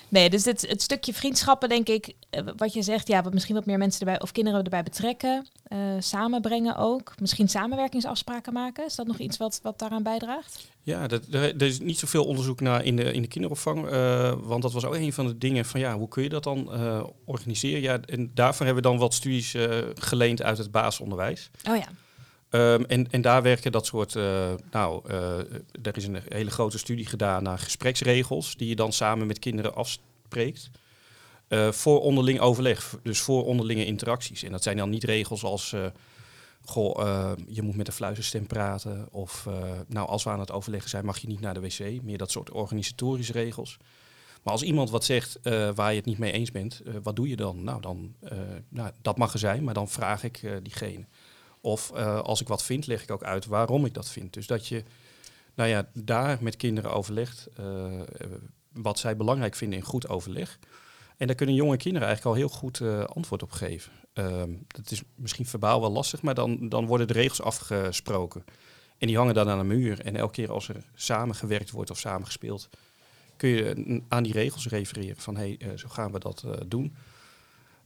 Nee, 0.09 0.31
dus 0.31 0.45
het, 0.45 0.67
het 0.69 0.83
stukje 0.83 1.15
vriendschappen, 1.15 1.69
denk 1.69 1.89
ik, 1.89 2.13
wat 2.57 2.73
je 2.73 2.83
zegt, 2.83 3.09
ja, 3.09 3.23
wat 3.23 3.33
misschien 3.33 3.55
wat 3.55 3.67
meer 3.67 3.79
mensen 3.79 4.01
erbij 4.01 4.21
of 4.21 4.33
kinderen 4.33 4.63
erbij 4.65 4.83
betrekken, 4.83 5.47
samenbrengen 5.99 6.77
ook. 6.77 7.15
Misschien 7.21 7.49
samenwerkingsafspraken 7.49 8.53
maken. 8.53 8.85
Is 8.87 8.95
dat 8.95 9.07
nog 9.07 9.19
iets 9.19 9.37
wat, 9.37 9.61
wat 9.63 9.79
daaraan 9.79 10.03
bijdraagt? 10.03 10.67
Ja, 10.89 11.07
dat, 11.07 11.23
er, 11.31 11.43
er 11.43 11.63
is 11.63 11.81
niet 11.81 11.99
zoveel 11.99 12.25
onderzoek 12.25 12.61
naar 12.61 12.85
in 12.85 12.97
de, 12.97 13.13
in 13.13 13.23
de 13.23 13.29
kinderopvang. 13.29 13.87
eh, 13.87 14.33
want 14.43 14.63
dat 14.63 14.73
was 14.73 14.85
ook 14.85 14.95
een 14.95 15.13
van 15.13 15.27
de 15.27 15.39
dingen 15.39 15.65
van 15.65 15.81
ja, 15.81 15.97
hoe 15.97 16.09
kun 16.09 16.23
je 16.23 16.29
dat 16.29 16.45
dan 16.45 16.73
eh, 16.73 17.05
organiseren? 17.25 17.81
Ja, 17.81 18.01
en 18.01 18.31
daarvoor 18.35 18.67
hebben 18.67 18.83
we 18.83 18.89
dan 18.89 18.99
wat 18.99 19.15
studies 19.15 19.55
eh, 19.55 19.79
geleend 19.95 20.43
uit 20.43 20.59
het 20.59 20.71
basisonderwijs. 20.71 21.51
Oh 21.71 21.77
ja. 21.77 21.87
Ehm, 22.51 22.85
en, 22.85 23.11
en 23.11 23.21
daar 23.21 23.43
werken 23.43 23.73
dat 23.73 23.87
soort, 23.87 24.15
nou, 24.71 25.03
er 25.83 25.97
is 25.97 26.07
een 26.07 26.21
hele 26.29 26.51
grote 26.51 26.79
studie 26.79 27.07
gedaan 27.07 27.43
naar 27.43 27.59
gespreksregels 27.59 28.57
die 28.57 28.69
je 28.69 28.77
dan 28.77 28.93
samen 28.93 29.27
met 29.27 29.39
kinderen 29.39 29.75
afspreekt. 29.75 30.71
voor 31.71 32.01
onderling 32.01 32.41
overleg, 32.41 32.99
dus 33.03 33.21
voor 33.21 33.45
onderlinge 33.45 33.85
interacties. 33.85 34.43
En 34.43 34.51
dat 34.51 34.63
zijn 34.63 34.77
dan 34.77 34.91
niet 34.91 35.05
regels 35.05 35.45
als, 35.45 35.75
goh, 36.69 37.07
eh, 37.07 37.33
je 37.47 37.63
moet 37.63 37.77
met 37.77 37.87
een 37.87 37.93
fluisterstem 37.93 38.47
praten. 38.47 39.09
Of, 39.11 39.47
eh, 39.47 39.71
nou, 39.87 40.09
als 40.09 40.25
we 40.25 40.31
aan 40.31 40.41
het 40.41 40.53
overleggen 40.53 40.91
zijn, 40.91 41.05
mag 41.05 41.19
je 41.19 41.27
niet 41.27 41.41
naar 41.41 41.55
de 41.55 41.61
wc. 41.61 42.03
Meer 42.03 42.19
dat 42.19 42.31
soort 42.31 42.51
organisatorische 42.51 43.33
regels. 43.33 43.79
Maar 44.43 44.53
als 44.53 44.63
iemand 44.63 44.91
wat 44.91 45.05
zegt 45.05 45.41
eh, 45.41 45.71
waar 45.75 45.91
je 45.91 45.97
het 45.97 46.05
niet 46.05 46.19
mee 46.19 46.33
eens 46.33 46.51
bent, 46.51 46.81
eh, 46.81 46.95
wat 47.03 47.17
doe 47.17 47.29
je 47.29 47.37
dan? 47.37 47.65
Nou, 47.65 47.81
dan 47.81 48.15
nou, 48.69 48.91
dat 49.03 49.17
mag 49.17 49.33
er 49.33 49.39
zijn, 49.39 49.65
maar 49.65 49.75
dan 49.75 49.89
vraag 49.89 50.23
ik 50.23 50.41
diegene. 50.63 51.05
Of 51.61 51.93
als 52.23 52.41
ik 52.41 52.49
wat 52.49 52.63
vind, 52.63 52.87
leg 52.87 53.03
ik 53.03 53.11
ook 53.11 53.23
uit 53.23 53.47
waarom 53.47 53.85
ik 53.85 53.95
dat 53.95 54.09
vind. 54.09 54.33
Dus 54.33 54.47
dat 54.47 54.67
je 54.67 54.85
nou 55.55 55.69
ja, 55.69 55.89
daar 55.95 56.39
met 56.41 56.57
kinderen 56.57 56.93
overlegt 56.93 57.49
wat 58.73 58.99
zij 58.99 59.17
belangrijk 59.17 59.55
vinden 59.55 59.79
in 59.79 59.85
goed 59.85 60.09
overleg. 60.09 60.59
En 61.19 61.27
daar 61.27 61.37
kunnen 61.37 61.55
jonge 61.55 61.77
kinderen 61.77 62.09
eigenlijk 62.09 62.37
al 62.37 62.43
heel 62.43 62.57
goed 62.59 62.81
eh, 62.81 63.05
antwoord 63.05 63.43
op 63.43 63.51
geven. 63.51 63.93
Ehm, 64.13 64.53
dat 64.67 64.91
is 64.91 65.03
misschien 65.15 65.47
verbaal 65.47 65.81
wel 65.81 65.91
lastig, 65.91 66.23
maar 66.23 66.35
dan, 66.35 66.69
dan 66.69 66.87
worden 66.87 67.07
de 67.07 67.13
regels 67.13 67.43
afgesproken. 67.43 68.45
En 68.99 69.07
die 69.07 69.17
hangen 69.17 69.35
dan 69.35 69.49
aan 69.49 69.59
de 69.59 69.65
muur. 69.65 70.01
En 70.01 70.17
elke 70.17 70.33
keer 70.33 70.53
als 70.53 70.69
er 70.69 70.77
samengewerkt 70.95 71.71
wordt 71.71 71.91
of 71.91 71.99
samengespeeld, 71.99 72.69
kun 73.37 73.49
je 73.49 74.03
aan 74.09 74.23
die 74.23 74.33
regels 74.33 74.67
refereren 74.69 75.17
van 75.17 75.37
hé, 75.37 75.57
hey, 75.59 75.71
eh, 75.71 75.79
zo 75.79 75.89
gaan 75.89 76.13
we 76.13 76.19
dat 76.19 76.43
eh, 76.47 76.53
doen. 76.67 76.95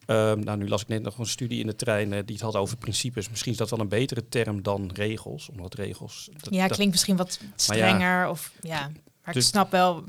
Ehm, 0.07 0.39
nou, 0.41 0.59
nu 0.59 0.69
las 0.69 0.83
ik 0.83 0.89
net 0.89 1.03
nog 1.03 1.19
een 1.19 1.27
studie 1.27 1.61
in 1.61 1.67
de 1.67 1.77
trein 1.77 2.11
die 2.11 2.21
het 2.37 2.41
had 2.41 2.57
over 2.57 2.77
principes. 2.77 3.29
Misschien 3.31 3.53
is 3.53 3.59
dat 3.59 3.71
wel 3.71 3.81
een 3.81 3.89
betere 3.89 4.29
term 4.29 4.63
dan 4.63 4.91
regels, 4.95 5.49
omdat 5.49 5.75
regels. 5.75 6.29
dat- 6.33 6.55
Ja, 6.55 6.67
dat- 6.67 6.77
klinkt 6.77 6.93
misschien 6.93 7.17
wat 7.17 7.41
strenger 7.57 8.29
of 8.29 8.53
ja. 8.61 8.91
Maar 9.25 9.35
Dus- 9.35 9.45
ik 9.45 9.51
snap 9.51 9.71
wel, 9.71 10.05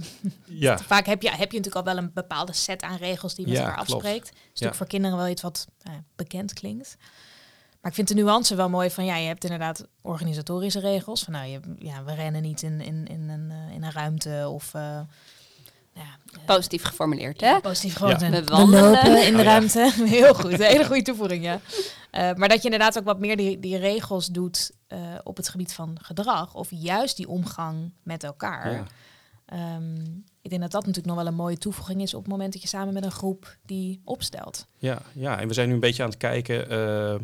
ja, 0.45 0.77
vaak 0.93 1.05
heb 1.05 1.21
je, 1.21 1.29
heb 1.29 1.51
je 1.51 1.57
natuurlijk 1.57 1.75
al 1.87 1.93
wel 1.93 2.03
een 2.03 2.11
bepaalde 2.13 2.53
set 2.53 2.81
aan 2.81 2.97
regels 2.97 3.35
die 3.35 3.45
je 3.45 3.51
met 3.51 3.61
Ja, 3.61 3.67
elkaar 3.67 3.85
klopt. 3.85 4.03
afspreekt. 4.03 4.25
Dat 4.25 4.33
is 4.35 4.41
natuurlijk 4.43 4.71
Ja. 4.71 4.77
voor 4.77 4.87
kinderen 4.87 5.17
wel 5.17 5.27
iets 5.27 5.41
wat 5.41 5.67
nou 5.83 5.97
bekend 6.15 6.53
klinkt. 6.53 6.95
Maar 7.81 7.91
ik 7.91 7.97
vind 7.97 8.07
de 8.07 8.13
nuance 8.13 8.55
wel 8.55 8.69
mooi 8.69 8.89
van, 8.91 9.05
ja, 9.05 9.15
je 9.15 9.27
hebt 9.27 9.43
inderdaad 9.43 9.87
organisatorische 10.01 10.79
regels. 10.79 11.23
Van, 11.23 11.33
nou, 11.33 11.47
je, 11.47 11.59
ja, 11.77 12.03
we 12.03 12.13
rennen 12.13 12.41
niet 12.41 12.61
in, 12.61 12.81
in, 12.81 13.07
in, 13.07 13.29
een, 13.29 13.51
eh, 13.51 13.73
in 13.75 13.83
een 13.83 13.91
ruimte 13.91 14.49
of... 14.49 14.73
eh, 14.73 14.99
Positief 16.45 16.83
geformuleerd, 16.83 17.41
hè? 17.41 17.59
positief 17.59 17.95
gewoon. 17.95 18.11
Ja. 18.19 18.29
We 18.29 18.29
We, 18.29 18.43
wandelen. 18.43 18.91
lopen 18.91 19.25
in 19.25 19.33
de 19.33 19.39
Oh, 19.39 19.43
ja. 19.43 19.51
ruimte. 19.51 19.93
Heel 20.05 20.33
goed, 20.33 20.51
een 20.51 20.61
hele 20.61 20.85
goede 20.85 21.01
toevoeging, 21.01 21.43
ja. 21.43 21.59
Eh, 22.11 22.33
maar 22.33 22.49
dat 22.49 22.57
je 22.57 22.63
inderdaad 22.63 22.97
ook 22.97 23.03
wat 23.05 23.19
meer 23.19 23.37
die, 23.37 23.59
die 23.59 23.77
regels 23.77 24.27
doet 24.27 24.71
eh, 24.87 24.99
op 25.23 25.37
het 25.37 25.49
gebied 25.49 25.73
van 25.73 25.97
gedrag. 26.01 26.53
Of 26.55 26.67
juist 26.71 27.17
die 27.17 27.27
omgang 27.27 27.91
met 28.03 28.23
elkaar. 28.23 28.71
ja. 28.71 28.83
Ehm, 29.45 29.95
ik 30.41 30.49
denk 30.49 30.61
dat 30.61 30.71
dat 30.71 30.85
natuurlijk 30.85 31.05
nog 31.15 31.15
wel 31.15 31.27
een 31.27 31.35
mooie 31.37 31.57
toevoeging 31.57 32.01
is 32.01 32.13
op 32.13 32.21
het 32.23 32.31
moment 32.31 32.53
dat 32.53 32.61
je 32.61 32.67
samen 32.67 32.93
met 32.93 33.03
een 33.05 33.11
groep 33.11 33.57
die 33.65 34.01
opstelt. 34.03 34.65
Ja, 34.77 35.01
ja, 35.13 35.39
en 35.39 35.47
we 35.47 35.53
zijn 35.53 35.67
nu 35.67 35.73
een 35.73 35.79
beetje 35.79 36.03
aan 36.03 36.09
het 36.09 36.17
kijken 36.17 36.69
eh, 36.69 37.15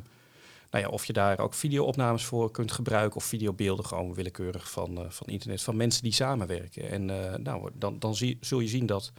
nou 0.72 0.84
ja, 0.84 0.89
of 0.89 1.05
je 1.05 1.13
daar 1.13 1.39
ook 1.39 1.53
videoopnames 1.53 2.26
voor 2.26 2.51
kunt 2.51 2.72
gebruiken 2.72 3.17
of 3.17 3.24
videobeelden 3.24 3.86
gewoon 3.86 4.13
willekeurig 4.13 4.72
van, 4.72 4.97
eh, 4.97 5.09
van 5.09 5.28
internet 5.28 5.61
van 5.61 5.76
mensen 5.76 6.03
die 6.03 6.11
samenwerken. 6.11 6.89
En 6.89 7.09
eh, 7.09 7.36
nou, 7.36 7.70
dan, 7.74 7.99
dan 7.99 8.15
zie, 8.15 8.38
zul 8.41 8.59
je 8.59 8.67
zien 8.67 8.86
dat 8.86 9.11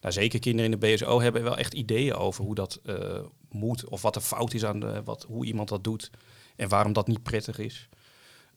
nou, 0.00 0.14
zeker 0.14 0.38
kinderen 0.38 0.72
in 0.72 0.78
de 0.78 0.86
BSO 0.86 1.20
hebben 1.20 1.42
wel 1.42 1.56
echt 1.56 1.74
ideeën 1.74 2.14
over 2.14 2.44
hoe 2.44 2.54
dat 2.54 2.80
eh, 2.84 3.20
moet 3.50 3.88
of 3.88 4.02
wat 4.02 4.16
er 4.16 4.22
fout 4.22 4.54
is 4.54 4.64
aan 4.64 4.80
de, 4.80 5.02
wat, 5.04 5.22
hoe 5.22 5.44
iemand 5.44 5.68
dat 5.68 5.84
doet 5.84 6.10
en 6.56 6.68
waarom 6.68 6.92
dat 6.92 7.06
niet 7.06 7.22
prettig 7.22 7.58
is. 7.58 7.88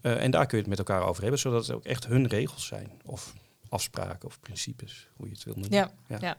En 0.02 0.32
daar 0.32 0.46
kun 0.46 0.58
je 0.58 0.64
het 0.64 0.78
met 0.78 0.88
elkaar 0.88 1.08
over 1.08 1.22
hebben, 1.22 1.40
zodat 1.40 1.68
het 1.68 1.76
ook 1.76 1.84
echt 1.84 2.08
hun 2.08 2.28
regels 2.28 2.66
zijn 2.66 2.92
of 3.06 3.34
afspraken 3.70 4.28
of 4.28 4.40
principes, 4.40 5.08
hoe 5.16 5.26
je 5.26 5.34
het 5.34 5.44
wil 5.44 5.54
noemen. 5.54 5.78
Ja, 5.78 5.92
Ja. 6.08 6.18
ja. 6.22 6.38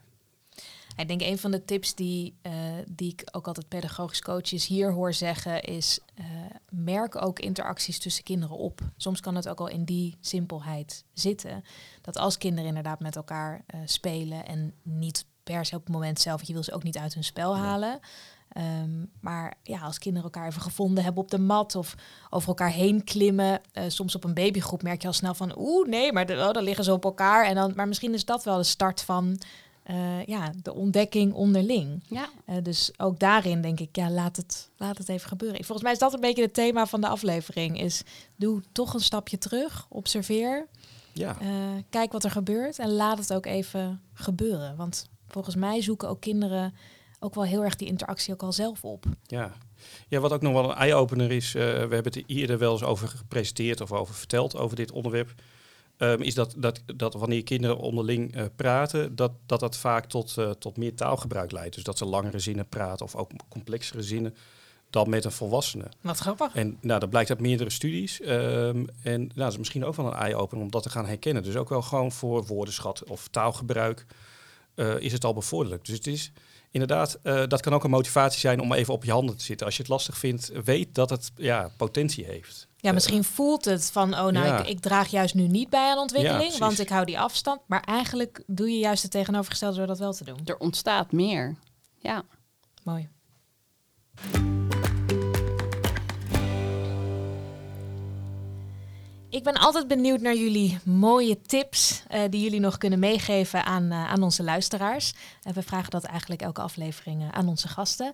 Ik 0.97 1.09
denk 1.09 1.21
een 1.21 1.39
van 1.39 1.51
de 1.51 1.65
tips 1.65 1.95
die, 1.95 2.35
uh, 2.43 2.53
die 2.91 3.13
ik 3.13 3.29
ook 3.33 3.47
altijd 3.47 3.69
pedagogisch 3.69 4.23
coaches 4.23 4.67
hier 4.67 4.93
hoor 4.93 5.15
zeggen 5.15 5.63
is 5.63 5.99
uh, 6.21 6.27
merk 6.71 7.23
ook 7.23 7.39
interacties 7.39 7.99
tussen 7.99 8.25
kinderen 8.25 8.57
op. 8.57 8.81
Soms 8.97 9.21
kan 9.21 9.35
het 9.35 9.49
ook 9.49 9.61
al 9.61 9.69
in 9.69 9.85
die 9.85 10.17
simpelheid 10.21 11.05
zitten. 11.13 11.65
Dat 12.03 12.19
als 12.19 12.39
kinderen 12.39 12.69
inderdaad 12.69 13.01
met 13.01 13.17
elkaar 13.17 13.65
uh, 13.75 13.81
spelen 13.85 14.47
en 14.47 14.75
niet 14.83 15.25
per 15.43 15.65
se 15.65 15.77
op 15.77 15.85
het 15.85 15.93
moment 15.93 16.21
zelf, 16.21 16.43
je 16.43 16.53
wil 16.53 16.63
ze 16.63 16.73
ook 16.73 16.83
niet 16.83 16.99
uit 16.99 17.15
hun 17.15 17.25
spel 17.25 17.57
halen. 17.57 18.01
Um, 18.83 19.11
maar 19.21 19.55
ja, 19.63 19.81
als 19.81 19.99
kinderen 19.99 20.25
elkaar 20.33 20.49
even 20.49 20.63
gevonden 20.63 21.05
hebben 21.05 21.23
op 21.23 21.31
de 21.31 21.39
mat 21.39 21.75
of 21.75 21.95
over 22.31 22.49
elkaar 22.49 22.71
heen 22.71 23.05
klimmen. 23.05 23.61
Soms 23.87 24.15
op 24.15 24.25
een 24.25 24.35
babygroep 24.35 24.83
merk 24.83 25.03
je 25.03 25.07
al 25.07 25.13
snel 25.13 25.35
van 25.35 25.59
oeh, 25.59 25.89
nee, 25.89 26.13
maar 26.13 26.27
de, 26.27 26.33
oh, 26.33 26.53
dan 26.53 26.63
liggen 26.63 26.85
ze 26.85 26.93
op 26.93 27.05
elkaar. 27.05 27.47
En 27.47 27.55
dan, 27.55 27.73
maar 27.75 27.89
misschien 27.89 28.15
is 28.15 28.25
dat 28.25 28.45
wel 28.45 28.57
de 28.57 28.63
start 28.63 29.03
van 29.03 29.39
uh, 29.91 30.25
ja, 30.25 30.53
de 30.63 30.75
ontdekking 30.75 31.33
onderling. 31.33 32.03
Ja. 32.09 32.29
Uh, 32.47 32.57
dus 32.63 32.93
ook 32.97 33.19
daarin 33.19 33.61
denk 33.61 33.81
ik, 33.81 33.97
ja, 33.97 34.11
laat 34.11 34.37
het, 34.37 34.71
laat 34.77 34.99
het 34.99 35.09
even 35.09 35.29
gebeuren. 35.29 35.57
Volgens 35.57 35.83
mij 35.83 35.93
is 35.93 35.99
dat 35.99 36.15
een 36.15 36.21
beetje 36.21 36.43
het 36.43 36.55
thema 36.55 36.87
van 36.87 37.01
de 37.01 37.09
aflevering. 37.09 37.81
Is 37.81 38.03
doe 38.37 38.63
toch 38.73 38.95
een 38.95 39.01
stapje 39.01 39.39
terug, 39.39 39.87
observeer. 39.89 40.67
Ja. 41.13 41.37
Uh, 41.43 41.49
kijk 41.91 42.13
wat 42.13 42.25
er 42.25 42.31
gebeurt 42.31 42.79
en 42.79 42.93
laat 42.93 43.19
het 43.19 43.33
ook 43.33 43.47
even 43.47 44.01
gebeuren. 44.13 44.77
Want 44.77 45.09
volgens 45.29 45.57
mij 45.57 45.83
zoeken 45.83 46.09
ook 46.09 46.21
kinderen 46.21 46.75
ook 47.19 47.35
wel 47.35 47.45
heel 47.45 47.65
erg 47.65 47.77
die 47.77 47.89
interactie 47.89 48.33
ook 48.33 48.43
al 48.43 48.53
zelf 48.53 48.85
op. 48.85 49.05
Ja, 49.27 49.53
ja 50.09 50.21
wat 50.21 50.33
ook 50.33 50.43
nog 50.43 50.53
wel 50.53 50.71
een 50.71 50.77
eye-opener 50.77 51.33
is, 51.33 51.53
we 51.53 51.61
hebben 51.61 52.05
het 52.05 52.23
eerder 52.27 52.59
wel 52.59 52.73
eens 52.73 52.83
over 52.83 53.09
gepresenteerd 53.09 53.81
of 53.81 53.93
over 53.93 54.15
verteld 54.15 54.57
over 54.57 54.77
dit 54.77 54.93
onderwerp. 54.93 55.35
Um, 55.99 56.23
is 56.23 56.35
dat, 56.35 56.55
dat, 56.57 56.83
dat 56.97 57.15
wanneer 57.15 57.43
kinderen 57.43 57.79
onderling 57.79 58.37
uh, 58.37 58.45
praten, 58.57 59.17
dat, 59.17 59.33
dat 59.47 59.61
dat 59.61 59.77
vaak 59.77 60.07
tot, 60.07 60.37
uh, 60.39 60.51
tot 60.51 60.77
meer 60.77 60.95
taalgebruik 60.95 61.53
leidt. 61.53 61.75
Dus 61.75 61.85
dat 61.85 61.99
ze 61.99 62.05
langere 62.05 62.39
zinnen 62.39 62.69
praten 62.69 63.07
of 63.07 63.15
ook 63.15 63.31
complexere 63.49 64.03
zinnen 64.03 64.35
dan 64.91 65.09
met 65.09 65.25
een 65.25 65.33
volwassene. 65.33 65.89
Wat 66.01 66.19
grappig. 66.19 66.55
En 66.55 66.79
nou, 66.81 67.01
dat 67.01 67.11
blijkt 67.11 67.31
uit 67.31 67.41
meerdere 67.41 67.71
studies. 67.71 68.21
Um, 68.21 68.29
en 69.03 69.21
nou, 69.21 69.33
dat 69.35 69.53
is 69.53 69.59
misschien 69.59 69.85
ook 69.85 69.95
wel 69.95 70.07
een 70.07 70.19
eye-opener 70.19 70.65
om 70.65 70.71
dat 70.71 70.83
te 70.83 70.91
gaan 70.91 71.07
herkennen. 71.07 71.43
Dus 71.43 71.57
ook 71.57 71.69
wel 71.69 71.83
gewoon 71.83 72.13
voor 72.13 72.47
woordenschat 72.47 73.05
of 73.05 73.29
taalgebruik 73.29 74.07
uh, 74.75 75.01
is 75.01 75.13
het 75.13 75.25
al 75.25 75.35
bevorderlijk. 75.35 75.85
Dus 75.85 75.95
het 75.95 76.07
is 76.07 76.33
inderdaad, 76.71 77.19
dat 77.23 77.61
kan 77.61 77.75
ook 77.75 77.85
een 77.85 77.91
motivatie 77.91 78.41
zijn 78.41 78.61
om 78.61 78.73
even 78.73 78.95
op 78.95 79.05
je 79.05 79.11
handen 79.11 79.37
te 79.37 79.45
zitten. 79.45 79.67
Als 79.67 79.77
je 79.77 79.83
het 79.83 79.91
lastig 79.91 80.19
vindt, 80.19 80.51
weet 80.65 80.95
dat 80.95 81.11
het 81.11 81.33
ja, 81.37 81.71
potentie 81.77 82.25
heeft. 82.25 82.69
Ja, 82.87 82.93
misschien 82.93 83.25
voelt 83.25 83.65
het 83.65 83.91
van, 83.93 84.15
oh 84.15 84.27
nou, 84.27 84.47
Ja. 84.47 84.59
ik, 84.59 84.69
ik 84.69 84.81
draag 84.81 85.09
juist 85.09 85.35
nu 85.35 85.47
niet 85.47 85.71
bij 85.71 85.91
aan 85.91 85.99
ontwikkeling, 85.99 86.57
want 86.59 86.79
ik 86.79 86.89
hou 86.89 87.05
die 87.05 87.19
afstand. 87.19 87.61
Maar 87.67 87.81
eigenlijk 87.81 88.43
doe 88.47 88.71
je 88.71 88.79
juist 88.79 89.03
het 89.03 89.11
tegenovergestelde 89.11 89.77
door 89.77 89.87
dat 89.87 89.99
wel 89.99 90.13
te 90.13 90.25
doen. 90.25 90.41
Er 90.45 90.59
ontstaat 90.59 91.13
meer. 91.13 91.57
Ja. 91.99 92.23
Mooi. 92.85 93.09
Ik 99.31 99.43
ben 99.43 99.55
altijd 99.55 99.89
benieuwd 99.89 100.21
naar 100.21 100.35
jullie 100.35 100.79
mooie 100.85 101.41
tips 101.41 102.03
eh, 102.09 102.23
die 102.31 102.43
jullie 102.43 102.61
nog 102.61 102.79
kunnen 102.79 102.99
meegeven 102.99 103.65
aan, 103.65 103.91
eh, 103.91 104.11
aan 104.11 104.23
onze 104.23 104.43
luisteraars. 104.43 105.15
En 105.43 105.55
we 105.55 105.63
vragen 105.63 105.91
dat 105.91 106.05
eigenlijk 106.05 106.43
elke 106.43 106.61
aflevering 106.61 107.23
eh, 107.23 107.29
aan 107.29 107.49
onze 107.49 107.69
gasten. 107.69 108.13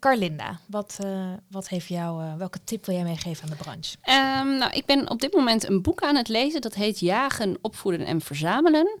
Carlinda, 0.00 0.58
wat, 0.66 0.98
wat 1.50 1.68
heeft 1.68 1.86
jou, 1.86 2.36
welke 2.38 2.64
tip 2.64 2.86
wil 2.86 2.94
jij 2.94 3.04
meegeven 3.04 3.44
aan 3.44 3.50
de 3.50 3.62
branche? 3.62 3.96
Ehm, 4.02 4.58
nou, 4.58 4.72
ik 4.72 4.86
ben 4.86 5.10
op 5.10 5.20
dit 5.20 5.34
moment 5.34 5.68
een 5.68 5.82
boek 5.82 6.02
aan 6.02 6.16
het 6.16 6.28
lezen. 6.28 6.60
Dat 6.60 6.74
heet 6.74 6.98
Jagen, 6.98 7.58
Opvoeden 7.60 8.06
en 8.06 8.20
Verzamelen. 8.20 9.00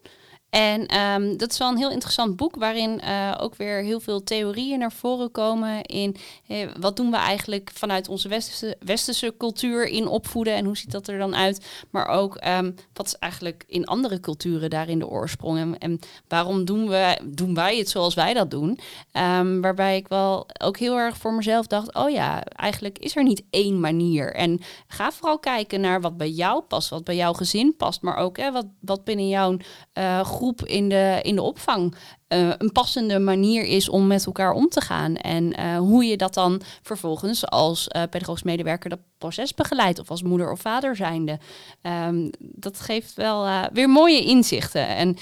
En 0.50 0.86
ehm, 0.86 1.36
dat 1.36 1.50
is 1.50 1.58
wel 1.58 1.68
een 1.68 1.76
heel 1.76 1.90
interessant 1.90 2.36
boek 2.36 2.56
waarin 2.56 3.00
eh, 3.00 3.34
ook 3.40 3.54
weer 3.54 3.82
heel 3.82 4.00
veel 4.00 4.22
theorieën 4.22 4.78
naar 4.78 4.92
voren 4.92 5.30
komen 5.30 5.82
in 5.82 6.16
eh, 6.46 6.68
wat 6.80 6.96
doen 6.96 7.10
we 7.10 7.16
eigenlijk 7.16 7.70
vanuit 7.74 8.08
onze 8.08 8.28
westerse, 8.28 8.76
westerse 8.84 9.34
cultuur 9.38 9.86
in 9.86 10.06
opvoeden 10.06 10.54
en 10.54 10.64
hoe 10.64 10.76
ziet 10.76 10.90
dat 10.90 11.08
er 11.08 11.18
dan 11.18 11.36
uit. 11.36 11.66
Maar 11.90 12.06
ook 12.06 12.36
ehm, 12.36 12.72
wat 12.92 13.06
is 13.06 13.16
eigenlijk 13.18 13.64
in 13.66 13.86
andere 13.86 14.20
culturen 14.20 14.70
daarin 14.70 14.98
de 14.98 15.08
oorsprong 15.08 15.58
en, 15.58 15.78
en 15.78 15.98
waarom 16.28 16.64
doen, 16.64 16.88
we, 16.88 17.18
doen 17.24 17.54
wij 17.54 17.78
het 17.78 17.88
zoals 17.88 18.14
wij 18.14 18.34
dat 18.34 18.50
doen. 18.50 18.78
Ehm, 19.12 19.60
waarbij 19.60 19.96
ik 19.96 20.08
wel 20.08 20.46
ook 20.62 20.78
heel 20.78 20.96
erg 20.96 21.16
voor 21.16 21.32
mezelf 21.32 21.66
dacht, 21.66 21.94
oh 21.94 22.10
ja, 22.10 22.44
eigenlijk 22.44 22.98
is 22.98 23.16
er 23.16 23.22
niet 23.22 23.42
één 23.50 23.80
manier. 23.80 24.34
En 24.34 24.60
ga 24.86 25.12
vooral 25.12 25.38
kijken 25.38 25.80
naar 25.80 26.00
wat 26.00 26.16
bij 26.16 26.30
jou 26.30 26.60
past, 26.60 26.88
wat 26.88 27.04
bij 27.04 27.16
jouw 27.16 27.32
gezin 27.32 27.74
past, 27.76 28.02
maar 28.02 28.16
ook 28.16 28.36
hè, 28.36 28.52
wat, 28.52 28.66
wat 28.80 29.04
binnen 29.04 29.28
jouw 29.28 29.56
eh, 29.92 30.20
groep 30.40 30.64
in 30.64 30.88
de, 30.88 31.18
in 31.22 31.34
de 31.34 31.42
opvang 31.42 31.94
eh, 32.28 32.48
een 32.58 32.72
passende 32.72 33.18
manier 33.18 33.64
is 33.64 33.88
om 33.88 34.06
met 34.06 34.26
elkaar 34.26 34.52
om 34.52 34.68
te 34.68 34.80
gaan. 34.80 35.16
En 35.16 35.52
eh, 35.52 35.78
hoe 35.78 36.04
je 36.04 36.16
dat 36.16 36.34
dan 36.34 36.60
vervolgens 36.82 37.46
als 37.46 37.88
eh 37.88 38.02
pedagogisch 38.10 38.42
medewerker 38.42 38.90
dat 38.90 38.98
proces 39.18 39.54
begeleidt. 39.54 39.98
Of 39.98 40.10
als 40.10 40.22
moeder 40.22 40.52
of 40.52 40.60
vader 40.60 40.96
zijnde. 40.96 41.38
Ehm, 41.82 42.28
dat 42.38 42.80
geeft 42.80 43.14
wel 43.14 43.68
weer 43.72 43.88
mooie 43.88 44.24
inzichten. 44.24 44.86
En 44.86 45.16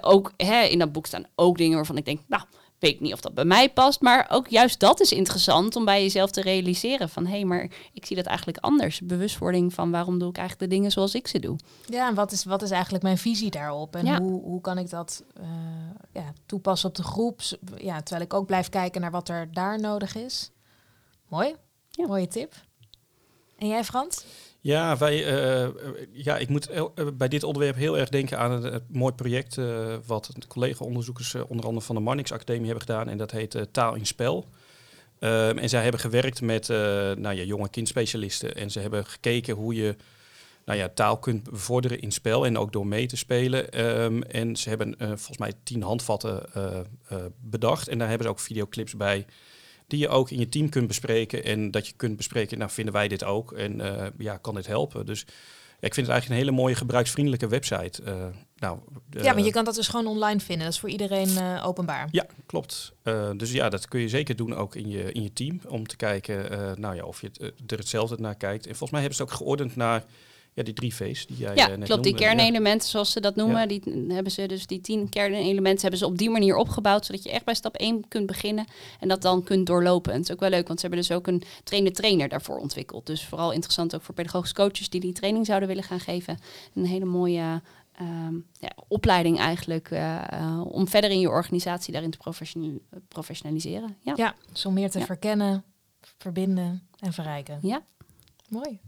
ook 0.00 0.32
hè, 0.36 0.62
in 0.62 0.78
dat 0.78 0.92
boek 0.92 1.06
staan 1.06 1.26
ook 1.34 1.56
dingen 1.56 1.76
waarvan 1.76 1.96
ik 1.96 2.04
denk, 2.04 2.20
nou, 2.26 2.42
weet 2.78 3.00
niet 3.00 3.12
of 3.12 3.20
dat 3.20 3.34
bij 3.34 3.44
mij 3.44 3.72
past. 3.72 4.00
Maar 4.00 4.26
ook 4.30 4.48
juist 4.48 4.80
dat 4.80 5.00
is 5.00 5.12
interessant 5.12 5.76
om 5.76 5.84
bij 5.84 6.02
jezelf 6.02 6.30
te 6.30 6.40
realiseren. 6.40 7.08
Van 7.08 7.24
hé, 7.26 7.30
hey, 7.30 7.44
maar 7.44 7.70
ik 7.92 8.06
zie 8.06 8.16
dat 8.16 8.24
eigenlijk 8.26 8.58
anders. 8.58 9.00
Bewustwording 9.00 9.74
van 9.74 9.90
waarom 9.90 10.18
doe 10.18 10.28
ik 10.28 10.36
eigenlijk 10.38 10.70
de 10.70 10.76
dingen 10.76 10.90
zoals 10.90 11.14
ik 11.14 11.26
ze 11.26 11.38
doe. 11.38 11.56
Ja, 11.86 12.08
en 12.08 12.14
wat 12.14 12.32
is, 12.32 12.44
wat 12.44 12.62
is 12.62 12.70
eigenlijk 12.70 13.02
mijn 13.04 13.18
visie 13.18 13.50
daarop? 13.50 13.96
En 13.96 14.04
Ja. 14.06 14.20
hoe, 14.20 14.42
hoe 14.42 14.60
kan 14.60 14.78
ik 14.78 14.90
dat 14.90 15.24
eh, 15.34 15.44
ja, 16.12 16.32
toepassen 16.46 16.88
op 16.88 16.94
de 16.94 17.02
groep? 17.02 17.40
Ja, 17.76 18.00
terwijl 18.02 18.24
ik 18.26 18.34
ook 18.34 18.46
blijf 18.46 18.68
kijken 18.68 19.00
naar 19.00 19.10
wat 19.10 19.28
er 19.28 19.48
daar 19.52 19.80
nodig 19.80 20.14
is. 20.14 20.50
Mooi. 21.28 21.54
Ja. 21.90 22.06
Mooie 22.06 22.28
tip. 22.28 22.54
En 23.58 23.68
jij, 23.68 23.84
Frans? 23.84 24.24
Ja, 24.66 24.96
wij, 24.96 25.24
eh, 25.24 25.64
eh, 25.64 25.72
ja, 26.12 26.36
ik 26.36 26.48
moet 26.48 26.68
eh, 26.68 26.84
bij 27.14 27.28
dit 27.28 27.42
onderwerp 27.42 27.76
heel 27.76 27.98
erg 27.98 28.08
denken 28.08 28.38
aan 28.38 28.64
het 28.64 28.82
mooi 28.92 29.12
project 29.12 29.58
eh, 29.58 29.94
wat 30.06 30.32
collega-onderzoekers 30.48 31.34
onder 31.34 31.66
andere 31.66 31.86
van 31.86 31.94
de 31.94 32.00
Marnix 32.00 32.32
Academie 32.32 32.66
hebben 32.66 32.86
gedaan. 32.86 33.08
En 33.08 33.18
dat 33.18 33.30
heet 33.30 33.66
Taal 33.70 33.94
in 33.94 34.06
Spel. 34.06 34.48
Ehm, 35.18 35.58
en 35.58 35.68
zij 35.68 35.82
hebben 35.82 36.00
gewerkt 36.00 36.40
met 36.40 36.68
nou 36.68 37.30
ja, 37.30 37.42
jonge 37.42 37.68
kindspecialisten. 37.68 38.54
En 38.54 38.70
ze 38.70 38.80
hebben 38.80 39.06
gekeken 39.06 39.54
hoe 39.54 39.74
je 39.74 39.96
nou 40.64 40.78
ja, 40.78 40.88
taal 40.88 41.18
kunt 41.18 41.50
bevorderen 41.50 42.00
in 42.00 42.12
spel 42.12 42.46
en 42.46 42.58
ook 42.58 42.72
door 42.72 42.86
mee 42.86 43.06
te 43.06 43.16
spelen. 43.16 43.70
Ehm, 43.70 44.22
en 44.22 44.56
ze 44.56 44.68
hebben 44.68 44.94
volgens 44.98 45.38
mij 45.38 45.52
tien 45.62 45.82
handvatten 45.82 46.42
bedacht. 47.40 47.88
En 47.88 47.98
daar 47.98 48.08
hebben 48.08 48.26
ze 48.26 48.32
ook 48.32 48.40
videoclips 48.40 48.96
bij 48.96 49.26
die 49.86 49.98
je 49.98 50.08
ook 50.08 50.30
in 50.30 50.38
je 50.38 50.48
team 50.48 50.68
kunt 50.68 50.86
bespreken. 50.86 51.44
En 51.44 51.70
dat 51.70 51.86
je 51.86 51.92
kunt 51.96 52.16
bespreken, 52.16 52.58
nou 52.58 52.70
vinden 52.70 52.94
wij 52.94 53.08
dit 53.08 53.24
ook 53.24 53.52
en 53.52 53.80
eh, 53.80 54.06
ja, 54.18 54.36
kan 54.36 54.54
dit 54.54 54.66
helpen. 54.66 55.06
Dus 55.06 55.20
ja, 55.80 55.88
ik 55.88 55.94
vind 55.94 56.06
het 56.06 56.08
eigenlijk 56.08 56.28
een 56.28 56.46
hele 56.46 56.62
mooie 56.62 56.74
gebruiksvriendelijke 56.74 57.48
website. 57.48 58.02
Eh, 58.02 58.14
nou, 58.56 58.78
ja, 59.10 59.20
eh, 59.20 59.24
maar 59.24 59.44
je 59.44 59.50
kan 59.50 59.64
dat 59.64 59.74
dus 59.74 59.88
gewoon 59.88 60.06
online 60.06 60.40
vinden. 60.40 60.64
Dat 60.64 60.74
is 60.74 60.80
voor 60.80 60.88
iedereen 60.88 61.60
openbaar. 61.62 62.08
Ja, 62.10 62.26
klopt. 62.46 62.92
Dus 63.36 63.52
ja, 63.52 63.68
dat 63.68 63.88
kun 63.88 64.00
je 64.00 64.08
zeker 64.08 64.36
doen 64.36 64.54
ook 64.54 64.74
in 64.74 64.88
je, 64.88 65.12
in 65.12 65.22
je 65.22 65.32
team. 65.32 65.60
Om 65.68 65.86
te 65.86 65.96
kijken 65.96 66.50
nou 66.80 66.94
ja, 66.94 67.04
of 67.04 67.20
je 67.20 67.30
er 67.66 67.78
hetzelfde 67.78 68.16
naar 68.18 68.36
kijkt. 68.36 68.64
En 68.66 68.76
volgens 68.76 68.90
mij 68.90 69.00
hebben 69.00 69.18
ze 69.18 69.22
het 69.22 69.32
ook 69.32 69.38
geordend 69.38 69.76
naar 69.76 70.04
ja, 70.56 70.62
die 70.62 70.74
drie 70.74 70.94
V's 70.94 71.26
die 71.26 71.36
jij 71.36 71.54
Ja, 71.54 71.70
eh, 71.70 71.76
net 71.76 71.86
klopt. 71.86 72.02
Die 72.02 72.12
noemde. 72.12 72.26
Kernelementen, 72.28 72.88
zoals 72.88 73.12
ze 73.12 73.20
dat 73.20 73.36
noemen, 73.36 73.60
Ja. 73.60 73.66
die 73.66 73.82
hebben 74.08 74.32
ze 74.32 74.46
dus 74.46 74.66
die 74.66 74.80
tien 74.80 75.08
kernelementen 75.08 75.80
hebben 75.80 75.98
ze 75.98 76.06
op 76.06 76.18
die 76.18 76.30
manier 76.30 76.56
opgebouwd, 76.56 77.06
zodat 77.06 77.22
je 77.22 77.30
echt 77.30 77.44
bij 77.44 77.54
stap 77.54 77.74
1 77.76 78.08
kunt 78.08 78.26
beginnen 78.26 78.64
en 79.00 79.08
dat 79.08 79.22
dan 79.22 79.42
kunt 79.44 79.66
doorlopen. 79.66 80.12
En 80.12 80.18
het 80.18 80.28
is 80.28 80.34
ook 80.34 80.40
wel 80.40 80.50
leuk, 80.50 80.66
want 80.66 80.80
ze 80.80 80.86
hebben 80.86 81.04
dus 81.06 81.16
ook 81.16 81.26
een 81.26 81.42
trainde 81.64 81.90
trainer 81.90 82.28
daarvoor 82.28 82.58
ontwikkeld. 82.58 83.06
Dus 83.06 83.24
vooral 83.24 83.52
interessant 83.52 83.94
ook 83.94 84.02
voor 84.02 84.14
pedagogische 84.14 84.54
coaches 84.54 84.88
die 84.88 85.00
die 85.00 85.12
training 85.12 85.46
zouden 85.46 85.68
willen 85.68 85.82
gaan 85.84 86.00
geven. 86.00 86.38
Een 86.74 86.86
hele 86.86 87.04
mooie 87.04 87.62
ehm, 87.92 88.34
ja, 88.60 88.70
opleiding 88.88 89.38
eigenlijk 89.38 89.90
eh, 89.90 90.32
eh, 90.32 90.60
om 90.66 90.88
verder 90.88 91.10
in 91.10 91.20
je 91.20 91.28
organisatie 91.28 91.92
daarin 91.92 92.10
te 92.10 92.18
professional- 92.18 92.80
professionaliseren. 93.08 93.96
Ja. 94.00 94.12
Ja, 94.16 94.34
dus 94.52 94.66
om 94.66 94.72
meer 94.74 94.90
te 94.90 94.98
Ja. 94.98 95.04
verkennen, 95.04 95.64
verbinden 96.18 96.88
en 96.98 97.12
verrijken. 97.12 97.58
Ja. 97.62 97.82
Mooi. 98.48 98.80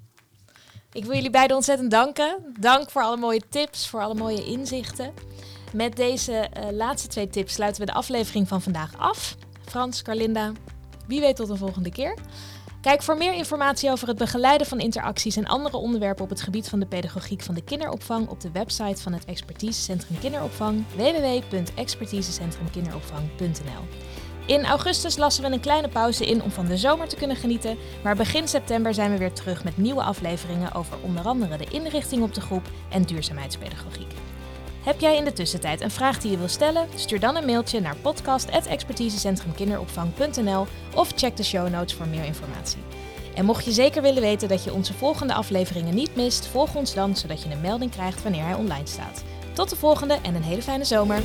Ik 0.92 1.04
wil 1.04 1.14
jullie 1.14 1.30
beiden 1.30 1.56
ontzettend 1.56 1.90
danken. 1.90 2.54
Dank 2.60 2.90
voor 2.90 3.02
alle 3.02 3.16
mooie 3.16 3.42
tips, 3.48 3.88
voor 3.88 4.00
alle 4.00 4.14
mooie 4.14 4.44
inzichten. 4.44 5.12
Met 5.72 5.96
deze 5.96 6.32
eh, 6.32 6.70
laatste 6.70 7.08
twee 7.08 7.28
tips 7.28 7.54
sluiten 7.54 7.80
we 7.80 7.86
de 7.86 7.92
aflevering 7.96 8.48
van 8.48 8.62
vandaag 8.62 8.98
af. 8.98 9.36
Frans, 9.64 10.02
Carlinda, 10.02 10.52
wie 11.06 11.20
weet 11.20 11.36
tot 11.36 11.48
een 11.48 11.56
volgende 11.56 11.90
keer. 11.90 12.14
Kijk 12.80 13.02
voor 13.02 13.16
meer 13.16 13.34
informatie 13.34 13.90
over 13.90 14.08
het 14.08 14.18
begeleiden 14.18 14.66
van 14.66 14.80
interacties 14.80 15.36
en 15.36 15.46
andere 15.46 15.76
onderwerpen 15.76 16.24
op 16.24 16.30
het 16.30 16.40
gebied 16.40 16.68
van 16.68 16.80
de 16.80 16.86
pedagogiek 16.86 17.42
van 17.42 17.54
de 17.54 17.64
kinderopvang 17.64 18.28
op 18.28 18.40
de 18.40 18.50
website 18.50 19.02
van 19.02 19.12
het 19.12 19.24
Expertisecentrum 19.24 20.18
Kinderopvang 20.18 20.84
www.expertisecentrumkinderopvang.nl. 20.96 23.86
In 24.48 24.64
augustus 24.64 25.16
lassen 25.16 25.44
we 25.44 25.52
een 25.52 25.60
kleine 25.60 25.88
pauze 25.88 26.26
in 26.26 26.42
om 26.42 26.50
van 26.50 26.66
de 26.66 26.76
zomer 26.76 27.08
te 27.08 27.16
kunnen 27.16 27.36
genieten, 27.36 27.76
maar 28.02 28.16
begin 28.16 28.48
september 28.48 28.94
zijn 28.94 29.12
we 29.12 29.18
weer 29.18 29.32
terug 29.32 29.64
met 29.64 29.76
nieuwe 29.76 30.02
afleveringen 30.02 30.74
over 30.74 30.96
onder 31.02 31.24
andere 31.24 31.56
de 31.56 31.66
inrichting 31.70 32.22
op 32.22 32.34
de 32.34 32.40
groep 32.40 32.70
en 32.90 33.02
duurzaamheidspedagogiek. 33.02 34.12
Heb 34.82 35.00
jij 35.00 35.16
in 35.16 35.24
de 35.24 35.32
tussentijd 35.32 35.80
een 35.80 35.90
vraag 35.90 36.18
die 36.18 36.30
je 36.30 36.38
wil 36.38 36.48
stellen? 36.48 36.88
Stuur 36.94 37.20
dan 37.20 37.36
een 37.36 37.44
mailtje 37.44 37.80
naar 37.80 37.96
podcast.expertisecentrumkinderopvang.nl 37.96 40.66
of 40.94 41.12
check 41.16 41.36
de 41.36 41.44
show 41.44 41.68
notes 41.68 41.94
voor 41.94 42.06
meer 42.06 42.24
informatie. 42.24 42.78
En 43.34 43.44
mocht 43.44 43.64
je 43.64 43.72
zeker 43.72 44.02
willen 44.02 44.22
weten 44.22 44.48
dat 44.48 44.64
je 44.64 44.72
onze 44.72 44.94
volgende 44.94 45.34
afleveringen 45.34 45.94
niet 45.94 46.16
mist, 46.16 46.46
volg 46.46 46.74
ons 46.74 46.94
dan 46.94 47.16
zodat 47.16 47.42
je 47.42 47.50
een 47.50 47.60
melding 47.60 47.90
krijgt 47.90 48.22
wanneer 48.22 48.44
hij 48.44 48.54
online 48.54 48.86
staat. 48.86 49.24
Tot 49.52 49.70
de 49.70 49.76
volgende 49.76 50.18
en 50.22 50.34
een 50.34 50.42
hele 50.42 50.62
fijne 50.62 50.84
zomer. 50.84 51.22